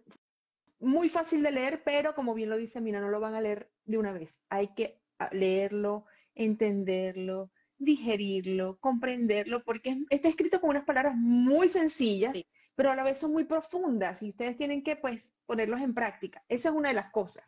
muy 0.80 1.09
fácil 1.09 1.43
de 1.43 1.53
leer, 1.53 1.82
pero 1.84 2.14
como 2.14 2.34
bien 2.34 2.51
lo 2.51 2.57
dice 2.57 2.80
Mina, 2.80 3.01
no 3.01 3.09
lo 3.09 3.20
van 3.20 3.34
a 3.34 3.41
leer 3.41 3.70
de 3.84 3.99
una 3.99 4.12
vez. 4.12 4.41
Hay 4.49 4.68
que 4.74 5.01
ah, 5.18 5.28
leerlo, 5.32 6.07
entenderlo, 6.34 7.51
digerirlo, 7.79 8.79
comprenderlo, 8.79 9.62
porque 9.64 9.99
está 10.11 10.29
escrito 10.29 10.61
con 10.61 10.70
unas 10.70 10.85
palabras 10.85 11.14
muy 11.16 11.68
sencillas, 11.68 12.37
pero 12.74 12.91
a 12.91 12.97
la 12.97 13.03
vez 13.05 13.18
son 13.18 13.33
muy 13.33 13.45
profundas 13.45 14.22
y 14.22 14.31
ustedes 14.31 14.57
tienen 14.57 14.83
que 14.83 14.97
pues 14.97 15.31
ponerlos 15.47 15.81
en 15.81 15.95
práctica. 15.95 16.43
Esa 16.49 16.70
es 16.70 16.74
una 16.74 16.89
de 16.89 16.95
las 16.95 17.11
cosas. 17.11 17.45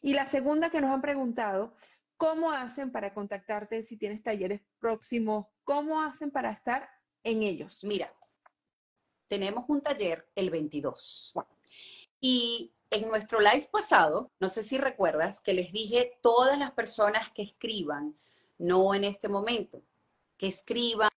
Y 0.00 0.14
la 0.14 0.26
segunda 0.26 0.70
que 0.70 0.80
nos 0.80 0.90
han 0.90 1.02
preguntado 1.02 1.74
¿Cómo 2.22 2.52
hacen 2.52 2.92
para 2.92 3.12
contactarte 3.12 3.82
si 3.82 3.96
tienes 3.96 4.22
talleres 4.22 4.60
próximos? 4.78 5.46
¿Cómo 5.64 6.00
hacen 6.00 6.30
para 6.30 6.52
estar 6.52 6.88
en 7.24 7.42
ellos? 7.42 7.80
Mira, 7.82 8.14
tenemos 9.26 9.64
un 9.66 9.82
taller 9.82 10.30
el 10.36 10.48
22. 10.48 11.34
Y 12.20 12.72
en 12.90 13.08
nuestro 13.08 13.40
live 13.40 13.68
pasado, 13.72 14.30
no 14.38 14.48
sé 14.48 14.62
si 14.62 14.78
recuerdas, 14.78 15.40
que 15.40 15.52
les 15.52 15.72
dije 15.72 16.16
todas 16.22 16.56
las 16.56 16.70
personas 16.70 17.28
que 17.32 17.42
escriban, 17.42 18.16
no 18.62 18.94
en 18.94 19.04
este 19.04 19.28
momento, 19.28 19.82
que 20.36 20.46
escriban 20.46 21.10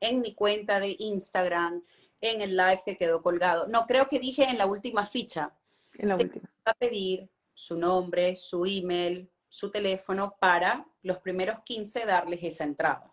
en 0.00 0.20
mi 0.20 0.34
cuenta 0.34 0.80
de 0.80 0.96
Instagram, 0.98 1.84
en 2.20 2.40
el 2.40 2.56
live 2.56 2.80
que 2.84 2.96
quedó 2.96 3.22
colgado. 3.22 3.66
No, 3.66 3.86
creo 3.86 4.06
que 4.06 4.18
dije 4.18 4.44
en 4.44 4.56
la 4.56 4.66
última 4.66 5.04
ficha. 5.04 5.52
En 5.94 6.08
la 6.08 6.16
última. 6.16 6.48
Va 6.66 6.72
a 6.72 6.74
pedir 6.74 7.28
su 7.52 7.76
nombre, 7.76 8.34
su 8.36 8.64
email, 8.64 9.28
su 9.48 9.70
teléfono 9.70 10.36
para 10.40 10.86
los 11.02 11.18
primeros 11.18 11.58
15 11.64 12.06
darles 12.06 12.40
esa 12.42 12.64
entrada. 12.64 13.12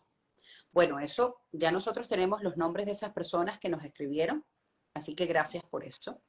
Bueno, 0.72 1.00
eso 1.00 1.42
ya 1.52 1.72
nosotros 1.72 2.08
tenemos 2.08 2.44
los 2.44 2.58
nombres 2.58 2.86
de 2.86 2.92
esas 2.92 3.12
personas 3.12 3.60
que 3.60 3.70
nos 3.70 3.84
escribieron, 3.84 4.46
así 4.94 5.16
que 5.16 5.26
gracias 5.26 5.64
por 5.64 5.84
eso. 5.84 6.22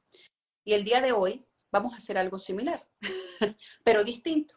Y 0.63 0.73
el 0.73 0.83
día 0.83 1.01
de 1.01 1.11
hoy 1.11 1.45
vamos 1.71 1.93
a 1.93 1.97
hacer 1.97 2.17
algo 2.17 2.39
similar, 2.39 2.87
pero 3.83 4.03
distinto. 4.03 4.55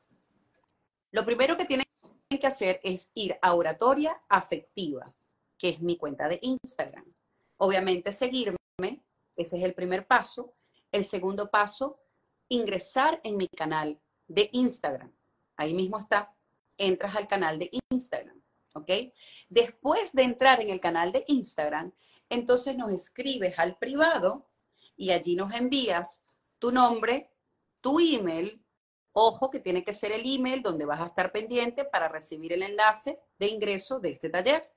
Lo 1.11 1.27
primero 1.27 1.59
que 1.59 1.67
tienen 1.67 1.85
que 2.39 2.47
hacer 2.47 2.81
es 2.83 3.11
ir 3.15 3.37
a 3.41 3.55
Oratoria 3.55 4.21
Afectiva, 4.29 5.15
que 5.59 5.71
es 5.71 5.81
mi 5.81 5.97
cuenta 5.97 6.29
de 6.29 6.39
Instagram. 6.43 7.05
Obviamente 7.59 8.13
seguirme, 8.13 8.57
ese 9.37 9.59
es 9.59 9.65
el 9.65 9.75
primer 9.75 10.07
paso. 10.07 10.55
El 10.91 11.05
segundo 11.05 11.51
paso, 11.51 12.01
ingresar 12.49 13.21
en 13.25 13.37
mi 13.37 13.49
canal 13.49 13.99
de 14.29 14.51
Instagram. 14.53 15.13
Ahí 15.57 15.75
mismo 15.75 15.99
está. 15.99 16.35
Entras 16.77 17.15
al 17.17 17.29
canal 17.29 17.59
de 17.59 17.71
Instagram, 17.91 18.41
¿ok? 18.75 18.91
Después 19.49 20.13
de 20.13 20.23
entrar 20.23 20.61
en 20.61 20.71
el 20.71 20.81
canal 20.81 21.13
de 21.13 21.25
Instagram, 21.29 21.93
entonces 22.29 22.77
nos 22.77 22.93
escribes 22.93 23.59
al 23.59 23.77
privado 23.77 24.49
y 24.97 25.11
allí 25.11 25.37
nos 25.37 25.53
envías 25.55 26.23
tu 26.59 26.73
nombre, 26.73 27.31
tu 27.81 28.01
email. 28.01 28.62
Ojo 29.13 29.51
que 29.51 29.61
tiene 29.61 29.85
que 29.85 29.93
ser 29.93 30.13
el 30.13 30.23
email 30.25 30.63
donde 30.63 30.87
vas 30.87 31.01
a 31.01 31.07
estar 31.07 31.33
pendiente 31.33 31.85
para 31.85 32.09
recibir 32.09 32.53
el 32.53 32.63
enlace 32.63 33.19
de 33.39 33.49
ingreso 33.49 34.01
de 34.01 34.11
este 34.11 34.31
taller, 34.31 34.71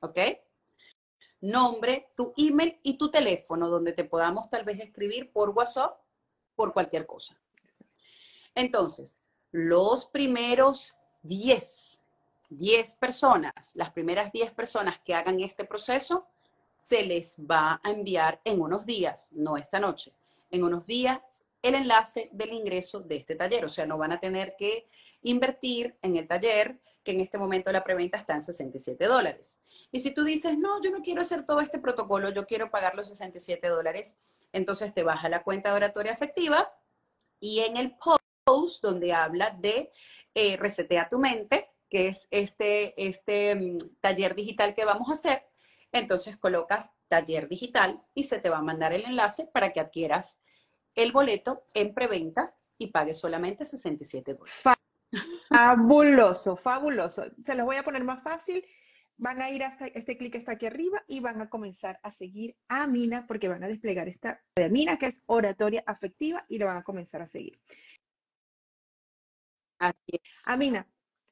¿ok? 0.00 0.18
Nombre, 1.40 2.10
tu 2.16 2.34
email 2.36 2.78
y 2.82 2.98
tu 2.98 3.10
teléfono 3.10 3.68
donde 3.68 3.92
te 3.92 4.04
podamos 4.04 4.50
tal 4.50 4.64
vez 4.64 4.80
escribir 4.80 5.32
por 5.32 5.50
WhatsApp, 5.50 5.98
por 6.54 6.72
cualquier 6.72 7.06
cosa. 7.06 7.38
Entonces, 8.54 9.18
los 9.52 10.06
primeros 10.06 10.96
10, 11.22 12.02
10 12.50 12.94
personas, 12.96 13.70
las 13.74 13.92
primeras 13.92 14.32
10 14.32 14.50
personas 14.50 14.98
que 15.00 15.14
hagan 15.14 15.40
este 15.40 15.64
proceso, 15.64 16.26
se 16.76 17.04
les 17.04 17.38
va 17.38 17.80
a 17.82 17.90
enviar 17.90 18.40
en 18.44 18.60
unos 18.60 18.84
días, 18.84 19.30
no 19.32 19.56
esta 19.56 19.80
noche, 19.80 20.12
en 20.50 20.64
unos 20.64 20.86
días 20.86 21.44
el 21.68 21.74
enlace 21.74 22.28
del 22.32 22.52
ingreso 22.52 23.00
de 23.00 23.16
este 23.16 23.34
taller. 23.34 23.64
O 23.64 23.68
sea, 23.68 23.86
no 23.86 23.98
van 23.98 24.12
a 24.12 24.20
tener 24.20 24.54
que 24.58 24.88
invertir 25.22 25.96
en 26.02 26.16
el 26.16 26.26
taller, 26.26 26.78
que 27.02 27.12
en 27.12 27.20
este 27.20 27.38
momento 27.38 27.72
la 27.72 27.84
preventa 27.84 28.18
está 28.18 28.34
en 28.34 28.42
67 28.42 29.04
dólares. 29.06 29.60
Y 29.90 30.00
si 30.00 30.12
tú 30.12 30.24
dices, 30.24 30.58
no, 30.58 30.82
yo 30.82 30.90
no 30.90 31.00
quiero 31.02 31.20
hacer 31.20 31.46
todo 31.46 31.60
este 31.60 31.78
protocolo, 31.78 32.30
yo 32.30 32.46
quiero 32.46 32.70
pagar 32.70 32.94
los 32.94 33.08
67 33.08 33.66
dólares, 33.68 34.16
entonces 34.52 34.92
te 34.94 35.02
vas 35.02 35.24
a 35.24 35.28
la 35.28 35.42
cuenta 35.42 35.70
de 35.70 35.76
oratoria 35.76 36.12
efectiva 36.12 36.72
y 37.40 37.60
en 37.60 37.76
el 37.76 37.96
post 38.44 38.82
donde 38.82 39.12
habla 39.12 39.50
de 39.58 39.92
eh, 40.34 40.56
Resetea 40.56 41.08
tu 41.08 41.18
mente, 41.18 41.70
que 41.88 42.08
es 42.08 42.28
este, 42.30 42.94
este 43.02 43.54
mm, 43.54 43.78
taller 44.00 44.34
digital 44.34 44.74
que 44.74 44.84
vamos 44.84 45.08
a 45.08 45.12
hacer. 45.12 45.44
Entonces 45.92 46.36
colocas 46.36 46.92
taller 47.08 47.48
digital 47.48 48.02
y 48.14 48.24
se 48.24 48.38
te 48.38 48.50
va 48.50 48.58
a 48.58 48.62
mandar 48.62 48.92
el 48.92 49.04
enlace 49.04 49.46
para 49.46 49.72
que 49.72 49.80
adquieras 49.80 50.40
el 50.98 51.12
boleto 51.12 51.64
en 51.74 51.94
preventa 51.94 52.54
y 52.76 52.88
pagues 52.88 53.18
solamente 53.18 53.64
67 53.64 54.34
dólares. 54.34 54.62
Fabuloso, 55.48 56.56
fabuloso. 56.56 57.24
Se 57.42 57.54
los 57.54 57.64
voy 57.64 57.76
a 57.76 57.84
poner 57.84 58.02
más 58.02 58.22
fácil. 58.22 58.66
Van 59.16 59.40
a 59.40 59.50
ir 59.50 59.62
hasta 59.62 59.86
este 59.86 60.16
clic 60.16 60.34
está 60.34 60.52
aquí 60.52 60.66
arriba 60.66 61.02
y 61.06 61.20
van 61.20 61.40
a 61.40 61.48
comenzar 61.48 62.00
a 62.02 62.10
seguir 62.10 62.56
a 62.68 62.86
Mina 62.86 63.26
porque 63.26 63.48
van 63.48 63.62
a 63.62 63.68
desplegar 63.68 64.08
esta 64.08 64.42
de 64.56 64.68
Mina 64.68 64.98
que 64.98 65.06
es 65.06 65.20
oratoria 65.26 65.82
afectiva 65.86 66.44
y 66.48 66.58
lo 66.58 66.66
van 66.66 66.78
a 66.78 66.84
comenzar 66.84 67.22
a 67.22 67.26
seguir. 67.26 67.60
Así 69.78 70.20
Amina, 70.44 70.88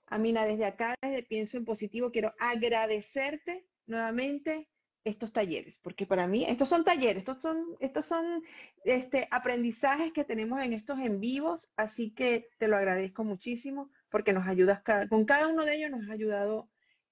Amina, 0.07 0.47
desde 0.47 0.65
acá, 0.65 0.95
desde 1.03 1.25
Pienso 1.25 1.57
en 1.57 1.65
Positivo, 1.65 2.13
quiero 2.13 2.35
agradecerte 2.39 3.69
nuevamente 3.87 4.69
estos 5.07 5.33
talleres, 5.33 5.79
porque 5.79 6.05
para 6.05 6.27
mí 6.27 6.45
estos 6.45 6.69
son 6.69 6.85
talleres, 6.85 7.19
estos 7.19 7.39
son, 7.41 7.77
estos 7.79 8.07
son 8.07 8.43
este, 8.85 9.29
aprendizajes 9.31 10.13
que 10.13 10.25
tenemos 10.25 10.61
en 10.61 10.73
estos 10.73 10.99
en 10.99 11.21
vivos, 11.21 11.69
así 11.77 12.11
que 12.11 12.49
te 12.59 12.67
lo 12.67 12.77
agradezco 12.77 13.23
muchísimo 13.23 13.89
porque 14.11 14.33
nos 14.33 14.49
ayudas, 14.49 14.83
con 15.09 15.25
cada 15.25 15.47
uno 15.47 15.65
de 15.65 15.77
ellos 15.77 15.93
nos 15.93 16.11
ha 16.11 16.13
ayudado 16.13 16.69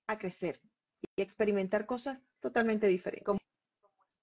a 0.09 0.19
crecer 0.19 0.61
y 1.15 1.23
experimentar 1.23 1.87
cosas 1.87 2.19
totalmente 2.41 2.89
diferentes. 2.89 3.37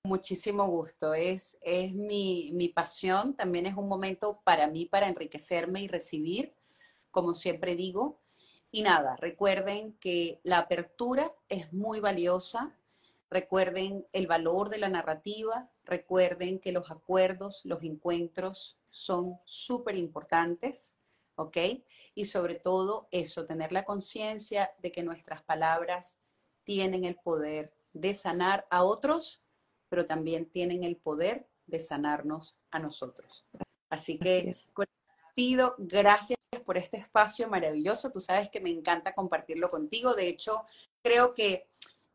Muchísimo 0.03 0.67
gusto, 0.67 1.13
es, 1.13 1.57
es 1.61 1.93
mi, 1.93 2.51
mi 2.53 2.67
pasión, 2.67 3.35
también 3.37 3.67
es 3.67 3.75
un 3.75 3.87
momento 3.87 4.41
para 4.43 4.67
mí 4.67 4.85
para 4.85 5.07
enriquecerme 5.07 5.81
y 5.81 5.87
recibir, 5.87 6.53
como 7.09 7.33
siempre 7.33 7.77
digo, 7.77 8.19
y 8.69 8.81
nada, 8.81 9.15
recuerden 9.15 9.93
que 9.93 10.41
la 10.43 10.59
apertura 10.59 11.33
es 11.47 11.71
muy 11.71 12.01
valiosa, 12.01 12.77
recuerden 13.31 14.05
el 14.11 14.27
valor 14.27 14.69
de 14.69 14.77
la 14.77 14.89
narrativa, 14.89 15.69
recuerden 15.85 16.59
que 16.59 16.73
los 16.73 16.91
acuerdos, 16.91 17.61
los 17.63 17.81
encuentros 17.81 18.77
son 18.89 19.39
súper 19.45 19.95
importantes, 19.95 20.97
¿ok? 21.35 21.57
Y 22.13 22.25
sobre 22.25 22.55
todo 22.55 23.07
eso, 23.09 23.45
tener 23.45 23.71
la 23.71 23.85
conciencia 23.85 24.71
de 24.79 24.91
que 24.91 25.01
nuestras 25.01 25.41
palabras 25.43 26.17
tienen 26.65 27.05
el 27.05 27.15
poder 27.15 27.73
de 27.93 28.13
sanar 28.13 28.67
a 28.69 28.83
otros, 28.83 29.41
pero 29.87 30.05
también 30.05 30.45
tienen 30.45 30.83
el 30.83 30.97
poder 30.97 31.47
de 31.67 31.79
sanarnos 31.79 32.57
a 32.69 32.79
nosotros. 32.79 33.45
Así 33.89 34.19
que 34.19 34.57
pido 35.35 35.75
gracias 35.77 36.37
por 36.65 36.77
este 36.77 36.97
espacio 36.97 37.47
maravilloso. 37.47 38.11
Tú 38.11 38.19
sabes 38.19 38.49
que 38.49 38.59
me 38.59 38.69
encanta 38.69 39.13
compartirlo 39.13 39.69
contigo. 39.69 40.13
De 40.15 40.27
hecho, 40.27 40.65
creo 41.01 41.33
que 41.33 41.67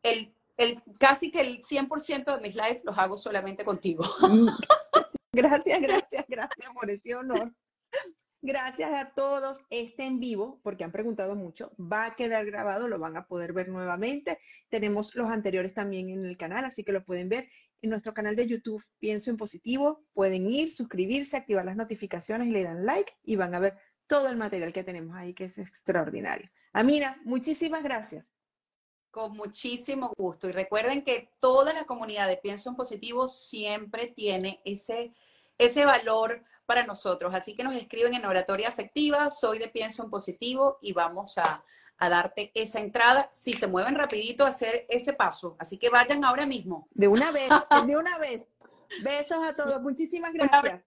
el, 0.03 0.36
el 0.57 0.81
casi 0.99 1.31
que 1.31 1.41
el 1.41 1.61
100% 1.61 2.37
de 2.37 2.41
mis 2.41 2.55
lives 2.55 2.85
los 2.85 2.97
hago 2.99 3.17
solamente 3.17 3.65
contigo. 3.65 4.05
Gracias, 5.33 5.83
gracias, 5.83 6.25
gracias 6.29 6.71
por 6.73 6.91
ese 6.91 7.15
honor. 7.15 7.53
Gracias 8.41 8.91
a 8.95 9.11
todos. 9.11 9.59
Este 9.69 10.05
en 10.05 10.19
vivo, 10.19 10.61
porque 10.63 10.83
han 10.83 10.93
preguntado 10.93 11.35
mucho, 11.35 11.73
va 11.79 12.07
a 12.07 12.17
quedar 12.17 12.47
grabado, 12.47 12.89
lo 12.89 12.99
van 12.99 13.19
a 13.19 13.27
poder 13.27 13.53
ver 13.53 13.69
nuevamente. 13.69 14.39
Tenemos 14.71 15.15
los 15.15 15.31
anteriores 15.31 15.75
también 15.75 16.09
en 16.09 16.25
el 16.25 16.39
canal, 16.39 16.65
así 16.65 16.85
que 16.85 16.93
lo 16.93 17.05
pueden 17.05 17.29
ver 17.29 17.51
en 17.83 17.91
nuestro 17.91 18.15
canal 18.15 18.35
de 18.35 18.47
YouTube 18.47 18.83
Pienso 18.99 19.29
en 19.29 19.37
Positivo. 19.37 20.07
Pueden 20.15 20.51
ir, 20.51 20.73
suscribirse, 20.73 21.37
activar 21.37 21.67
las 21.67 21.77
notificaciones 21.77 22.49
y 22.49 22.53
le 22.53 22.65
dan 22.65 22.87
like 22.87 23.13
y 23.23 23.37
van 23.37 23.55
a 23.55 23.59
ver 23.59 23.77
todo 24.07 24.29
el 24.29 24.37
material 24.37 24.73
que 24.73 24.85
tenemos 24.85 25.17
ahí, 25.17 25.35
que 25.35 25.45
es 25.45 25.59
extraordinario. 25.59 26.49
Amina, 26.73 27.21
muchísimas 27.25 27.83
gracias. 27.83 28.25
Con 29.17 29.35
muchísimo 29.35 30.13
gusto. 30.15 30.47
Y 30.47 30.53
recuerden 30.53 31.03
que 31.03 31.31
toda 31.41 31.73
la 31.73 31.87
comunidad 31.87 32.29
de 32.29 32.37
Pienso 32.37 32.69
en 32.69 32.77
Positivo 32.77 33.29
siempre 33.29 34.09
tiene 34.09 34.61
ese, 34.67 35.15
ese 35.57 35.87
valor 35.87 36.45
para 36.67 36.85
nosotros. 36.85 37.33
Así 37.33 37.57
que 37.57 37.65
nos 37.65 37.75
escriben 37.75 38.13
en 38.13 38.27
oratoria 38.27 38.69
afectiva, 38.69 39.31
soy 39.31 39.59
de 39.59 39.69
Pienso 39.69 40.05
en 40.05 40.11
Positivo 40.11 40.77
y 40.83 40.93
vamos 40.93 41.39
a, 41.39 41.65
a 41.97 42.09
darte 42.11 42.53
esa 42.53 42.79
entrada. 42.79 43.27
Si 43.33 43.55
se 43.55 43.67
mueven 43.67 43.95
rapidito 43.95 44.45
a 44.45 44.49
hacer 44.49 44.85
ese 44.91 45.15
paso. 45.15 45.57
Así 45.59 45.79
que 45.79 45.89
vayan 45.89 46.23
ahora 46.23 46.45
mismo. 46.45 46.87
De 46.91 47.09
una 47.09 47.31
vez, 47.31 47.49
de 47.87 47.97
una 47.97 48.19
vez. 48.19 48.47
Besos 49.03 49.39
a 49.43 49.57
todos. 49.57 49.81
Muchísimas 49.81 50.35
gracias. 50.35 50.85